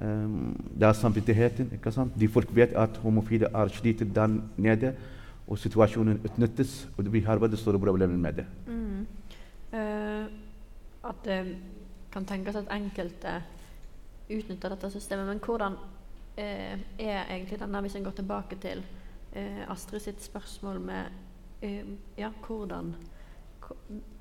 um, 0.00 0.56
det 0.78 0.88
er 0.88 0.92
samvittigheten. 0.92 1.70
ikke 1.72 1.92
sant? 1.92 2.12
De 2.20 2.28
folk 2.28 2.48
vet 2.56 2.72
at 2.76 2.96
homofile 3.02 3.48
er 3.54 3.68
slitet 3.68 4.14
der 4.14 4.28
nede, 4.56 4.92
og 5.48 5.58
situasjonen 5.58 6.20
utnyttes. 6.24 6.88
Og 6.98 7.12
vi 7.12 7.20
har 7.20 7.38
veldig 7.40 7.58
store 7.58 7.78
problemer 7.78 8.16
med 8.16 8.32
det. 8.42 8.46
mm, 8.66 9.06
Uh, 9.72 10.24
At 11.04 11.18
det 11.24 11.56
kan 12.12 12.24
tenkes 12.24 12.56
at 12.56 12.68
enkelte 12.72 13.34
utnytter 14.30 14.68
dette 14.72 14.90
systemet. 14.90 15.26
Men 15.28 15.38
hvordan 15.44 15.72
eh, 15.72 15.97
er 16.38 17.24
egentlig 17.30 17.58
denne, 17.60 17.80
hvis 17.84 17.96
en 17.98 18.04
går 18.04 18.16
tilbake 18.18 18.58
til 18.62 18.82
eh, 19.32 19.64
Astrid 19.70 20.00
sitt 20.04 20.22
spørsmål 20.24 20.80
med 20.80 21.04
eh, 21.62 21.84
Ja, 22.18 22.30
hvordan 22.46 22.94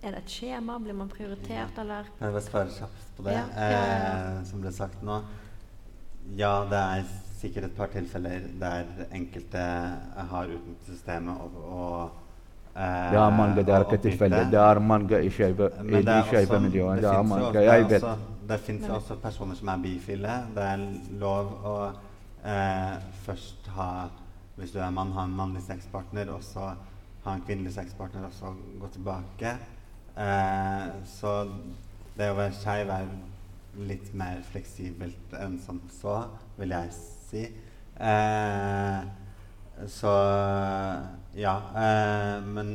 Er 0.04 0.12
det 0.12 0.18
et 0.24 0.32
skjema? 0.32 0.78
Blir 0.84 0.94
man 0.98 1.10
prioritert, 1.10 1.78
eller? 1.80 2.10
Jeg 2.20 2.34
vil 2.34 2.42
svare 2.42 2.74
kjapt 2.74 3.12
på 3.18 3.24
det 3.28 3.36
Ja, 3.38 3.46
ja, 3.56 3.70
ja. 3.72 4.14
Eh, 4.40 4.46
som 4.50 4.62
ble 4.62 4.72
sagt 4.76 5.04
nå? 5.04 5.22
Ja, 6.38 6.54
det 6.68 6.80
er 6.84 7.04
sikkert 7.40 7.70
et 7.70 7.76
par 7.78 7.92
tilfeller 7.94 8.48
der 8.60 8.88
enkelte 9.14 9.64
har 10.32 10.50
utnyttet 10.52 10.90
systemet 10.90 11.38
og, 11.38 11.60
og 11.64 12.02
eh, 12.74 13.12
Det 13.14 13.22
er 13.22 13.38
mange, 13.38 13.62
det 13.62 13.70
er 13.76 13.86
ikke 13.86 14.02
tilfeller. 14.10 14.50
Det 14.52 14.60
er 14.60 14.80
mange 14.80 15.22
i 15.24 15.30
skeive 15.30 15.70
miljøer. 15.84 16.96
det 16.96 17.06
også- 17.06 17.40
jo 17.40 17.62
også- 17.86 17.96
også- 17.96 18.60
fins 18.66 18.88
jo 18.88 18.94
også 18.94 19.16
personer 19.22 19.56
som 19.56 19.68
er 19.68 19.78
bifile. 19.84 20.36
Det 20.56 20.64
er 20.64 20.78
lov 21.20 21.46
å 21.64 21.92
eh, 22.46 22.96
først 23.26 23.68
ha 23.76 24.10
Hvis 24.58 24.72
du 24.74 24.80
er 24.82 24.90
mann, 24.90 25.12
ha 25.14 25.24
en 25.28 25.36
mannlig 25.38 25.62
sexpartner, 25.62 26.32
og 26.34 26.42
så 26.42 26.72
ha 27.24 27.34
en 27.34 27.44
kvinnelig 27.46 27.76
sexpartner, 27.76 28.24
og 28.26 28.34
så 28.34 28.56
gå 28.82 28.88
tilbake. 28.96 29.52
Eh, 30.18 30.88
så 31.06 31.34
det 32.18 32.32
å 32.32 32.40
være 32.40 32.56
skeiv 32.58 32.90
er 32.90 33.12
litt 33.78 34.10
mer 34.18 34.42
fleksibelt 34.50 35.36
enn 35.38 35.60
som 35.62 35.78
så, 35.94 36.16
vil 36.58 36.74
jeg 36.74 36.90
si. 36.98 37.44
Eh, 38.02 39.06
så 39.94 40.16
ja. 41.38 41.54
Eh, 41.84 42.48
men 42.50 42.74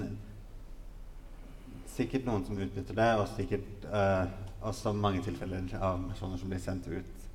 sikkert 1.92 2.26
noen 2.28 2.46
som 2.46 2.62
utnytter 2.62 2.96
det, 2.96 3.10
og 3.18 3.26
sikkert 3.34 3.90
eh, 3.90 4.24
også 4.62 4.94
mange 4.94 5.22
tilfeller 5.26 5.66
av 5.80 6.06
personer 6.12 6.38
som 6.40 6.52
blir 6.52 6.62
sendt 6.62 6.86
ut 6.88 7.26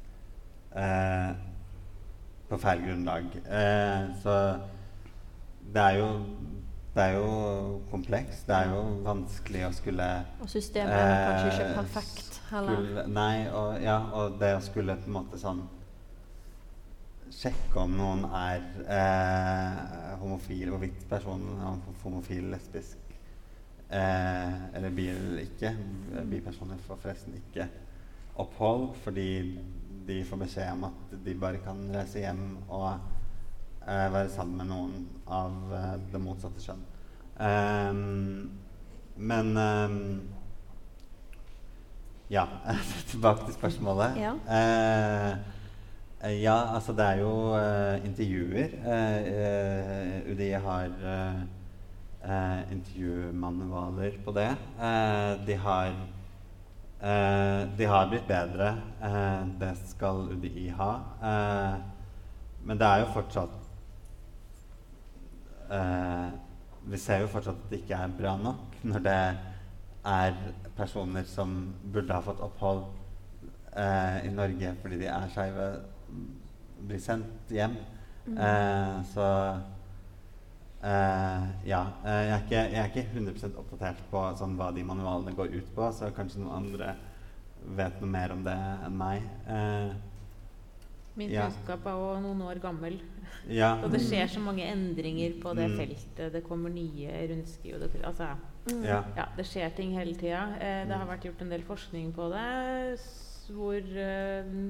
eh, 0.71 1.31
på 2.49 2.59
feil 2.61 2.83
grunnlag. 2.85 3.27
Eh, 3.45 4.07
så 4.23 4.35
det 5.73 5.83
er 5.83 5.99
jo 5.99 6.09
det 6.97 7.03
er 7.03 7.13
jo 7.13 7.81
komplekst. 7.91 8.47
Det 8.47 8.55
er 8.55 8.71
jo 8.71 8.81
vanskelig 9.05 9.67
å 9.67 9.73
skulle 9.75 10.05
Og 10.41 10.49
systemet 10.49 10.95
er 10.97 11.19
kanskje 11.27 11.49
ikke 11.51 11.65
eh, 11.67 11.75
perfekt 11.77 12.39
heller. 12.49 12.79
Skulle, 12.79 13.03
nei, 13.13 13.33
og, 13.53 13.81
ja, 13.83 13.97
og 14.17 14.39
det 14.41 14.53
å 14.57 14.63
skulle 14.65 14.95
på 14.97 15.11
en 15.11 15.17
måte 15.19 15.41
sånn 15.41 15.65
Sjekke 17.37 17.81
om 17.83 17.91
noen 17.91 18.23
er 18.33 18.63
eh, 18.87 20.13
homofil, 20.21 20.71
hvorvidt 20.71 21.01
personen 21.09 21.59
er 21.59 21.97
homofil, 22.01 22.47
lesbisk 22.53 23.11
eh, 23.91 24.53
eller 24.73 24.95
bi 24.95 25.09
eller 25.11 25.43
ikke. 25.43 25.73
Bipersoner 26.31 26.79
får 26.87 27.01
forresten 27.03 27.35
ikke 27.37 27.67
opphold 28.41 28.93
fordi 29.03 29.27
de 30.07 30.23
får 30.25 30.41
beskjed 30.45 30.71
om 30.73 30.87
at 30.89 31.17
de 31.25 31.35
bare 31.39 31.61
kan 31.63 31.81
reise 31.93 32.21
hjem 32.23 32.45
og 32.67 32.87
uh, 32.87 34.07
være 34.13 34.29
sammen 34.33 34.61
med 34.61 34.71
noen 34.71 34.95
av 35.27 35.57
uh, 35.73 35.93
det 36.11 36.21
motsatte 36.23 36.63
kjønn. 36.63 36.85
Um, 37.37 38.49
men 39.17 39.51
um, 39.57 40.01
ja, 42.29 42.45
tilbake 43.11 43.45
til 43.45 43.53
spørsmålet. 43.53 44.17
Ja. 44.19 44.33
Eh, 44.51 45.37
eh, 46.23 46.41
ja, 46.41 46.75
altså 46.75 46.93
det 46.93 47.05
er 47.05 47.21
jo 47.21 47.55
intervjuer. 48.05 48.73
UDI 50.31 50.49
har 50.51 50.91
intervjumanualer 52.71 54.19
på 54.25 54.31
det. 54.35 54.49
Eh, 54.81 55.47
de 55.47 55.55
har 55.55 55.93
eh, 57.01 57.61
De 57.77 57.85
har 57.85 58.09
blitt 58.09 58.27
bedre. 58.27 58.69
Eh, 59.03 59.45
det 59.59 59.73
skal 59.87 60.27
UDI 60.33 60.67
ha. 60.77 60.91
Eh, 61.21 61.77
men 62.67 62.79
det 62.79 62.87
er 62.87 63.03
jo 63.03 63.13
fortsatt 63.13 63.53
eh, 65.71 66.29
Vi 66.87 66.99
ser 66.99 67.21
jo 67.23 67.29
fortsatt 67.31 67.55
at 67.55 67.69
det 67.71 67.81
ikke 67.83 67.99
er 68.03 68.17
bra 68.17 68.33
nok 68.41 68.79
når 68.87 69.03
det 69.05 69.19
er 70.07 70.35
personer 70.77 71.23
som 71.27 71.53
burde 71.93 72.13
ha 72.13 72.21
fått 72.23 72.39
opphold, 72.43 72.83
eh, 73.75 74.27
i 74.27 74.31
Norge 74.31 74.75
fordi 74.81 74.99
de 75.01 75.09
er 75.11 75.31
skeive, 75.33 75.65
blir 76.87 77.01
sendt 77.03 77.51
hjem. 77.51 77.75
Eh, 78.27 79.01
så 79.13 79.27
eh, 80.87 81.45
ja. 81.69 81.81
Uh, 82.03 82.09
jeg, 82.23 82.31
er 82.31 82.43
ikke, 82.45 82.63
jeg 82.71 82.81
er 82.81 82.91
ikke 82.91 83.05
100 83.13 83.57
oppdatert 83.61 84.03
på 84.11 84.23
sånn, 84.39 84.55
hva 84.59 84.71
de 84.75 84.83
manualene 84.87 85.33
går 85.37 85.53
ut 85.59 85.71
på, 85.75 85.87
så 85.93 86.11
kanskje 86.15 86.43
noen 86.43 86.55
andre 86.61 86.93
vet 87.77 87.97
noe 88.01 88.09
mer 88.13 88.31
om 88.35 88.43
det 88.45 88.55
enn 88.87 88.97
meg. 88.97 89.25
Uh, 89.47 89.91
Min 91.17 91.31
Ja. 91.33 91.47
kunnskap 91.47 91.85
er 91.89 91.95
også 91.97 92.21
noen 92.21 92.41
år 92.45 92.59
gammel. 92.61 92.99
ja. 93.49 93.71
Og 93.83 93.89
det 93.91 94.01
skjer 94.05 94.27
så 94.29 94.39
mange 94.39 94.61
endringer 94.69 95.39
på 95.41 95.55
det 95.57 95.65
Mm. 95.71 95.77
feltet. 95.79 96.31
Det 96.33 96.43
kommer 96.45 96.69
nye 96.69 97.27
rundskriv. 97.31 97.75
og 97.75 97.81
det- 97.81 98.05
Altså, 98.05 98.27
ja. 98.83 99.03
ja, 99.17 99.25
det 99.35 99.45
skjer 99.45 99.75
ting 99.75 99.91
hele 99.97 100.13
tida. 100.13 100.43
Eh, 100.61 100.85
det 100.85 100.93
har 100.95 101.07
vært 101.07 101.23
gjort 101.25 101.41
en 101.41 101.49
del 101.49 101.63
forskning 101.63 102.13
på 102.13 102.29
det. 102.29 102.99
Hvor 103.49 103.79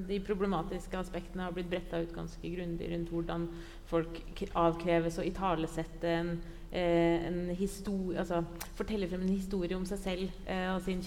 de 0.08 0.20
problematiske 0.20 0.96
aspektene 0.96 1.42
har 1.42 1.52
blitt 1.52 1.68
bretta 1.68 2.00
ut 2.00 2.12
ganske 2.14 2.40
grundig 2.56 2.88
rundt 2.92 3.10
hvordan 3.10 3.48
folk 3.88 4.20
avkreves 4.52 5.18
å 5.20 5.26
italesette 5.26 6.10
en, 6.12 6.34
eh, 6.70 7.26
en 7.28 7.48
historie 7.56 8.18
Altså 8.20 8.42
fortelle 8.76 9.08
frem 9.08 9.24
en 9.24 9.32
historie 9.32 9.76
om 9.76 9.86
seg 9.88 10.02
selv 10.02 10.44
eh, 10.46 10.68
og 10.74 10.82
sin 10.84 11.02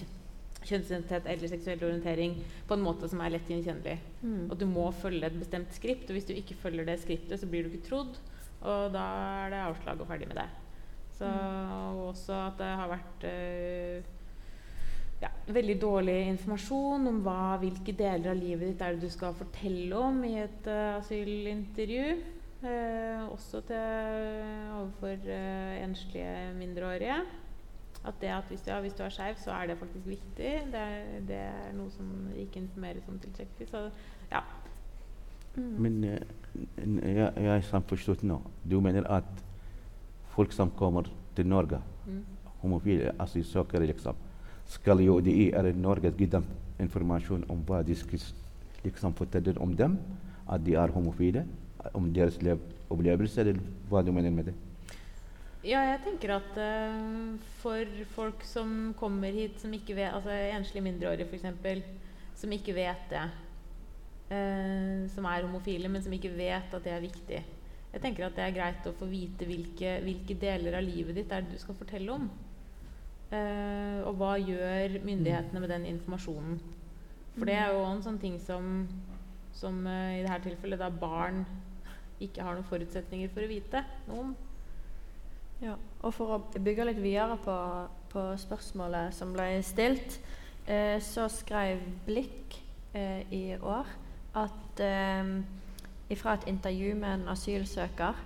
kjønnsidentitet 0.62 1.26
eller 1.26 1.50
seksuell 1.50 1.80
orientering 1.82 2.36
på 2.68 2.76
en 2.76 2.84
måte 2.84 3.08
som 3.10 3.20
er 3.22 3.34
lett 3.34 3.48
gjenkjennelig. 3.50 3.96
Mm. 4.22 4.44
Og 4.46 4.56
du 4.60 4.66
må 4.70 4.86
følge 4.94 5.26
et 5.26 5.38
bestemt 5.40 5.74
skript, 5.74 6.06
og 6.06 6.16
hvis 6.16 6.28
du 6.28 6.34
ikke 6.36 6.58
følger 6.60 6.86
det 6.86 7.00
skriptet, 7.02 7.40
så 7.40 7.48
blir 7.50 7.66
du 7.66 7.72
ikke 7.72 7.88
trodd, 7.88 8.18
og 8.62 8.92
da 8.94 9.06
er 9.42 9.54
det 9.54 9.62
avslag 9.66 10.02
og 10.02 10.06
ferdig 10.06 10.28
med 10.30 10.38
det. 10.38 10.48
Så 11.18 11.26
og 11.28 12.12
også 12.12 12.36
at 12.46 12.60
det 12.60 12.70
har 12.78 12.92
vært 12.92 13.26
eh, 13.28 14.12
ja, 15.22 15.30
veldig 15.54 15.76
dårlig 15.82 16.16
informasjon 16.32 17.10
om 17.10 17.18
hva, 17.26 17.56
hvilke 17.62 17.94
deler 17.98 18.32
av 18.32 18.38
livet 18.38 18.72
ditt 18.72 18.82
er 18.82 18.96
det 18.96 19.06
du 19.06 19.12
skal 19.12 19.36
fortelle 19.38 19.98
om 19.98 20.22
i 20.26 20.34
et 20.42 20.70
uh, 20.70 20.98
asylintervju. 20.98 22.06
Eh, 22.62 23.22
også 23.32 23.60
til, 23.66 23.76
overfor 24.78 25.06
eh, 25.26 25.84
enslige 25.84 26.52
mindreårige. 26.58 27.16
At 28.04 28.14
det 28.20 28.26
at 28.34 28.44
hvis 28.48 28.60
du, 28.62 28.70
ja, 28.70 28.80
hvis 28.80 28.94
du 28.94 29.02
er 29.02 29.08
skeiv, 29.14 29.34
så 29.36 29.50
er 29.50 29.66
det 29.66 29.78
faktisk 29.78 30.06
viktig. 30.06 30.52
Det 30.72 30.74
er, 30.74 31.20
det 31.28 31.36
er 31.36 31.72
noe 31.74 31.90
som 31.90 32.28
ikke 32.36 32.60
informeres 32.62 33.08
om 33.08 33.18
tilstrekkelig. 33.18 33.68
Så 33.70 33.90
ja. 34.30 34.40
Men 35.56 36.04
eh, 36.04 36.20
jeg, 37.14 37.32
jeg 37.36 37.64
har 37.70 37.84
forstått 37.90 38.22
nå. 38.22 38.40
Du 38.70 38.80
mener 38.80 39.06
at 39.10 39.44
folk 40.34 40.52
som 40.52 40.70
kommer 40.70 41.10
til 41.36 41.46
Norge, 41.46 41.80
Mm. 42.06 42.24
homofile 42.62 43.12
asylsøkere, 43.22 43.86
liksom, 43.86 44.16
skal 44.66 44.98
jo 45.00 45.20
UDI 45.20 45.52
eller 45.54 45.72
Norge 45.78 46.10
gi 46.18 46.26
dem 46.26 46.42
informasjon 46.82 47.44
om 47.48 47.60
hva 47.66 47.82
de 47.86 47.94
skal 47.94 48.18
liksom 48.82 49.14
fortelle 49.14 49.54
om 49.60 49.76
dem? 49.76 49.98
At 50.50 50.64
de 50.66 50.74
er 50.74 50.90
homofile? 50.90 51.44
Om 51.94 52.12
deres 52.14 52.38
lev 52.42 52.60
opplevelse, 52.92 53.40
eller 53.42 53.58
hva 53.90 54.02
du 54.04 54.12
mener 54.14 54.30
med 54.34 54.50
det? 54.50 54.54
Ja, 55.62 55.78
jeg 55.86 56.00
tenker 56.02 56.34
at 56.40 56.56
uh, 56.58 57.38
for 57.62 57.86
folk 58.16 58.42
som 58.46 58.92
kommer 58.98 59.30
hit 59.30 59.60
som 59.62 59.70
ikke 59.76 59.94
vet 59.94 60.10
Altså 60.10 60.34
enslige 60.34 60.82
mindreårige 60.88 61.28
f.eks. 61.30 61.84
Som 62.40 62.54
ikke 62.54 62.74
vet 62.74 63.04
det. 63.12 63.26
Uh, 64.32 65.06
som 65.12 65.28
er 65.30 65.46
homofile, 65.46 65.90
men 65.92 66.02
som 66.02 66.14
ikke 66.14 66.32
vet 66.34 66.74
at 66.74 66.82
det 66.84 66.94
er 66.94 67.04
viktig. 67.04 67.42
Jeg 67.92 68.00
tenker 68.00 68.26
at 68.26 68.34
det 68.34 68.46
er 68.46 68.56
greit 68.56 68.86
å 68.88 68.94
få 68.96 69.06
vite 69.06 69.46
hvilke, 69.46 69.98
hvilke 70.02 70.34
deler 70.40 70.78
av 70.78 70.86
livet 70.86 71.18
ditt 71.20 71.32
er 71.32 71.44
det 71.44 71.54
du 71.54 71.62
skal 71.62 71.76
fortelle 71.78 72.14
om. 72.14 72.30
Uh, 73.32 74.02
og 74.08 74.16
hva 74.18 74.34
gjør 74.40 74.98
myndighetene 75.06 75.60
med 75.62 75.70
den 75.72 75.86
informasjonen? 75.94 76.58
For 77.36 77.48
det 77.48 77.54
er 77.56 77.70
jo 77.72 77.84
en 77.86 78.02
sånn 78.04 78.18
ting 78.20 78.34
som, 78.42 78.82
som 79.56 79.78
uh, 79.86 80.18
i 80.18 80.24
dette 80.24 80.48
tilfellet 80.50 80.82
da 80.82 80.90
barn 80.90 81.44
ikke 82.26 82.44
har 82.44 82.56
noen 82.56 82.68
forutsetninger 82.68 83.30
for 83.32 83.44
å 83.44 83.50
vite 83.50 83.84
noe 84.08 84.24
om. 84.24 84.32
Ja, 85.62 85.76
og 86.02 86.14
for 86.16 86.34
å 86.34 86.40
bygge 86.58 86.88
litt 86.88 87.00
videre 87.02 87.36
på, 87.42 87.56
på 88.10 88.22
spørsmålet 88.42 89.14
som 89.14 89.34
ble 89.34 89.60
stilt, 89.66 90.18
eh, 90.66 90.98
så 91.02 91.28
skrev 91.30 91.82
Blikk 92.06 92.58
eh, 92.98 93.22
i 93.30 93.44
år 93.58 93.90
at 94.42 94.82
eh, 94.82 95.34
fra 96.18 96.34
et 96.36 96.48
intervju 96.50 96.96
med 96.98 97.14
en 97.14 97.28
asylsøker 97.32 98.18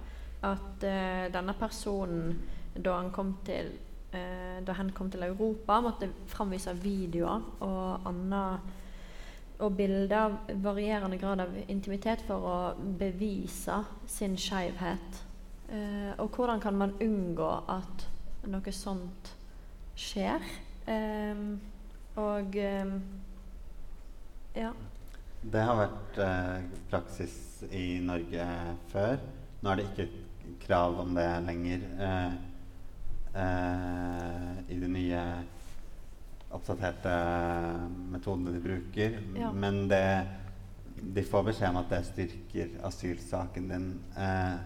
at 0.46 0.86
eh, 0.86 1.26
denne 1.34 1.54
personen 1.58 2.32
da 2.76 2.96
han 2.98 3.12
kom 3.14 3.36
til 3.46 3.70
eh, 4.16 4.58
da 4.66 4.72
han 4.76 4.90
kom 4.96 5.10
til 5.10 5.22
Europa, 5.22 5.80
måtte 5.80 6.10
framvise 6.32 6.74
videoer 6.82 7.44
og 7.60 8.08
annet 8.08 8.74
og 9.58 9.76
bilder 9.76 10.16
av 10.18 10.34
varierende 10.62 11.18
grad 11.20 11.40
av 11.40 11.54
intimitet 11.68 12.24
for 12.26 12.44
å 12.44 12.56
bevise 12.98 13.78
sin 14.10 14.36
skeivhet. 14.36 15.22
Eh, 15.68 16.12
og 16.20 16.36
hvordan 16.36 16.60
kan 16.62 16.76
man 16.78 16.92
unngå 17.02 17.48
at 17.72 18.06
noe 18.46 18.74
sånt 18.74 19.32
skjer? 19.98 20.44
Eh, 20.86 21.40
og 22.20 22.60
eh, 22.60 22.92
ja. 24.56 24.70
Det 25.46 25.62
har 25.62 25.80
vært 25.80 26.20
eh, 26.22 26.68
praksis 26.90 27.34
i 27.70 27.98
Norge 28.04 28.46
før. 28.92 29.18
Nå 29.62 29.72
er 29.72 29.80
det 29.80 29.88
ikke 29.90 30.08
krav 30.66 31.00
om 31.02 31.16
det 31.16 31.26
lenger 31.46 31.84
eh, 32.06 32.38
eh, 33.42 34.56
i 34.68 34.80
det 34.80 34.90
nye 34.92 35.22
oppdaterte 36.56 37.14
metodene 38.12 38.54
de 38.56 38.62
bruker. 38.64 39.18
Ja. 39.36 39.52
Men 39.52 39.84
det, 39.90 40.02
de 41.00 41.24
får 41.24 41.48
beskjed 41.50 41.70
om 41.70 41.80
at 41.82 41.92
det 41.92 42.02
styrker 42.10 42.76
asylsaken 42.88 43.70
din 43.72 43.88
eh, 44.16 44.56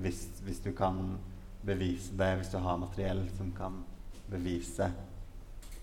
hvis, 0.00 0.26
hvis 0.44 0.62
du 0.64 0.72
kan 0.76 1.18
bevise 1.64 2.16
det, 2.18 2.30
hvis 2.40 2.52
du 2.52 2.58
har 2.64 2.80
materiell 2.80 3.26
som 3.36 3.52
kan 3.56 3.82
bevise 4.32 4.88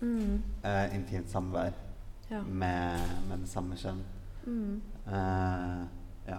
Mm, 0.02 0.42
eh, 0.64 0.94
intimt 0.94 1.30
samvær 1.30 1.70
ja. 2.30 2.42
med, 2.42 2.98
med 3.28 3.38
det 3.38 3.48
samme 3.48 3.76
kjønn. 3.78 4.00
Mm. 4.46 4.82
Eh, 5.06 5.84
ja. 6.28 6.38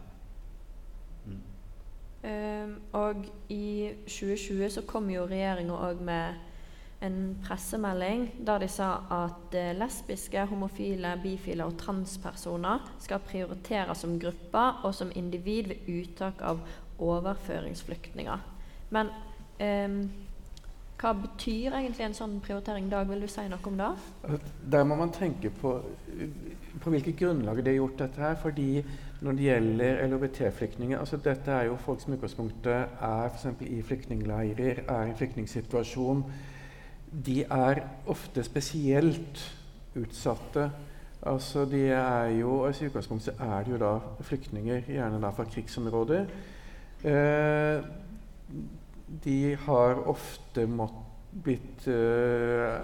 Mm. 1.25 1.41
Um, 2.23 2.73
og 2.91 3.15
i 3.49 3.93
2020 4.07 4.69
så 4.69 4.84
kom 4.88 5.07
jo 5.09 5.23
regjeringa 5.27 5.77
òg 5.79 6.03
med 6.03 6.34
en 7.03 7.37
pressemelding 7.43 8.29
der 8.47 8.63
de 8.63 8.69
sa 8.71 8.89
at 9.11 9.55
eh, 9.59 9.73
lesbiske, 9.75 10.45
homofile, 10.49 11.15
bifile 11.23 11.67
og 11.67 11.77
transpersoner 11.79 12.83
skal 13.03 13.23
prioriteres 13.27 14.03
som 14.05 14.15
grupper 14.19 14.83
og 14.83 14.95
som 14.95 15.11
individ 15.15 15.71
ved 15.73 15.89
uttak 15.91 16.41
av 16.41 16.61
overføringsflyktninger. 17.03 18.45
Men 18.93 19.09
ehm, 19.59 20.03
hva 21.01 21.11
betyr 21.17 21.73
egentlig 21.75 22.05
en 22.05 22.15
sånn 22.15 22.37
prioritering? 22.43 22.87
Dag, 22.91 23.09
vil 23.09 23.25
du 23.25 23.27
si 23.27 23.43
noe 23.51 23.67
om 23.67 23.79
det? 23.79 23.89
Der 24.71 24.85
må 24.87 24.95
man 24.95 25.11
tenke 25.11 25.51
på, 25.51 25.73
på 26.79 26.93
hvilket 26.93 27.17
grunnlag 27.19 27.59
det 27.59 27.73
er 27.73 27.81
gjort 27.81 27.99
dette 28.05 28.23
her. 28.23 28.37
fordi 28.39 28.85
når 29.23 29.35
det 29.39 29.43
gjelder 29.43 29.99
LHBT-flyktninger 30.07 30.99
altså 30.99 31.17
Dette 31.17 31.51
er 31.51 31.69
jo 31.69 31.77
folk 31.79 32.01
som 32.01 32.13
i 32.13 32.17
utgangspunktet 32.17 32.97
er 33.07 33.27
eksempel 33.27 33.69
i 33.71 33.81
flyktningleirer, 33.81 34.83
er 34.87 35.05
i 35.05 35.11
en 35.11 35.15
flyktningsituasjon. 35.19 36.25
De 37.14 37.43
er 37.43 37.84
ofte 38.09 38.43
spesielt 38.43 39.43
utsatte. 39.95 40.70
Altså 41.24 41.66
de 41.70 41.86
er 41.93 42.34
jo, 42.39 42.66
altså 42.66 42.84
I 42.84 42.88
utgangspunktet 42.89 43.39
er 43.39 43.64
det 43.64 43.72
jo 43.72 43.80
da 43.80 43.93
flyktninger, 44.26 44.82
gjerne 44.89 45.22
da 45.22 45.30
fra 45.32 45.45
krigsområder. 45.47 46.26
Eh, 47.03 47.84
de 49.24 49.39
har 49.66 50.03
ofte 50.09 50.66
mått, 50.68 50.99
blitt 51.34 51.88
eh, 51.89 52.76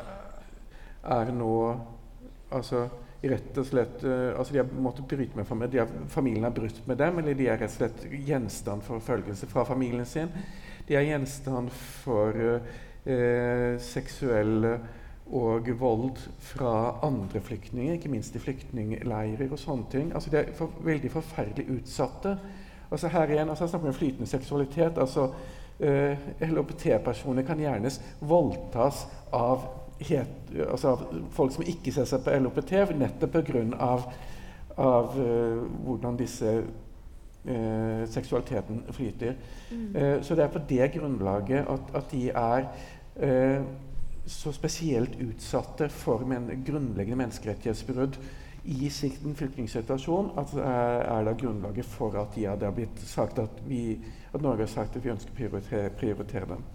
Er 1.06 1.30
nå 1.38 1.52
altså 2.50 2.88
rett 3.22 3.58
og 3.62 3.68
slett 3.68 4.04
eh, 4.08 4.32
altså 4.34 4.56
De 4.56 4.62
har 4.64 4.72
måttet 4.74 5.08
bryte 5.12 5.38
med 5.38 5.48
familien, 5.48 5.72
de 5.76 5.82
har, 5.84 6.10
familien 6.10 6.48
har 6.48 6.56
brutt 6.56 6.80
med 6.88 6.98
dem, 6.98 7.20
eller 7.20 7.38
de 7.38 7.48
er 7.48 7.60
rett 7.62 7.76
og 7.76 7.78
slett 7.78 8.06
gjenstand 8.26 8.86
for 8.86 8.98
forfølgelse 8.98 9.50
fra 9.52 9.66
familien 9.68 10.08
sin. 10.08 10.32
De 10.88 10.98
er 10.98 11.06
gjenstand 11.12 11.70
for 11.76 12.40
eh, 12.40 12.78
seksuell 13.82 14.66
og 15.30 15.68
vold 15.80 16.18
fra 16.42 17.00
andre 17.06 17.42
flyktninger, 17.42 17.94
ikke 17.94 18.10
minst 18.10 18.36
i 18.36 18.42
flyktningleirer 18.42 19.52
og 19.52 19.60
sånne 19.62 19.86
ting. 19.92 20.12
Altså 20.14 20.32
De 20.34 20.38
er 20.38 20.52
for, 20.58 20.74
veldig 20.84 21.12
forferdelig 21.14 21.68
utsatte. 21.78 22.36
Altså 22.92 23.08
her 23.08 23.30
igjen, 23.30 23.50
altså 23.50 23.64
jeg 23.64 23.70
snakker 23.70 23.88
om 23.88 23.94
flytende 23.94 24.28
seksualitet. 24.28 24.98
altså 24.98 25.30
eh, 25.80 26.18
LHBT-personer 26.42 27.46
kan 27.46 27.60
gjerne 27.60 27.92
voldtas 28.20 29.06
av, 29.32 29.68
het, 30.00 30.54
altså 30.72 30.96
av 30.96 31.06
folk 31.32 31.54
som 31.54 31.64
ikke 31.68 31.94
ser 31.94 32.10
seg 32.10 32.26
på 32.26 32.34
LHBT, 32.34 32.74
nettopp 32.98 33.32
pga. 33.32 33.66
Av, 33.78 34.12
av 34.78 35.18
eh, 35.20 35.62
hvordan 35.86 36.18
disse 36.18 36.58
eh, 37.46 38.06
seksualiteten 38.10 38.84
flyter. 38.92 39.36
Eh, 39.96 40.22
så 40.22 40.36
det 40.36 40.44
er 40.44 40.54
på 40.54 40.66
det 40.70 40.92
grunnlaget 40.98 41.70
at, 41.70 41.94
at 41.94 42.12
de 42.12 42.30
er 42.30 42.66
eh, 42.66 42.90
så 44.30 44.52
spesielt 44.54 45.18
utsatte 45.20 45.90
for 45.92 46.22
men, 46.30 46.46
grunnleggende 46.64 47.18
menneskerettighetsbrudd 47.20 48.20
i 48.64 48.90
sin 48.90 49.36
flyktningsituasjon 49.36 50.32
at 50.38 50.54
er, 50.54 51.02
er 51.10 51.26
da 51.26 51.34
grunnlaget 51.34 51.88
for 51.88 52.16
at, 52.20 52.36
de 52.36 52.46
har 52.46 52.76
blitt 52.76 53.02
sagt 53.08 53.40
at, 53.42 53.62
vi, 53.68 53.98
at 54.34 54.42
Norge 54.42 54.66
har 54.68 54.72
sagt 54.72 54.98
at 54.98 55.06
vi 55.06 55.14
ønsker 55.14 55.34
å 55.34 55.38
prioritere, 55.38 55.94
prioritere 55.98 56.50
dem. 56.54 56.66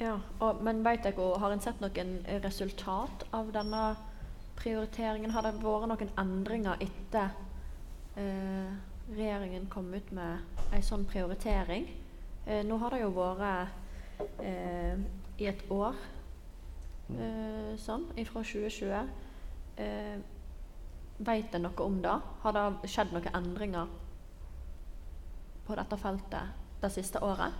Ja, 0.00 0.16
og, 0.40 0.62
Men 0.64 0.82
vet 0.84 1.04
dere, 1.04 1.28
har 1.38 1.52
en 1.54 1.62
sett 1.62 1.82
noen 1.82 2.16
resultat 2.42 3.26
av 3.30 3.52
denne 3.54 3.82
prioriteringen? 4.58 5.34
Har 5.34 5.46
det 5.46 5.54
vært 5.60 5.90
noen 5.92 6.14
endringer 6.18 6.80
etter 6.82 7.30
eh, 8.18 8.72
regjeringen 9.12 9.68
kom 9.70 9.92
ut 9.94 10.12
med 10.16 10.72
en 10.72 10.86
sånn 10.86 11.04
prioritering? 11.08 11.86
Eh, 12.46 12.64
nå 12.66 12.80
har 12.82 12.96
det 12.96 13.04
jo 13.04 13.12
vært 13.14 14.40
eh, 14.40 14.98
i 15.38 15.48
et 15.50 15.64
år 15.72 15.96
eh, 17.16 17.72
sånn, 17.80 18.06
fra 18.28 18.44
2020. 18.44 19.10
Eh, 19.80 20.20
Vet 21.22 21.54
en 21.54 21.62
noe 21.62 21.84
om 21.84 22.00
det? 22.02 22.14
Har 22.42 22.54
det 22.56 22.90
skjedd 22.90 23.12
noen 23.14 23.36
endringer 23.36 23.90
på 25.66 25.76
dette 25.78 25.98
feltet 26.00 26.80
det 26.82 26.90
siste 26.90 27.20
året? 27.22 27.52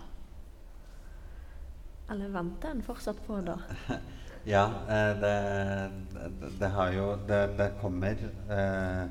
Eller 2.11 2.33
venter 2.33 2.73
en 2.73 2.83
fortsatt 2.83 3.21
på 3.23 3.37
det? 3.45 3.55
ja, 4.53 4.65
eh, 4.91 5.11
det, 5.21 5.35
det, 6.11 6.49
det, 6.59 6.71
har 6.75 6.91
jo 6.91 7.05
Det, 7.27 7.39
det 7.57 7.69
kommer 7.79 8.25
eh, 8.57 9.05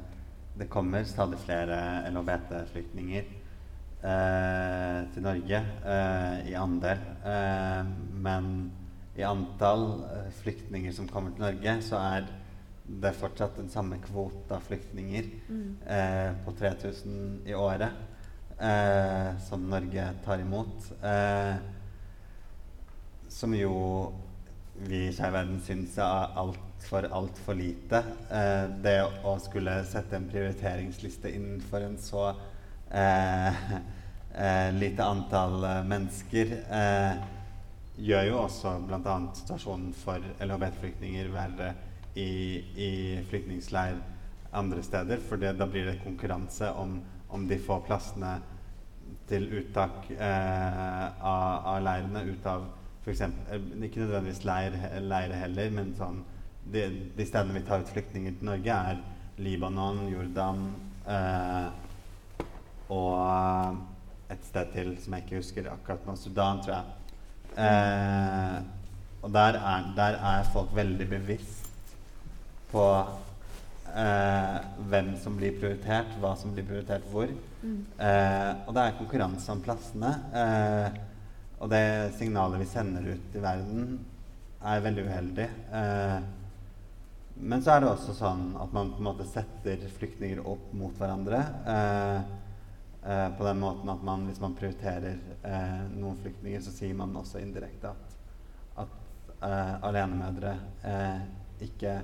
Det 0.59 0.69
kommer 0.69 1.07
stadig 1.09 1.39
flere 1.47 1.79
LHBT-flyktninger 2.11 3.31
eh, 4.03 5.01
til 5.15 5.27
Norge 5.27 5.63
eh, 5.95 6.37
i 6.51 6.55
andel. 6.59 7.03
Eh, 7.25 7.91
men 8.27 8.53
i 9.17 9.25
antall 9.27 9.87
eh, 10.09 10.31
flyktninger 10.43 10.95
som 10.97 11.11
kommer 11.11 11.35
til 11.35 11.47
Norge, 11.47 11.77
så 11.85 12.01
er 12.15 12.31
det 13.03 13.15
fortsatt 13.17 13.57
den 13.61 13.71
samme 13.71 14.01
kvota 14.03 14.59
flyktninger 14.67 15.29
mm. 15.49 15.69
eh, 15.87 16.33
på 16.45 16.55
3000 16.59 17.47
i 17.49 17.55
året 17.55 17.93
eh, 18.59 19.39
som 19.47 19.69
Norge 19.71 20.09
tar 20.25 20.43
imot. 20.43 20.91
Eh, 21.03 21.55
som 23.29 23.55
jo 23.57 23.77
vi 24.83 25.07
i 25.07 25.13
Skeiv 25.15 25.35
Verden 25.37 25.61
syns 25.63 25.99
er 26.01 26.33
altfor, 26.41 27.07
altfor 27.15 27.57
lite. 27.59 28.03
Eh, 28.33 28.65
det 28.85 28.99
å 29.29 29.37
skulle 29.43 29.77
sette 29.89 30.19
en 30.19 30.29
prioriteringsliste 30.31 31.33
innenfor 31.33 31.87
en 31.87 31.99
så 32.01 32.33
eh, 32.93 33.65
eh, 34.35 34.69
lite 34.77 35.05
antall 35.05 35.67
mennesker 35.89 36.57
gjør 38.03 38.29
jo 38.29 38.39
også 38.43 38.77
bl.a. 38.89 39.17
situasjonen 39.37 39.93
for 39.97 40.23
LHBT-flyktninger 40.41 41.29
verre 41.33 41.73
i, 42.15 42.31
i 42.77 42.91
flyktningleir 43.29 44.01
andre 44.53 44.83
steder. 44.85 45.21
For 45.29 45.41
da 45.41 45.67
blir 45.67 45.87
det 45.89 46.01
konkurranse 46.05 46.73
om, 46.79 47.01
om 47.29 47.47
de 47.49 47.59
får 47.61 47.85
plassene 47.89 48.37
til 49.29 49.49
uttak 49.61 50.11
eh, 50.13 51.05
av, 51.25 51.67
av, 51.73 51.79
leirene 51.85 52.25
ut 52.29 52.47
av 52.49 52.67
f.eks. 53.05 53.23
Eh, 53.23 53.67
ikke 53.87 54.03
nødvendigvis 54.03 54.45
leir, 54.49 54.77
leire 55.05 55.41
heller, 55.45 55.73
men 55.75 55.93
sånn 55.99 56.23
de, 56.63 56.87
de, 57.17 57.27
stedene 57.27 57.57
vi 57.57 57.65
tar 57.67 57.83
ut 57.83 57.93
flyktninger 57.93 58.37
til 58.39 58.51
Norge, 58.53 58.77
er 58.93 59.01
Libanon, 59.43 60.05
Jordan 60.13 60.67
eh, 61.11 61.82
og 62.93 64.33
et 64.33 64.45
sted 64.49 64.71
til 64.75 64.93
som 65.01 65.17
jeg 65.17 65.27
ikke 65.27 65.41
husker 65.41 65.73
akkurat 65.73 66.07
nå. 66.09 66.17
Sudan, 66.21 66.63
tror 66.65 66.79
jeg. 66.79 66.85
Eh, 67.63 68.61
og 69.23 69.35
der 69.35 69.59
er, 69.61 69.91
der 69.97 70.19
er 70.33 70.49
folk 70.53 70.73
veldig 70.75 71.09
bevisst 71.11 71.93
på 72.73 72.85
eh, 73.93 74.59
hvem 74.91 75.13
som 75.23 75.37
blir 75.39 75.55
prioritert, 75.61 76.17
hva 76.21 76.35
som 76.39 76.55
blir 76.55 76.67
prioritert 76.69 77.07
hvor. 77.13 77.31
Mm. 77.63 77.81
Eh, 78.03 78.51
og 78.67 78.75
det 78.75 78.85
er 78.85 78.99
konkurranse 78.99 79.53
om 79.55 79.63
plassene. 79.65 80.13
Eh, 80.43 81.01
og 81.63 81.71
det 81.71 81.85
signalet 82.19 82.65
vi 82.65 82.71
sender 82.73 83.13
ut 83.13 83.37
i 83.39 83.43
verden, 83.43 83.99
er 84.63 84.83
veldig 84.83 85.05
uheldig. 85.07 85.49
Eh, 85.79 86.17
men 87.43 87.63
så 87.63 87.75
er 87.75 87.83
det 87.83 87.93
også 87.93 88.15
sånn 88.17 88.43
at 88.61 88.75
man 88.75 88.93
på 88.93 89.03
en 89.03 89.09
måte 89.09 89.27
setter 89.29 89.81
flyktninger 89.97 90.43
opp 90.47 90.73
mot 90.77 90.99
hverandre. 90.99 91.43
Eh, 91.75 92.41
eh, 93.05 93.29
på 93.39 93.47
den 93.47 93.61
måten 93.61 93.93
at 93.93 94.03
man, 94.07 94.27
hvis 94.29 94.41
man 94.41 94.57
prioriterer 94.59 95.19
noen 95.93 96.19
flyktninger, 96.23 96.61
så 96.63 96.73
sier 96.75 96.95
man 96.95 97.17
også 97.19 97.43
indirekte 97.43 97.91
at, 97.91 98.19
at 98.85 99.47
alenemødre 99.83 100.57
ikke 101.63 101.97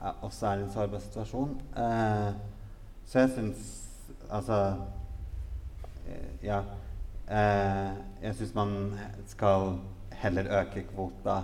også 0.00 0.46
er 0.46 0.58
i 0.58 0.62
en 0.62 0.72
sårbar 0.72 0.98
situasjon. 0.98 1.60
Eh, 1.76 2.32
så 3.06 3.18
jeg 3.18 3.30
syns 3.30 3.82
Altså 4.30 4.74
eh, 6.06 6.46
Ja. 6.46 6.60
Eh, 7.30 7.92
jeg 8.22 8.34
syns 8.34 8.54
man 8.54 8.98
skal 9.26 9.78
heller 10.12 10.60
øke 10.60 10.84
kvota 10.94 11.40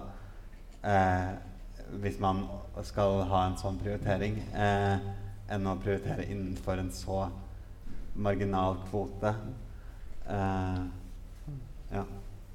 eh, 0.85 1.33
hvis 2.03 2.21
man 2.21 2.45
skal 2.83 3.23
ha 3.29 3.47
en 3.47 3.57
sånn 3.59 3.79
prioritering, 3.83 4.39
eh, 4.55 4.99
enn 5.53 5.67
å 5.67 5.75
prioritere 5.83 6.25
innenfor 6.31 6.79
en 6.79 6.93
så 6.95 7.27
marginal 8.15 8.77
kvote. 8.91 9.35
Eh, 10.29 10.83
ja. 11.93 12.05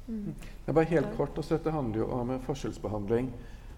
Det 0.08 0.68
er 0.68 0.74
bare 0.74 0.86
helt 0.86 1.08
kort, 1.18 1.38
også 1.38 1.58
Dette 1.58 1.72
handler 1.72 2.00
jo 2.00 2.12
om 2.12 2.40
forskjellsbehandling. 2.46 3.32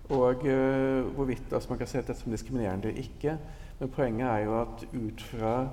Og 0.10 0.46
uh, 0.46 1.16
hvorvidt 1.16 1.54
altså 1.54 1.70
man 1.70 1.78
kan 1.78 1.88
se 1.88 1.98
dette 1.98 2.14
som 2.18 2.32
diskriminerende 2.32 2.88
eller 2.88 3.02
ikke. 3.02 3.38
Men 3.80 3.90
poenget 3.90 4.28
er 4.28 4.38
jo 4.38 4.62
at 4.62 4.86
ut 4.94 5.22
fra 5.22 5.70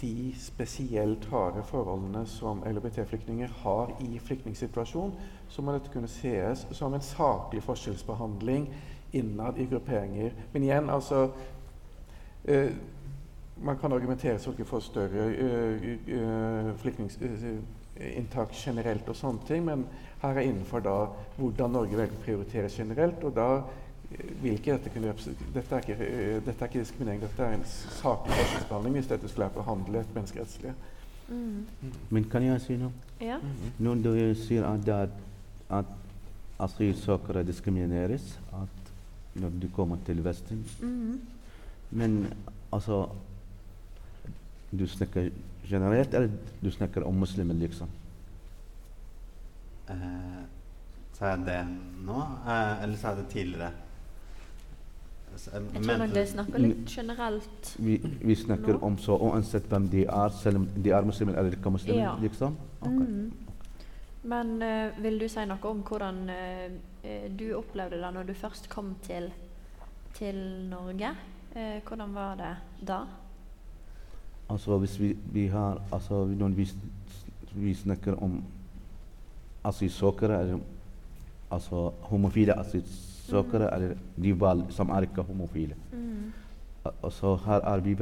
de 0.00 0.34
spesielt 0.38 1.24
harde 1.30 1.62
forholdene 1.64 2.26
som 2.26 2.62
LHBT-flyktninger 2.66 3.48
har 3.62 3.92
i 4.00 4.18
flyktningsituasjon, 4.18 5.14
så 5.48 5.62
må 5.62 5.72
dette 5.72 5.92
kunne 5.92 6.10
sees 6.10 6.66
som 6.74 6.94
en 6.94 7.04
saklig 7.04 7.62
forskjellsbehandling 7.62 8.66
innad 9.12 9.58
i 9.58 9.68
grupperinger. 9.70 10.34
Men 10.52 10.62
igjen, 10.62 10.90
altså 10.90 11.28
uh, 12.48 12.70
Man 13.64 13.78
kan 13.80 13.92
argumentere 13.92 14.38
så 14.38 14.52
ikke 14.52 14.68
får 14.68 14.80
større 14.84 15.26
uh, 15.32 16.72
flyktninginntak 16.82 18.52
generelt 18.52 19.08
og 19.08 19.16
sånne 19.16 19.48
ting, 19.48 19.64
men 19.64 19.86
her 20.20 20.36
er 20.36 20.44
innenfor 20.44 20.84
da 20.84 20.96
hvordan 21.38 21.72
Norge 21.72 21.96
velger 21.96 22.18
å 22.18 22.24
prioritere 22.24 22.68
generelt. 22.72 23.24
og 23.24 23.34
da 23.36 23.48
vil 24.42 24.52
ikke 24.54 24.76
dette 24.76 24.90
kunne 24.94 25.12
dette 25.54 25.74
er 25.74 25.82
ikke, 25.82 25.96
dette 26.46 26.64
er 26.64 26.68
ikke 26.68 26.82
diskriminering, 26.82 27.22
dette 27.24 27.42
er 27.42 27.56
en 27.56 27.64
saklig 27.66 28.36
forskjellsbehandling 28.36 28.98
hvis 28.98 29.10
dette 29.10 29.30
skulle 29.30 29.48
være 29.48 29.58
behandlet 29.58 30.12
menneskerettslig. 30.14 30.74
Mm. 31.28 31.92
Men 32.14 32.26
kan 32.30 32.44
jeg 32.46 32.62
si 32.62 32.76
noe? 32.78 32.92
Ja. 33.20 33.38
Mm. 33.42 33.70
Når 33.82 34.02
du 34.04 34.10
sier 34.38 34.66
at, 34.68 34.88
at, 34.88 35.16
at 35.80 35.94
asylsøkere 36.62 37.42
diskrimineres 37.46 38.36
at 38.54 38.92
når 39.36 39.56
de 39.60 39.68
kommer 39.74 39.98
til 40.06 40.22
Vesten 40.24 40.62
mm. 40.80 41.16
Men 41.90 42.26
altså 42.72 43.06
Du 44.70 44.86
snakker 44.86 45.30
generelt, 45.64 46.14
eller 46.14 46.30
du 46.60 46.70
snakker 46.70 47.06
om 47.06 47.14
muslimer, 47.14 47.54
liksom? 47.54 47.88
Eh, 49.90 50.44
sa 51.12 51.32
jeg 51.34 51.44
det 51.46 51.60
nå, 52.06 52.20
eh, 52.46 52.82
eller 52.82 52.96
sa 52.96 53.14
jeg 53.14 53.16
det 53.22 53.28
tidligere? 53.32 53.72
Jeg 55.36 55.82
tror 55.84 55.98
nok 56.00 56.14
det 56.14 56.28
snakker 56.28 56.62
litt 56.62 56.90
generelt. 56.90 57.72
Vi, 57.78 57.96
vi 58.22 58.34
snakker 58.34 58.78
nå. 58.78 58.78
om 58.88 58.98
så 58.98 59.18
uansett 59.20 59.66
hvem 59.68 59.88
de 59.92 60.06
er, 60.06 60.28
selv 60.42 60.62
om 60.62 60.68
de 60.84 60.90
er 60.90 61.04
muslimer 61.04 61.36
eller 61.36 61.58
ikke 61.58 61.70
muslimer, 61.70 62.00
ja. 62.00 62.14
liksom? 62.20 62.56
Okay. 62.80 63.06
Mm. 63.06 63.32
Men 64.26 64.62
uh, 64.62 65.02
vil 65.02 65.20
du 65.20 65.28
si 65.30 65.44
noe 65.46 65.70
om 65.70 65.82
hvordan 65.86 66.22
uh, 66.32 67.28
du 67.38 67.50
opplevde 67.54 68.00
det 68.00 68.12
når 68.16 68.30
du 68.30 68.34
først 68.34 68.70
kom 68.72 68.94
til, 69.04 69.28
til 70.16 70.40
Norge? 70.70 71.12
Uh, 71.52 71.78
hvordan 71.86 72.16
var 72.16 72.40
det 72.40 72.54
da? 72.88 73.04
Altså 74.48 74.78
hvis 74.78 75.00
vi, 75.00 75.16
vi 75.32 75.46
har 75.46 75.80
altså, 75.92 76.24
Når 76.24 76.48
vi, 76.48 76.68
vi 77.54 77.74
snakker 77.74 78.22
om 78.22 78.42
asylsøkere 79.64 80.40
eller 80.40 80.58
altså 81.50 81.90
homofile 82.00 82.58
asylsøkere 82.58 83.68
mm. 83.68 83.74
eller 83.74 83.94
de 84.22 84.40
valg 84.40 84.64
som 84.70 84.90
er 84.90 85.00
ikke 85.00 85.22
homofile. 85.22 85.74
Mm. 85.92 86.32
Og 87.02 87.12
så 87.12 87.36
her 87.46 87.60
er 87.60 87.80
vi 87.80 87.96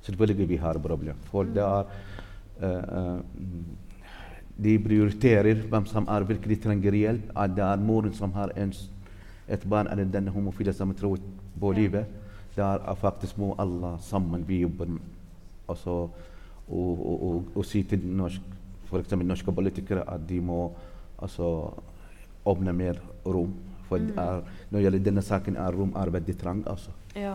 Selvfølgelig 0.00 0.48
vi 0.48 0.56
har 0.56 0.78
problem. 0.78 1.14
For 1.24 1.42
mm. 1.42 1.54
det 1.54 1.62
er 1.62 1.84
uh, 2.62 3.14
uh, 3.14 3.20
De 4.64 4.78
prioriterer 4.78 5.54
hvem 5.54 5.86
som 5.86 6.08
er 6.08 6.24
virkelig 6.24 6.62
trenger 6.62 6.92
hjelp. 6.92 7.32
At 7.36 7.50
det 7.56 7.64
er 7.64 7.76
moren 7.76 8.12
som 8.12 8.32
har 8.32 8.50
altså, 15.70 15.96
og, 16.70 17.06
og, 17.06 17.44
og, 17.54 17.64
si 17.66 17.82
til 17.82 18.04
norsk 18.04 18.56
f.eks. 18.90 19.14
norske 19.22 19.52
politikere 19.54 20.04
at 20.10 20.22
de 20.28 20.40
må 20.42 20.72
altså, 21.22 21.70
åpne 22.44 22.72
mer 22.72 22.98
rom. 23.26 23.54
For 23.88 23.98
mm. 23.98 24.18
er, 24.18 24.42
når 24.70 24.78
det 24.78 24.82
gjelder 24.84 25.04
denne 25.04 25.22
saken, 25.22 25.56
er 25.56 25.76
rom 25.76 25.94
veldig 25.94 26.36
trang. 26.38 26.64
Altså. 26.66 26.90
Ja. 27.16 27.34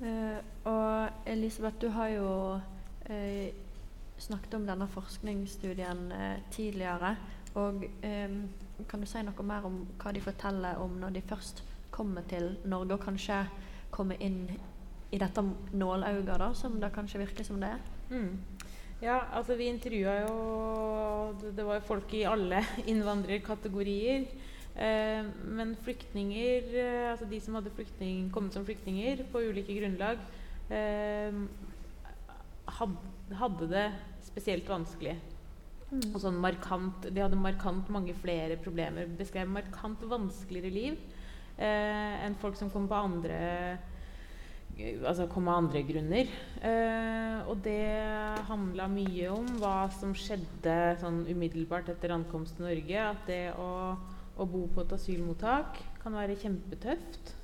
Uh, 0.00 0.38
og 0.64 1.08
Elisabeth, 1.26 1.76
du 1.80 1.88
har 1.88 2.08
jo 2.08 2.54
uh, 3.10 3.48
snakket 4.18 4.54
om 4.54 4.66
denne 4.66 4.88
forskningsstudien 4.88 6.12
uh, 6.12 6.38
tidligere. 6.50 7.16
Og 7.54 7.84
um, 8.04 8.42
kan 8.88 9.00
du 9.00 9.06
si 9.06 9.22
noe 9.22 9.46
mer 9.46 9.66
om 9.66 9.82
hva 10.00 10.12
de 10.14 10.22
forteller 10.22 10.78
om 10.80 10.90
når 11.00 11.18
de 11.18 11.22
først 11.28 11.64
kommer 11.90 12.22
til 12.28 12.56
Norge, 12.64 12.94
og 12.94 13.00
kanskje 13.04 13.44
kommer 13.90 14.16
inn 14.22 14.46
i 15.10 15.18
dette 15.18 15.42
nålauget, 15.74 16.36
da, 16.38 16.52
som 16.54 16.78
det 16.80 16.92
kanskje 16.94 17.22
virker 17.24 17.46
som 17.46 17.60
det 17.62 17.72
er? 17.74 17.80
Mm. 18.10 18.38
Ja, 19.00 19.22
altså 19.32 19.56
vi 19.56 19.70
intervjua 19.72 20.14
jo 20.26 20.34
det, 21.40 21.64
var 21.64 21.78
jo 21.78 21.86
folk 21.88 22.12
i 22.14 22.26
alle 22.28 22.60
innvandrerkategorier. 22.90 24.26
Eh, 24.76 25.30
men 25.50 25.74
flyktninger, 25.82 26.68
eh, 26.76 27.08
altså 27.10 27.26
de 27.30 27.40
som 27.40 27.56
hadde 27.58 27.72
flyktning, 27.74 28.28
kommet 28.34 28.54
som 28.54 28.66
flyktninger 28.66 29.24
på 29.32 29.42
ulike 29.50 29.78
grunnlag, 29.80 30.20
eh, 30.70 31.40
hadde 33.40 33.70
det 33.72 33.86
spesielt 34.28 34.68
vanskelig. 34.68 35.16
Mm. 35.90 36.12
Og 36.12 36.20
sånn 36.22 36.36
markant, 36.38 37.08
de 37.08 37.22
hadde 37.22 37.38
markant 37.40 37.88
mange 37.90 38.14
flere 38.20 38.60
problemer. 38.62 39.08
Beskrev 39.18 39.48
markant 39.50 40.04
vanskeligere 40.06 40.70
liv 40.70 41.00
eh, 41.58 42.20
enn 42.26 42.36
folk 42.38 42.58
som 42.58 42.70
kom 42.70 42.86
på 42.90 43.00
andre 43.00 43.40
altså 45.06 45.26
kom 45.30 45.48
av 45.50 45.62
andre 45.62 45.82
grunner. 45.86 46.30
Eh, 46.62 47.48
og 47.50 47.60
det 47.64 47.82
handla 48.48 48.88
mye 48.92 49.28
om 49.32 49.48
hva 49.60 49.90
som 49.96 50.14
skjedde 50.16 50.76
sånn 51.02 51.22
umiddelbart 51.28 51.90
etter 51.92 52.14
ankomst 52.14 52.58
til 52.58 52.68
Norge. 52.68 53.04
At 53.04 53.28
det 53.30 53.42
å, 53.58 53.70
å 54.36 54.48
bo 54.48 54.66
på 54.72 54.84
et 54.84 54.96
asylmottak 54.96 55.80
kan 56.02 56.16
være 56.16 56.38
kjempetøft. 56.40 57.34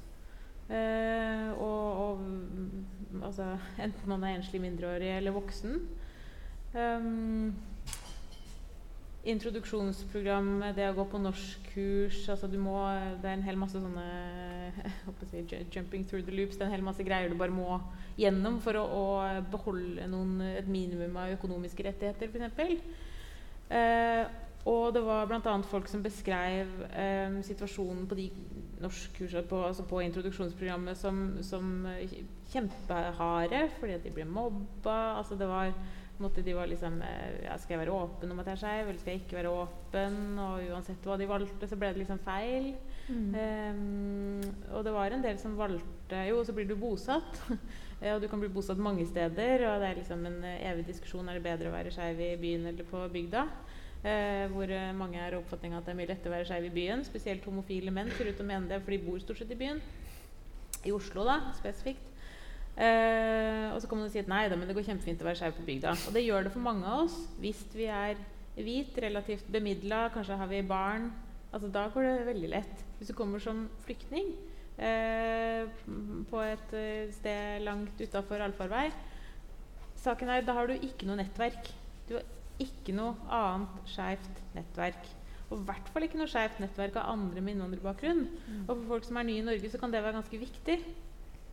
Eh, 0.67 1.49
og, 1.63 2.03
og 2.03 3.23
altså, 3.23 3.53
enten 3.79 4.11
man 4.11 4.27
er 4.27 4.41
enslig 4.41 4.63
mindreårig 4.65 5.13
eller 5.19 5.37
voksen. 5.37 5.81
Um, 6.77 7.55
introduksjonsprogrammet, 9.27 10.77
det 10.77 10.87
å 10.91 10.97
gå 10.97 11.05
på 11.11 11.21
norskkurs 11.21 12.23
altså 12.33 12.49
du 12.51 12.57
må, 12.63 12.77
Det 13.21 13.29
er 13.29 13.37
en 13.37 13.47
hel 13.47 13.59
masse 13.59 13.81
sånne 13.81 14.07
si, 15.31 15.43
jumping 15.75 16.07
through 16.07 16.25
the 16.27 16.35
loops. 16.35 16.57
Det 16.57 16.65
er 16.65 16.71
en 16.71 16.77
hel 16.77 16.87
masse 16.87 17.05
greier 17.07 17.33
du 17.33 17.39
bare 17.39 17.55
må 17.55 17.81
gjennom 18.17 18.61
for 18.65 18.79
å, 18.81 18.87
å 18.87 19.05
beholde 19.53 20.07
noen, 20.11 20.39
et 20.55 20.71
minimum 20.71 21.19
av 21.21 21.35
økonomiske 21.37 21.89
rettigheter, 21.89 22.31
f.eks. 22.33 23.05
Eh, 23.77 24.25
og 24.67 24.95
det 24.95 25.03
var 25.07 25.29
bl.a. 25.31 25.57
folk 25.71 25.91
som 25.91 26.03
beskrev 26.03 26.71
eh, 26.91 27.37
situasjonen 27.47 28.07
på 28.11 28.19
de 28.19 28.31
norskkursene 28.83 29.47
på, 29.49 29.61
altså 29.69 29.87
på 29.89 30.01
introduksjonsprogrammet 30.05 30.99
som, 30.99 31.37
som 31.47 31.87
kjempeharde 32.53 33.63
fordi 33.79 33.95
at 33.97 34.05
de 34.05 34.15
ble 34.15 34.27
mobba. 34.29 34.97
Altså 35.21 35.39
det 35.39 35.49
var 35.51 35.71
måte 36.23 36.43
de 36.45 36.55
var 36.57 36.69
liksom 36.71 37.01
eh, 37.05 37.45
ja, 37.45 37.57
Skal 37.61 37.77
jeg 37.77 37.83
være 37.85 37.97
åpen 37.97 38.31
om 38.33 38.41
at 38.41 38.51
jeg 38.51 38.57
er 38.57 38.61
skeiv, 38.63 38.89
eller 38.89 39.01
skal 39.03 39.13
jeg 39.13 39.23
ikke 39.25 39.39
være 39.39 39.53
åpen? 39.53 40.17
Og 40.43 40.71
uansett 40.73 41.09
hva 41.09 41.19
de 41.21 41.29
valgte, 41.29 41.69
så 41.69 41.79
ble 41.81 41.91
det 41.93 42.03
liksom 42.03 42.21
feil. 42.25 42.71
Mm. 43.07 43.35
Um, 43.37 44.47
og 44.75 44.83
det 44.87 44.95
var 44.97 45.15
en 45.15 45.23
del 45.23 45.37
som 45.39 45.55
valgte 45.59 46.25
Jo, 46.27 46.41
så 46.45 46.55
blir 46.57 46.67
du 46.69 46.75
bosatt. 46.81 47.43
og 48.15 48.23
du 48.23 48.29
kan 48.31 48.43
bli 48.43 48.51
bosatt 48.53 48.81
mange 48.83 49.07
steder. 49.09 49.67
Og 49.69 49.83
det 49.83 49.91
er 49.91 50.01
liksom 50.01 50.25
en 50.31 50.41
eh, 50.47 50.65
evig 50.71 50.89
diskusjon 50.91 51.29
er 51.29 51.39
det 51.39 51.47
bedre 51.47 51.71
å 51.71 51.77
være 51.77 51.95
skeiv 51.95 52.23
i 52.25 52.33
byen 52.41 52.71
eller 52.73 52.89
på 52.89 53.05
bygda. 53.13 53.47
Uh, 54.07 54.47
hvor 54.53 54.71
mange 54.95 55.19
er 55.19 55.35
oppfatning 55.35 55.73
av 55.75 55.81
at 55.81 55.89
det 55.89 55.97
er 55.97 55.99
mye 55.99 56.11
lettere 56.13 56.33
å 56.33 56.37
være 56.39 56.51
skeiv 56.51 56.69
i 56.71 56.75
byen. 56.81 57.07
Spesielt 57.07 57.47
homofile 57.49 57.95
menn 57.95 58.13
ser 58.17 58.31
ut 58.31 58.39
til 58.39 58.47
å 58.47 58.51
mene 58.51 58.71
det, 58.71 58.83
for 58.85 58.95
de 58.95 59.05
bor 59.05 59.23
stort 59.23 59.43
sett 59.43 59.55
i 59.55 59.59
byen. 59.59 59.83
I 60.87 60.93
Oslo, 60.95 61.25
da, 61.27 61.41
spesifikt. 61.59 62.16
Uh, 62.77 63.73
og 63.73 63.79
så 63.81 63.89
kan 63.89 64.03
man 64.03 64.11
si 64.13 64.21
at 64.21 64.29
nei 64.29 64.43
da, 64.53 64.57
men 64.59 64.69
det 64.69 64.75
går 64.77 64.85
kjempefint 64.85 65.23
å 65.25 65.27
være 65.31 65.39
skeiv 65.41 65.55
på 65.57 65.65
bygda. 65.65 65.95
Og 66.09 66.17
det 66.17 66.27
gjør 66.27 66.45
det 66.45 66.53
for 66.53 66.65
mange 66.65 66.85
av 66.85 67.07
oss 67.07 67.15
hvis 67.41 67.63
vi 67.73 67.87
er 67.89 68.19
hvit, 68.57 68.99
relativt 69.01 69.49
bemidla, 69.53 70.11
kanskje 70.13 70.37
har 70.37 70.51
vi 70.51 70.61
barn. 70.67 71.09
Altså 71.53 71.71
Da 71.73 71.87
går 71.93 72.05
det 72.05 72.29
veldig 72.29 72.51
lett. 72.53 72.85
Hvis 72.99 73.13
du 73.13 73.17
kommer 73.17 73.41
som 73.41 73.65
flyktning 73.85 74.35
eh, 74.77 75.65
på 76.31 76.41
et 76.45 76.73
uh, 76.77 77.13
sted 77.17 77.65
langt 77.65 78.01
utafor 78.01 78.45
allfarvei 78.45 78.91
Saken 80.01 80.29
er, 80.33 80.45
Da 80.45 80.57
har 80.57 80.69
du 80.69 80.77
ikke 80.77 81.09
noe 81.09 81.17
nettverk. 81.21 81.73
Du 82.09 82.19
har 82.19 82.27
ikke 82.63 82.93
noe 82.97 83.17
annet 83.33 83.89
skeivt 83.89 84.43
nettverk. 84.57 85.09
Og 85.49 85.61
i 85.61 85.65
hvert 85.69 85.89
fall 85.93 86.07
ikke 86.07 86.21
noe 86.21 86.31
skeivt 86.31 86.61
nettverk 86.61 86.99
av 87.01 87.13
andre 87.15 87.41
med 87.41 87.57
innvandrerbakgrunn. 87.57 88.23
Mm. 88.27 88.63
Og 88.67 88.73
for 88.75 88.87
folk 88.95 89.09
som 89.09 89.19
er 89.21 89.29
nye 89.29 89.43
i 89.43 89.47
Norge, 89.47 89.71
så 89.73 89.81
kan 89.81 89.93
det 89.93 90.03
være 90.05 90.19
ganske 90.19 90.41
viktig. 90.41 90.79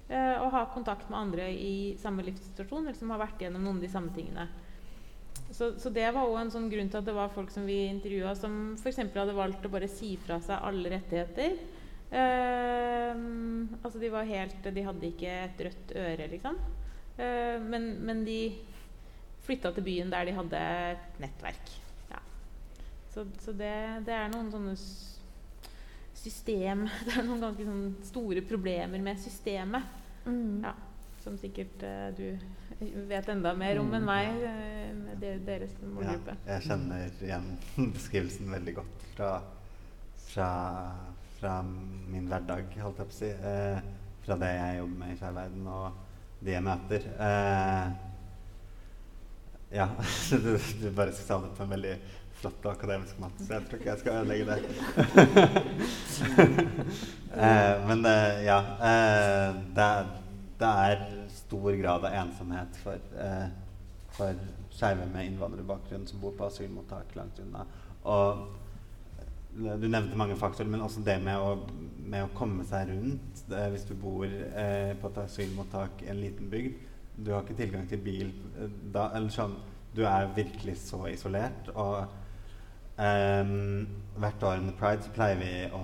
Eh, 0.09 0.35
og 0.43 0.51
ha 0.51 0.65
kontakt 0.73 1.07
med 1.09 1.19
andre 1.19 1.47
i 1.55 1.95
samme 2.01 2.25
livssituasjon, 2.27 2.87
eller 2.87 2.97
som 2.97 3.13
har 3.13 3.21
vært 3.23 3.45
gjennom 3.45 3.63
noen 3.63 3.79
av 3.79 3.85
de 3.85 3.91
samme 3.93 4.11
tingene. 4.15 4.47
Så, 5.53 5.73
så 5.79 5.91
det 5.93 6.09
var 6.15 6.25
òg 6.25 6.39
en 6.41 6.51
sånn 6.53 6.69
grunn 6.71 6.89
til 6.89 6.99
at 6.99 7.07
det 7.07 7.15
var 7.15 7.31
folk 7.33 7.51
som 7.53 7.65
vi 7.69 7.83
intervjua, 7.85 8.33
som 8.37 8.73
f.eks. 8.79 8.99
hadde 9.13 9.37
valgt 9.37 9.65
å 9.65 9.71
bare 9.73 9.89
si 9.91 10.15
fra 10.21 10.39
seg 10.43 10.65
alle 10.65 10.91
rettigheter. 10.95 11.57
Eh, 12.13 13.21
altså 13.79 13.97
de 13.97 14.09
var 14.13 14.27
helt 14.29 14.67
De 14.69 14.83
hadde 14.85 15.07
ikke 15.07 15.31
et 15.47 15.63
rødt 15.65 15.93
øre, 15.97 16.27
liksom. 16.35 16.59
Eh, 17.17 17.57
men, 17.61 17.87
men, 18.05 18.21
de 18.27 18.39
flytta 19.45 19.73
til 19.73 19.85
byen 19.85 20.11
der 20.13 20.27
de 20.27 20.35
hadde 20.37 20.59
et 20.93 21.21
nettverk. 21.21 21.73
Ja. 22.11 22.21
Så, 23.13 23.25
så 23.43 23.55
det, 23.55 23.73
det, 24.07 24.13
er 24.17 24.29
noen 24.33 24.51
sånne 24.53 24.75
system 26.23 26.87
Det 27.05 27.17
er 27.17 27.27
noen 27.27 27.43
ganske 27.43 27.67
sånn 27.67 27.85
store 28.07 28.43
problemer 28.47 29.03
med 29.03 29.21
systemet. 29.21 30.01
Mm. 30.25 30.63
Ja, 30.63 30.73
som 31.23 31.37
sikkert 31.39 31.83
uh, 31.83 32.09
du 32.15 32.95
vet 33.07 33.27
enda 33.31 33.53
mer 33.55 33.79
om 33.79 33.91
enn 33.95 34.05
meg, 34.07 34.29
uh, 34.43 34.93
med 34.99 35.25
deres 35.47 35.75
målgruppe. 35.81 36.35
Ja, 36.43 36.55
jeg 36.57 36.67
kjenner 36.69 37.25
igjen 37.27 37.49
beskrivelsen 37.97 38.51
veldig 38.51 38.77
godt 38.79 39.05
fra, 39.13 39.33
fra, 40.29 40.49
fra 41.39 41.59
min 41.63 42.31
hverdag, 42.31 42.71
holdt 42.83 43.03
jeg 43.03 43.11
på 43.11 43.15
å 43.15 43.19
si. 43.19 43.29
Eh, 43.33 43.91
fra 44.23 44.39
det 44.39 44.49
jeg 44.55 44.79
jobber 44.79 44.99
med 45.01 45.13
i 45.13 45.19
Skeiv 45.19 45.39
og 45.67 46.01
de 46.43 46.51
jeg 46.53 46.63
møter. 46.63 47.05
ja, 49.71 49.87
du, 50.43 50.51
du 50.79 50.87
bare 50.95 51.15
sa 51.15 51.39
det 51.43 51.51
på 51.57 51.65
en 51.65 51.73
veldig 51.75 51.95
flott 52.43 52.65
akademisk 52.73 53.19
matte, 53.23 53.45
så 53.45 53.55
jeg 53.55 53.67
tror 53.67 53.79
ikke 53.79 53.89
jeg 53.89 54.01
skal 54.01 54.17
ødelegge 54.19 54.45
det. 54.49 54.57
eh, 57.45 57.75
men 57.87 58.05
eh, 58.09 58.39
ja. 58.43 58.57
Eh, 58.89 59.61
det, 59.77 59.91
det, 60.59 60.71
er 60.87 61.05
stor 61.31 61.77
grad 61.79 62.07
av 62.09 62.17
ensomhet 62.23 62.81
for, 62.83 62.99
eh, 63.23 63.47
for 64.17 64.43
skeive 64.73 65.07
med 65.13 65.29
innvandrerbakgrunn 65.29 66.03
som 66.09 66.19
bor 66.19 66.35
på 66.35 66.49
asylmottak 66.49 67.15
langt 67.15 67.39
unna. 67.43 67.63
Og 68.11 68.43
du 69.53 69.87
nevnte 69.87 70.17
mange 70.17 70.35
faktorer, 70.35 70.69
men 70.69 70.83
også 70.83 71.03
det 71.05 71.19
med 71.23 71.37
å, 71.39 71.53
med 71.99 72.25
å 72.25 72.31
komme 72.35 72.65
seg 72.67 72.89
rundt. 72.89 73.43
Det, 73.47 73.61
hvis 73.71 73.85
du 73.87 73.93
bor 73.99 74.25
eh, 74.25 74.91
på 74.99 75.11
et 75.11 75.21
asylmottak 75.23 76.03
i 76.03 76.09
en 76.11 76.19
liten 76.19 76.49
bygd, 76.51 76.89
du 77.13 77.29
har 77.31 77.45
ikke 77.45 77.59
tilgang 77.59 77.85
til 77.87 78.01
bil 78.01 78.33
eh, 78.57 78.73
da, 78.91 79.11
eller 79.13 79.31
sånn, 79.31 79.55
Du 79.93 80.01
er 80.09 80.31
virkelig 80.33 80.73
så 80.81 81.03
isolert. 81.05 81.67
og 81.75 82.09
Um, 82.93 83.87
hvert 84.21 84.43
år 84.45 84.59
under 84.59 84.73
Pride 84.77 85.01
så 85.01 85.11
pleier 85.15 85.39
vi 85.39 85.53
å 85.73 85.79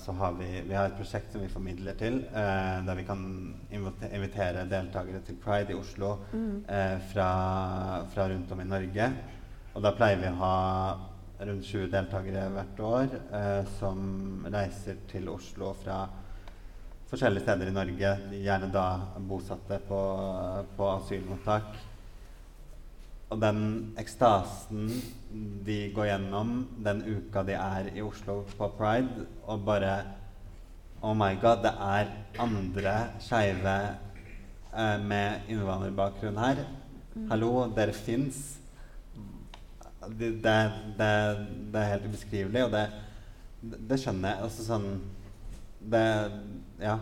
så 0.00 0.14
har 0.16 0.38
vi, 0.38 0.46
vi 0.64 0.72
har 0.72 0.86
et 0.88 0.96
prosjekt 0.96 1.34
som 1.34 1.42
vi 1.44 1.50
formidler 1.52 1.98
til, 2.00 2.22
uh, 2.32 2.80
der 2.86 2.96
vi 2.96 3.04
kan 3.04 3.26
invitere 3.68 4.64
deltakere 4.70 5.20
til 5.26 5.36
Pride 5.42 5.74
i 5.74 5.76
Oslo 5.76 6.14
mm. 6.32 6.54
uh, 6.64 6.96
fra, 7.12 7.28
fra, 8.14 8.26
rundt 8.32 8.56
om 8.56 8.64
i 8.64 8.68
Norge. 8.70 9.10
Og 9.74 9.84
da 9.84 9.92
pleier 9.98 10.22
vi 10.22 10.32
å 10.32 10.40
ha 10.40 10.56
rundt 11.44 11.68
20 11.68 11.92
deltakere 11.92 12.48
hvert 12.56 12.82
år 12.88 13.14
uh, 13.36 13.62
som 13.76 14.48
reiser 14.48 15.04
til 15.12 15.28
Oslo 15.28 15.74
fra 15.84 16.00
forskjellige 17.12 17.44
steder 17.44 17.68
i 17.68 17.76
Norge, 17.76 18.16
gjerne 18.32 18.72
da 18.72 18.88
bosatte 19.28 19.82
på, 19.84 20.02
på 20.78 20.92
asylmottak. 20.96 21.72
Og 23.28 23.40
den 23.44 23.64
ekstasen 24.00 24.88
de 25.64 25.78
går 25.94 26.06
gjennom 26.06 26.54
den 26.84 27.02
uka 27.06 27.42
de 27.46 27.54
er 27.54 27.90
i 27.94 28.02
Oslo 28.02 28.42
på 28.58 28.70
Pride, 28.78 29.26
og 29.46 29.64
bare 29.66 29.94
Oh 31.02 31.14
my 31.16 31.32
god, 31.40 31.62
det 31.64 31.72
er 31.80 32.10
andre 32.38 32.94
skeive 33.24 33.74
eh, 34.76 34.98
med 35.00 35.48
innvandrerbakgrunn 35.48 36.36
her. 36.36 36.58
Mm. 37.14 37.30
Hallo, 37.30 37.52
dere 37.76 37.94
fins. 37.96 38.58
Det, 40.18 40.28
det, 40.44 40.56
det, 40.98 41.08
det, 41.72 41.80
er 41.80 41.88
helt 41.94 42.04
ubeskrivelig, 42.10 42.64
og 42.66 42.74
det, 42.74 42.84
det, 43.62 43.96
skjønner 44.00 44.34
jeg. 44.34 44.44
Altså 44.44 44.66
sånn 44.66 44.88
Det 45.80 46.04
Ja. 46.80 46.98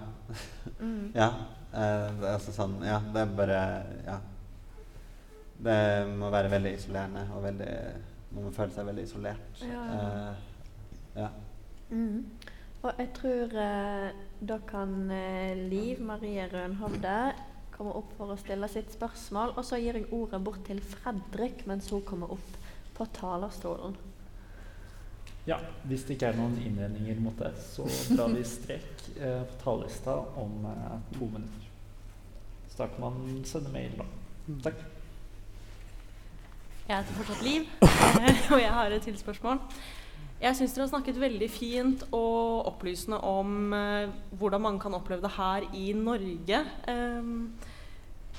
Mm. 0.78 1.10
ja. 1.22 1.28
Eh, 1.74 2.22
altså 2.34 2.54
sånn 2.54 2.78
Ja, 2.86 3.00
det 3.14 3.24
er 3.24 3.38
bare 3.40 3.62
Ja. 4.06 4.20
Det 5.58 5.78
må 6.14 6.30
være 6.30 6.52
veldig 6.52 6.76
isolerende, 6.78 7.24
og 7.34 7.42
veldig, 7.42 7.72
man 8.32 8.44
må 8.44 8.54
føle 8.54 8.74
seg 8.74 8.88
veldig 8.88 9.04
isolert. 9.08 9.62
Ja. 9.64 9.82
Uh, 9.88 10.48
ja. 11.18 11.28
Mm. 11.90 12.24
Og 12.86 13.00
jeg 13.00 13.08
tror 13.16 13.54
eh, 13.58 14.18
da 14.48 14.58
kan 14.68 15.10
eh, 15.10 15.56
Liv 15.70 16.02
Marie 16.06 16.44
Rønhovde 16.52 17.14
komme 17.74 17.94
opp 17.98 18.12
for 18.18 18.30
å 18.30 18.38
stille 18.38 18.68
sitt 18.70 18.92
spørsmål. 18.94 19.56
Og 19.58 19.66
så 19.66 19.80
gir 19.82 19.98
jeg 19.98 20.10
ordet 20.14 20.40
bort 20.44 20.62
til 20.68 20.78
Fredrik 20.82 21.64
mens 21.66 21.90
hun 21.90 22.04
kommer 22.06 22.36
opp 22.36 22.54
på 22.94 23.06
talerstolen. 23.18 23.96
Ja, 25.48 25.56
hvis 25.88 26.04
det 26.04 26.18
ikke 26.18 26.28
er 26.30 26.38
noen 26.38 26.58
innvendinger 26.60 27.18
mot 27.24 27.38
det, 27.40 27.54
så 27.64 27.86
drar 28.12 28.34
vi 28.34 28.44
strek 28.46 29.06
eh, 29.16 29.42
på 29.48 29.58
talerlista 29.62 30.18
om 30.38 30.68
eh, 30.68 30.94
to 31.16 31.30
minutter. 31.32 31.66
Så 32.68 32.82
da 32.82 32.90
kan 32.92 33.06
man 33.06 33.44
sende 33.48 33.72
mail, 33.72 33.96
da. 33.98 34.06
Takk. 34.68 34.84
Jeg 36.88 37.02
heter 37.02 37.16
fortsatt 37.18 37.42
Liv, 37.44 37.66
og 38.54 38.60
jeg 38.62 38.70
har 38.72 38.92
et 38.96 39.02
tilspørsmål. 39.04 39.58
Jeg 40.40 40.56
syns 40.56 40.72
dere 40.72 40.86
har 40.86 40.88
snakket 40.94 41.18
veldig 41.20 41.48
fint 41.52 42.04
og 42.16 42.68
opplysende 42.70 43.18
om 43.28 43.74
eh, 43.76 44.14
hvordan 44.40 44.62
man 44.64 44.78
kan 44.80 44.96
oppleve 44.96 45.20
det 45.20 45.34
her 45.34 45.66
i 45.76 45.90
Norge. 45.92 46.62
Eh, 46.88 47.28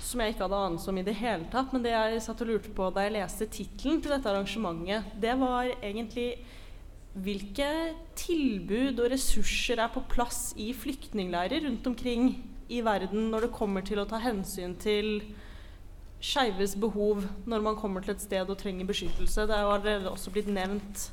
som 0.02 0.24
jeg 0.24 0.34
ikke 0.34 0.48
hadde 0.48 0.62
anelse 0.66 0.90
om 0.90 0.98
i 0.98 1.04
det 1.06 1.14
hele 1.20 1.46
tatt. 1.54 1.76
Men 1.76 1.86
det 1.86 1.94
jeg 1.94 2.24
satt 2.26 2.42
og 2.42 2.50
lurte 2.50 2.72
på 2.74 2.88
da 2.96 3.04
jeg 3.06 3.14
leste 3.20 3.50
tittelen 3.54 4.02
til 4.02 4.16
dette 4.16 4.32
arrangementet, 4.32 5.12
det 5.22 5.36
var 5.38 5.70
egentlig 5.76 6.32
hvilke 7.20 7.70
tilbud 8.18 9.04
og 9.04 9.12
ressurser 9.14 9.84
er 9.84 9.94
på 9.94 10.02
plass 10.10 10.56
i 10.58 10.72
flyktningleirer 10.74 11.68
rundt 11.68 11.86
omkring 11.94 12.32
i 12.66 12.82
verden 12.82 13.30
når 13.30 13.46
det 13.46 13.54
kommer 13.62 13.86
til 13.86 14.02
å 14.02 14.10
ta 14.10 14.18
hensyn 14.26 14.74
til 14.82 15.20
skeives 16.20 16.76
behov 16.80 17.24
når 17.48 17.64
man 17.64 17.78
kommer 17.80 18.04
til 18.04 18.16
et 18.16 18.24
sted 18.24 18.50
og 18.50 18.58
trenger 18.60 18.88
beskyttelse. 18.90 19.48
Det 19.48 19.56
har 19.56 19.70
allerede 19.70 20.12
også 20.12 20.32
blitt 20.36 20.52
nevnt 20.52 21.10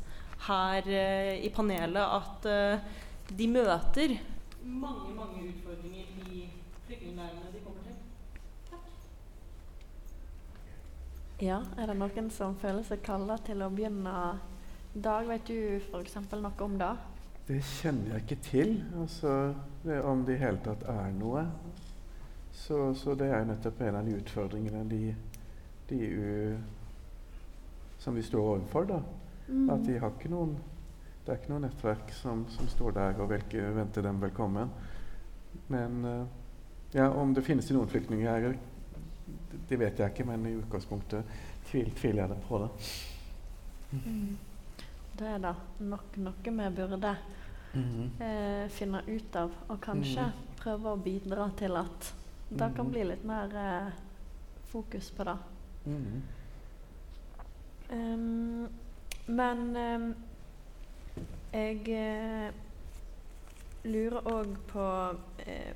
her 0.46 0.88
eh, 0.90 1.44
i 1.46 1.50
panelet 1.54 2.02
at 2.02 2.48
eh, 2.50 2.88
de 3.36 3.46
møter 3.50 4.18
mange, 4.66 5.14
mange 5.14 5.48
utfordringer 5.48 6.04
i 6.32 6.50
flyktningleirene 6.86 7.52
de 7.52 7.60
kommer 7.64 7.82
til. 7.86 7.94
Ja, 11.46 11.60
er 11.78 11.90
det 11.90 11.96
noen 12.00 12.30
som 12.34 12.56
føler 12.58 12.82
seg 12.86 13.02
kalla 13.06 13.38
til 13.46 13.62
å 13.62 13.70
begynne? 13.70 14.14
Dag, 14.96 15.26
vet 15.28 15.46
du 15.50 15.58
f.eks. 15.90 16.16
noe 16.32 16.52
om 16.64 16.78
det? 16.80 16.94
Det 17.46 17.60
kjenner 17.62 18.14
jeg 18.14 18.24
ikke 18.24 18.42
til, 18.42 18.70
altså, 18.98 19.54
det, 19.84 20.00
om 20.02 20.24
det 20.26 20.38
i 20.38 20.42
hele 20.42 20.62
tatt 20.64 20.82
er 20.90 21.12
noe. 21.14 21.44
Så, 22.56 22.78
så, 22.96 23.14
det 23.14 23.28
er 23.30 23.44
nettopp 23.44 23.80
en 23.84 23.98
av 23.98 24.06
de 24.08 24.14
utfordringene 24.16 24.84
de, 24.88 25.00
de 25.90 25.98
u, 26.08 26.56
som 28.00 28.14
vi 28.16 28.22
står 28.24 28.40
overfor. 28.54 28.86
da. 28.88 29.00
Mm. 29.48 29.68
At 29.70 29.84
de 29.86 29.98
har 30.02 30.10
ikke 30.16 30.30
noen 30.32 30.56
Det 31.26 31.32
er 31.34 31.38
ikke 31.40 31.50
noe 31.52 31.62
nettverk 31.64 32.10
som, 32.14 32.44
som 32.54 32.68
står 32.70 32.92
der 32.94 33.16
og 33.18 33.28
velker, 33.32 33.72
venter 33.74 34.04
dem 34.06 34.20
velkommen. 34.22 34.68
Men 35.74 35.96
uh, 36.06 36.26
ja, 36.94 37.08
om 37.10 37.32
det 37.34 37.42
finnes 37.42 37.66
noen 37.74 37.88
flyktninger 37.90 38.30
her, 38.30 38.54
det, 39.68 39.78
vet 39.80 39.98
jeg 39.98 40.12
ikke, 40.12 40.26
men 40.28 40.44
i 40.46 40.52
utgangspunktet 40.60 41.26
tvil, 41.66 41.90
tviler 41.98 42.22
jeg 42.22 42.30
det 42.30 42.38
på 42.46 42.60
det. 42.62 42.68
Mm. 43.90 44.36
Det 45.18 45.32
er 45.32 45.42
da 45.48 45.52
nok 45.82 46.16
noe 46.22 46.54
vi 46.60 46.70
burde 46.78 47.16
Mhm. 47.76 48.10
eh, 48.22 48.68
finne 48.72 49.02
ut 49.08 49.36
av, 49.36 49.50
og 49.68 49.80
kanskje 49.82 50.22
Mhm. 50.30 50.54
prøve 50.62 50.92
å 50.94 51.02
bidra 51.02 51.50
til 51.58 51.76
at 51.76 52.12
det 52.48 52.72
kan 52.76 52.84
Mhm. 52.86 52.90
bli 52.92 53.04
litt 53.04 53.24
mer 53.24 53.56
eh, 53.56 53.92
fokus 54.66 55.10
på 55.10 55.24
det. 55.24 55.36
Mm. 55.86 56.22
Um, 57.90 58.68
men 59.26 59.76
um, 59.76 60.14
jeg 61.52 61.88
eh, 61.88 62.52
lurer 63.84 64.26
òg 64.26 64.56
på 64.68 64.86
eh, 65.46 65.72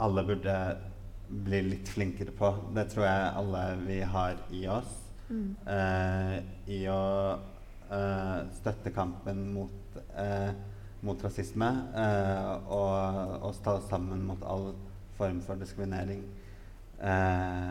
alle 0.00 0.24
burde 0.24 0.56
bli 1.30 1.62
litt 1.62 1.88
flinkere 1.88 2.34
på. 2.34 2.50
Det 2.74 2.88
tror 2.90 3.06
jeg 3.06 3.32
alle 3.42 3.62
vi 3.84 4.00
har 4.14 4.40
i 4.50 4.64
oss. 4.68 4.96
Mm. 5.30 5.50
Eh, 5.76 6.36
I 6.74 6.80
å 6.90 7.02
eh, 7.94 8.38
støtte 8.58 8.90
kampen 8.94 9.44
mot, 9.54 9.98
eh, 10.18 10.50
mot 11.06 11.22
rasisme 11.24 11.68
eh, 11.94 12.50
og, 12.66 13.36
og 13.46 13.54
stå 13.60 13.76
sammen 13.86 14.24
mot 14.26 14.42
all 14.42 14.72
form 15.18 15.38
for 15.46 15.60
diskriminering. 15.60 16.24
Eh, 16.98 17.70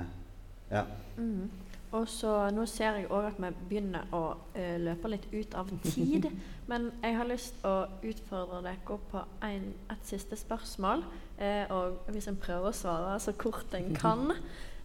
ja. 0.72 0.86
Mm. 1.18 1.50
Og 1.92 2.06
så 2.10 2.32
Nå 2.54 2.66
ser 2.70 3.00
jeg 3.00 3.08
òg 3.10 3.32
at 3.32 3.40
vi 3.42 3.50
begynner 3.72 4.12
å 4.14 4.24
uh, 4.38 4.76
løpe 4.78 5.10
litt 5.10 5.26
ut 5.34 5.56
av 5.58 5.72
tid. 5.88 6.28
men 6.70 6.92
jeg 7.02 7.16
har 7.18 7.30
lyst 7.30 7.66
å 7.66 7.74
utfordre 8.06 8.62
dere 8.68 8.98
på 9.10 9.24
en, 9.46 9.72
et 9.90 10.06
siste 10.06 10.38
spørsmål. 10.38 11.02
Eh, 11.40 11.72
og 11.72 12.10
hvis 12.12 12.28
en 12.28 12.40
prøver 12.40 12.68
å 12.68 12.76
svare 12.76 13.14
så 13.24 13.32
kort 13.40 13.74
en 13.78 13.94
kan, 14.02 14.34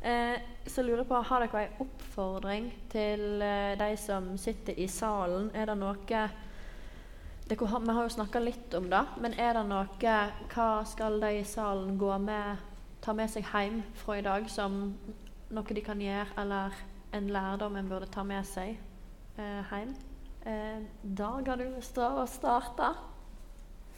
eh, 0.03 0.39
så 0.67 0.85
lurer 0.87 1.03
jeg 1.03 1.11
på 1.11 1.23
Har 1.29 1.43
dere 1.43 1.65
en 1.67 1.83
oppfordring 1.83 2.69
til 2.93 3.43
eh, 3.43 3.75
de 3.81 3.91
som 3.99 4.37
sitter 4.39 4.79
i 4.79 4.87
salen? 4.87 5.51
Er 5.55 5.67
det 5.73 5.79
noe 5.81 5.97
det, 6.07 7.59
Vi 7.59 7.67
har 7.67 8.03
jo 8.03 8.15
snakka 8.15 8.39
litt 8.39 8.75
om 8.79 8.87
det, 8.91 9.03
men 9.21 9.35
er 9.35 9.59
det 9.59 9.67
noe 9.67 10.15
Hva 10.55 10.71
skal 10.87 11.21
de 11.21 11.33
i 11.41 11.45
salen 11.45 11.99
gå 11.99 12.19
med, 12.19 12.63
ta 13.03 13.13
med 13.13 13.31
seg 13.31 13.51
hjem 13.51 13.83
fra 13.99 14.19
i 14.19 14.25
dag 14.25 14.47
som 14.49 14.95
noe 15.51 15.75
de 15.75 15.83
kan 15.85 16.01
gjøre, 16.01 16.31
eller 16.39 16.75
en 17.15 17.31
lærdom 17.31 17.77
en 17.77 17.89
burde 17.89 18.07
ta 18.11 18.23
med 18.27 18.47
seg 18.47 18.77
eh, 19.39 19.73
hjem. 19.73 19.95
Eh, 20.47 20.87
Dag, 21.03 21.49
har 21.49 21.57
du 21.57 21.67
lyst 21.69 21.95
til 21.97 22.05
å 22.05 22.27
starte? 22.31 22.95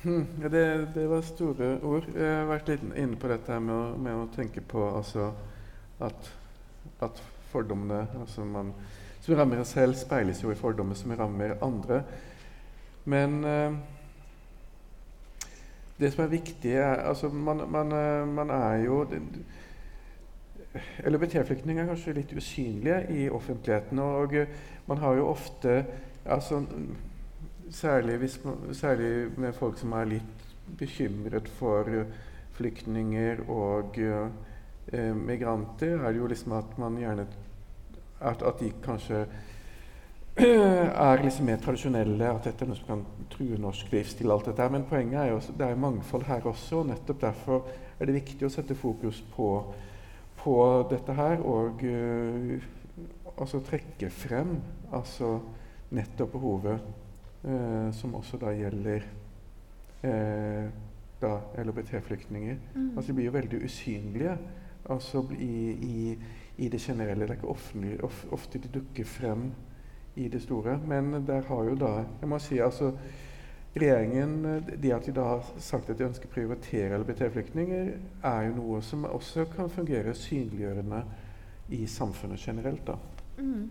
Hmm, 0.02 0.26
ja, 0.42 0.48
det, 0.48 0.88
det 0.94 1.06
var 1.08 1.20
store 1.24 1.70
ord. 1.82 2.04
Jeg 2.14 2.34
har 2.36 2.50
vært 2.50 2.68
litt 2.68 2.82
inne 3.00 3.16
på 3.16 3.30
dette 3.32 3.56
med 3.64 3.74
å, 3.74 3.96
med 3.96 4.18
å 4.18 4.28
tenke 4.34 4.60
på 4.60 4.82
altså, 4.90 5.30
at, 6.04 6.28
at 7.02 7.22
fordommene 7.52 8.02
altså 8.20 8.44
man, 8.44 8.74
som 9.24 9.38
rammer 9.38 9.62
oss 9.62 9.72
selv, 9.74 9.96
speiles 9.98 10.42
jo 10.44 10.52
i 10.52 10.58
fordommer 10.58 10.98
som 10.98 11.14
rammer 11.16 11.56
andre. 11.64 12.02
Men 13.08 13.38
eh, 13.48 13.78
det 15.96 16.12
som 16.12 16.26
er 16.26 16.34
viktig, 16.36 16.74
er 16.76 17.06
altså 17.08 17.32
man, 17.32 17.64
man, 17.72 17.96
eh, 17.96 18.28
man 18.28 18.52
er 18.52 18.84
jo 18.84 19.00
det, 19.10 19.22
LHBT-flyktninger 21.08 21.82
er 21.82 21.88
kanskje 21.88 22.18
litt 22.18 22.36
usynlige 22.36 23.00
i 23.16 23.28
offentligheten. 23.32 23.98
Og 23.98 24.34
man 24.86 24.98
har 25.00 25.16
jo 25.16 25.30
ofte 25.32 25.78
altså, 26.24 26.60
særlig, 27.70 28.16
hvis 28.16 28.40
særlig 28.72 29.38
med 29.38 29.52
folk 29.52 29.78
som 29.78 29.92
er 29.92 30.04
litt 30.04 30.46
bekymret 30.78 31.48
for 31.58 31.88
eh, 31.90 32.06
flyktninger 32.56 33.42
og 33.50 33.98
eh, 33.98 35.16
migranter, 35.16 36.00
er 36.00 36.12
det 36.12 36.20
jo 36.20 36.30
liksom 36.30 36.52
at 36.52 36.78
man 36.78 36.98
gjerne 36.98 37.26
At, 38.20 38.42
at 38.42 38.60
de 38.60 38.72
kanskje 38.82 39.26
er 40.36 41.22
liksom 41.22 41.46
mer 41.46 41.58
tradisjonelle, 41.60 42.30
at 42.30 42.44
dette 42.44 42.64
er 42.64 42.68
noe 42.70 42.78
som 42.78 42.86
kan 42.86 43.02
true 43.30 43.58
norsk 43.60 43.92
livsstil. 43.92 44.30
alt 44.30 44.46
dette. 44.46 44.68
Men 44.72 44.86
poenget 44.88 45.20
er 45.20 45.26
jo 45.30 45.36
at 45.36 45.50
det 45.58 45.66
er 45.66 45.76
mangfold 45.76 46.24
her 46.24 46.46
også. 46.46 46.78
og 46.78 46.86
Nettopp 46.86 47.20
derfor 47.20 47.66
er 48.00 48.06
det 48.06 48.14
viktig 48.14 48.46
å 48.46 48.50
sette 48.52 48.74
fokus 48.74 49.20
på, 49.36 49.50
på 50.40 50.56
dette 50.90 51.12
her. 51.12 51.44
Og 51.44 51.84
uh, 51.84 52.64
altså 53.36 53.60
trekke 53.60 54.10
frem 54.10 54.56
altså 54.92 55.40
nettopp 55.92 56.32
behovet 56.32 57.05
uh, 57.46 57.92
som 57.94 58.14
også 58.14 58.40
da 58.42 58.52
gjelder 58.56 59.06
uh, 60.04 60.68
LHBT-flyktninger. 61.66 62.56
Mm. 62.74 62.90
Altså, 62.96 63.12
de 63.12 63.16
blir 63.16 63.30
jo 63.30 63.36
veldig 63.36 63.64
usynlige 63.64 64.38
altså, 64.90 65.24
i, 65.38 65.70
i, 65.70 66.18
i, 66.56 66.68
det 66.68 66.80
generelle. 66.80 67.24
Det 67.24 67.30
er 67.30 67.38
ikke 67.40 67.54
offentlig, 67.54 68.04
of, 68.04 68.26
ofte 68.32 68.58
de 68.58 68.68
dukker 68.68 69.04
frem 69.04 69.50
i 70.16 70.28
det 70.28 70.42
store. 70.42 70.78
Men 70.86 71.26
der 71.26 71.42
har 71.48 71.64
jo 71.64 71.74
da 71.74 71.94
Jeg 72.20 72.28
må 72.28 72.38
si 72.38 72.58
altså 72.58 72.92
Regjeringen, 73.76 74.62
det 74.82 74.92
at 74.92 75.04
de 75.04 75.12
da 75.12 75.20
har 75.20 75.48
sagt 75.60 75.90
at 75.92 75.98
de 75.98 76.06
ønsker 76.06 76.30
å 76.30 76.32
prioritere 76.32 76.96
LBT-flyktninger, 76.96 77.90
er 78.24 78.46
jo 78.46 78.54
noe 78.56 78.78
som 78.80 79.04
også 79.04 79.44
kan 79.52 79.68
fungere 79.68 80.14
synliggjørende 80.16 81.02
i 81.76 81.82
samfunnet 81.86 82.40
generelt. 82.40 82.86
da. 82.86 82.96
Mm. 83.36 83.68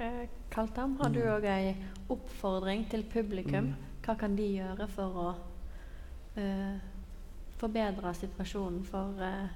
Eh, 0.00 0.28
Kaltam, 0.50 0.96
har 1.00 1.10
du 1.12 1.20
òg 1.20 1.44
mm. 1.44 1.50
ei 1.52 1.74
oppfordring 2.08 2.86
til 2.88 3.02
publikum? 3.12 3.66
Mm. 3.68 3.88
Hva 4.00 4.14
kan 4.16 4.36
de 4.36 4.46
gjøre 4.48 4.86
for 4.88 5.18
å 5.20 5.26
eh, 6.40 6.78
forbedre 7.60 8.14
situasjonen 8.16 8.80
for 8.88 9.20
eh, 9.20 9.52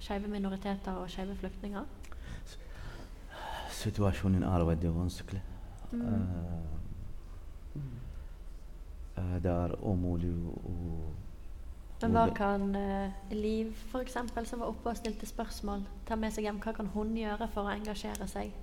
skeive 0.00 0.32
minoriteter 0.32 0.96
og 0.96 1.12
skeive 1.12 1.36
flyktninger? 1.42 1.84
Situasjonen 3.82 4.48
er 4.48 4.64
veldig 4.72 4.94
vanskelig. 4.96 5.42
Mm. 5.92 6.08
Uh, 9.12 9.36
det 9.44 9.52
er 9.52 9.74
umulig 9.84 10.30
å 10.32 10.72
Men 12.00 12.14
hva 12.16 12.22
kan 12.32 12.62
uh, 12.72 13.12
Liv, 13.30 13.74
f.eks., 13.92 14.16
som 14.48 14.62
var 14.62 14.72
oppe 14.72 14.88
og 14.88 14.96
stilte 14.96 15.28
spørsmål, 15.28 15.84
ta 16.08 16.16
med 16.16 16.32
seg 16.32 16.48
hjem? 16.48 16.64
Hva 16.64 16.72
kan 16.80 16.88
hun 16.94 17.12
gjøre 17.18 17.50
for 17.52 17.68
å 17.68 17.74
engasjere 17.76 18.28
seg? 18.30 18.56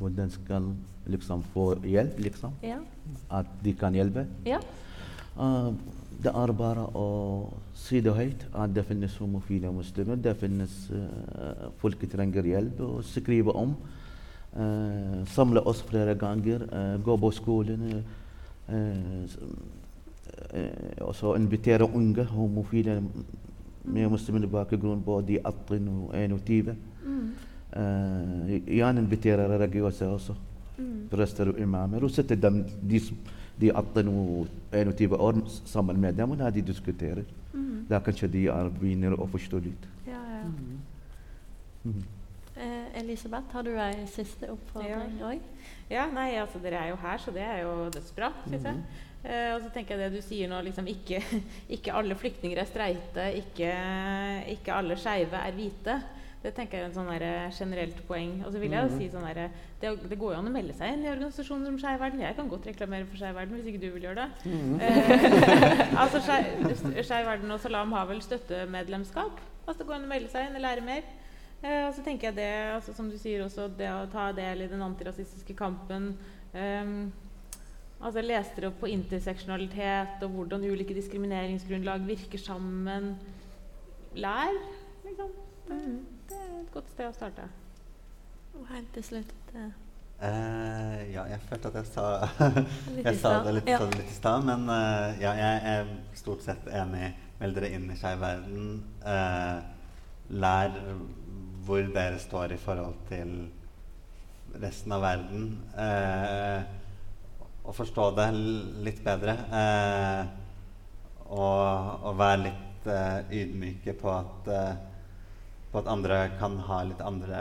ودنس 0.00 0.38
كان 0.48 0.74
ليكسام 1.06 1.40
فو 1.54 1.72
يل 1.84 2.10
ليكسام 2.18 2.52
يا. 2.62 2.80
آه، 3.32 3.44
دي 3.64 3.72
كان 3.72 3.94
يلبة؟ 3.94 4.26
يا. 4.46 4.60
آه، 5.38 5.74
ده 6.24 6.42
أربارة 6.44 6.80
آه، 6.80 6.90
أو 6.94 7.48
سيدو 7.74 8.12
هيت 8.12 8.42
ده 8.56 8.82
في 8.82 8.90
الناس 8.90 9.22
هم 9.22 9.40
في 9.40 9.58
لهم 9.58 9.76
مسلم 9.78 10.14
ده 10.14 10.32
في 10.32 10.46
الناس 10.46 10.92
فولك 11.82 12.12
ترنجر 12.12 12.46
يلب. 12.46 12.80
وسكريبة 12.80 13.62
أم. 13.62 13.74
صملة 15.26 15.70
أصفر 15.70 16.08
رجانجر 16.08 16.66
جوبو 17.06 17.30
سكولن 17.30 18.02
أصو 21.00 21.36
إن 21.36 21.46
بتيرا 21.48 21.86
أنجا 21.94 22.22
هم 22.22 22.62
في 22.70 22.82
لهم 22.82 23.08
مسلمين 24.12 24.46
باكي 24.46 24.76
جرون 24.76 25.00
بودي 25.00 25.40
أطن 25.46 25.88
وين 25.88 26.32
وتيبة 26.32 26.74
religiøse 29.58 30.06
også. 30.06 30.34
Mm. 30.78 31.08
Prester 31.10 31.48
og 31.48 31.58
imamer. 31.58 32.02
Og 32.04 32.10
sette 32.10 32.36
dem, 32.36 32.64
de, 32.82 33.00
de 33.60 33.70
18 33.70 34.08
og 34.08 34.46
21 34.72 35.16
år 35.16 35.40
sammen 35.64 36.00
med 36.00 36.12
dem 36.18 36.30
og 36.30 36.36
la 36.36 36.50
de 36.50 36.62
diskuterer. 36.62 37.24
Mm. 37.52 37.86
Da 37.90 37.98
kanskje 37.98 38.28
de 38.28 38.46
er 38.46 38.70
begynner 38.80 39.14
å 39.14 39.28
forstå 39.30 39.62
litt. 39.62 39.88
Ja, 40.06 40.20
ja. 40.34 40.44
Mm. 41.84 42.02
Eh, 42.56 43.00
Elisabeth, 43.00 43.50
har 43.52 43.64
du 43.66 43.72
ei 43.82 44.04
siste 44.06 44.46
oppfordring 44.52 45.16
òg? 45.26 45.40
Ja. 45.90 45.96
ja, 45.96 46.04
nei, 46.14 46.28
altså 46.38 46.60
dere 46.62 46.84
er 46.84 46.92
jo 46.92 46.98
her, 47.02 47.18
så 47.18 47.34
det 47.34 47.42
er 47.42 47.64
jo 47.64 47.72
dødsbra, 47.90 48.30
syns 48.46 48.64
jeg. 48.64 48.74
Mm 48.74 48.82
-hmm. 48.82 49.30
eh, 49.30 49.54
og 49.54 49.60
så 49.62 49.70
tenker 49.74 49.98
jeg 49.98 50.10
det 50.12 50.18
du 50.18 50.22
sier 50.22 50.48
nå, 50.48 50.60
liksom 50.60 50.86
ikke, 50.86 51.22
ikke 51.76 51.92
alle 51.92 52.14
flyktninger 52.14 52.58
er 52.58 52.64
streite, 52.64 53.24
ikke, 53.42 53.72
ikke 54.54 54.72
alle 54.72 54.96
skeive 54.96 55.36
er 55.36 55.52
hvite. 55.52 56.02
Det 56.44 56.50
tenker 56.52 56.76
jeg 56.76 56.84
er 56.84 56.90
en 56.90 56.96
sånn 56.98 57.54
generelt 57.56 58.00
poeng. 58.04 58.34
Og 58.44 58.52
så 58.52 58.60
vil 58.60 58.74
jeg 58.74 58.84
jo 58.84 58.90
mhm. 58.90 58.98
si 59.00 59.06
sånn 59.08 59.24
der, 59.24 59.46
det, 59.80 59.92
det, 60.10 60.18
går 60.20 60.34
jo 60.34 60.40
an 60.42 60.50
å 60.50 60.52
melde 60.52 60.76
seg 60.76 60.92
inn 60.92 61.06
i 61.06 61.08
organisasjoner 61.08 61.70
som 61.70 61.78
Skeiv 61.80 62.02
Verden. 62.02 62.20
Jeg 62.20 62.36
kan 62.36 62.50
godt 62.52 62.68
reklamere 62.68 63.08
for 63.08 63.20
Skeiv 63.20 63.38
Verden 63.38 63.56
hvis 63.56 63.70
ikke 63.72 63.80
du 63.80 63.88
vil 63.94 64.04
gjøre 64.04 64.26
det. 64.26 64.52
Mm. 64.52 64.74
Eh, 64.84 65.98
altså 66.02 66.20
Skeiv 66.20 67.30
Verden 67.30 67.54
og 67.54 67.62
Salam 67.64 67.96
har 67.96 68.10
vel 68.10 68.20
støttemedlemskap. 68.24 69.40
Altså 69.64 69.78
Det 69.80 69.88
går 69.88 69.96
an 69.96 70.04
å 70.04 70.12
melde 70.12 70.32
seg 70.34 70.50
inn 70.50 70.60
og 70.60 70.66
lære 70.66 70.84
mer. 70.84 71.08
Eh, 71.64 71.80
og 71.86 71.96
så 71.96 72.04
tenker 72.04 72.28
jeg 72.28 72.36
det, 72.42 72.52
altså, 72.74 72.92
som 72.92 73.08
du 73.08 73.16
sier 73.16 73.46
også, 73.46 73.70
det 73.78 73.88
å 73.88 74.04
ta 74.12 74.28
del 74.36 74.66
i 74.66 74.68
den 74.68 74.84
antirasistiske 74.84 75.56
kampen 75.56 76.10
eh, 76.52 76.90
altså 78.04 78.20
Jeg 78.20 78.28
leste 78.28 78.68
opp 78.68 78.82
på 78.82 78.90
interseksjonalitet 78.92 80.20
og 80.26 80.36
hvordan 80.36 80.66
ulike 80.68 80.96
diskrimineringsgrunnlag 80.96 82.04
virker 82.04 82.42
sammen. 82.42 83.14
Lær, 84.20 84.52
liksom. 85.06 85.32
Mm. 85.72 86.02
Det, 86.34 86.44
er 86.44 86.60
et 86.60 86.74
godt 86.74 86.92
sted 86.92 87.08
å 87.08 87.14
starte. 87.16 87.48
Og 88.54 88.68
helt 88.70 88.92
til 88.94 89.06
slutt 89.06 89.32
uh, 89.56 89.70
Ja, 90.22 91.24
jeg 91.30 91.40
følte 91.48 91.72
at 91.72 91.78
jeg 91.80 91.88
sa, 91.90 92.06
jeg 93.08 93.18
sa 93.22 93.34
det 93.46 93.56
litt, 93.58 93.70
ja. 93.74 93.80
i 93.82 94.14
stad, 94.14 94.46
men 94.46 94.68
uh, 94.70 95.10
ja, 95.22 95.34
jeg 95.38 95.62
er 95.74 95.92
stort 96.18 96.44
sett 96.46 96.70
enig. 96.70 97.12
Meld 97.40 97.58
dere 97.58 97.72
inn 97.74 97.88
i 97.90 97.98
Skeiv 97.98 98.22
verden. 98.22 98.78
Uh, 99.02 99.58
lær 100.34 100.78
hvor 101.64 101.84
dere 101.94 102.18
står 102.20 102.54
i 102.54 102.60
forhold 102.60 102.96
til 103.08 103.36
resten 104.60 104.94
av 104.94 105.04
verden. 105.04 105.46
Eh, 105.80 106.62
og 107.64 107.76
forstå 107.76 108.08
det 108.18 108.26
litt 108.84 109.00
bedre. 109.04 109.36
Eh, 109.60 110.24
og, 111.24 112.04
og, 112.04 112.10
være 112.20 112.42
litt 112.44 112.90
eh, 112.92 113.40
ydmyke 113.40 113.94
på 113.98 114.10
at, 114.12 114.50
eh, 114.52 114.74
på 115.74 115.82
at 115.82 115.90
andre 115.90 116.18
kan 116.38 116.54
ha 116.68 116.82
litt 116.86 117.00
andre 117.02 117.38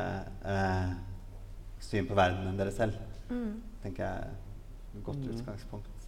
eh, 0.50 0.94
syn 1.86 2.08
på 2.10 2.18
verden 2.18 2.48
enn 2.50 2.58
dere 2.58 2.74
selv. 2.74 2.98
Mm. 3.30 3.62
tenker 3.84 4.04
jeg 4.04 4.24
er 4.24 4.98
et 4.98 5.04
godt 5.06 5.22
mm. 5.22 5.30
utgangspunkt. 5.36 6.08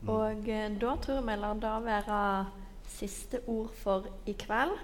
mm. 0.00 0.08
Og 0.14 0.48
eh, 0.48 0.70
da 0.78 0.94
tror 1.02 1.18
jeg 1.18 1.26
vi 1.26 1.36
lar 1.42 1.58
det 1.58 1.74
være 1.88 2.20
siste 2.94 3.42
ord 3.50 3.74
for 3.82 4.06
i 4.30 4.36
kveld. 4.38 4.78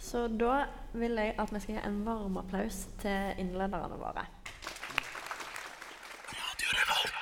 Så 0.00 0.24
da 0.32 0.64
vil 0.96 1.20
jeg 1.20 1.36
at 1.36 1.52
vi 1.52 1.60
skal 1.60 1.76
gi 1.76 1.82
en 1.84 2.04
varm 2.06 2.40
applaus 2.40 2.86
til 3.02 3.34
innlederne 3.42 4.00
våre. 4.00 4.24
Radio 6.32 6.76
Revolt. 6.78 7.19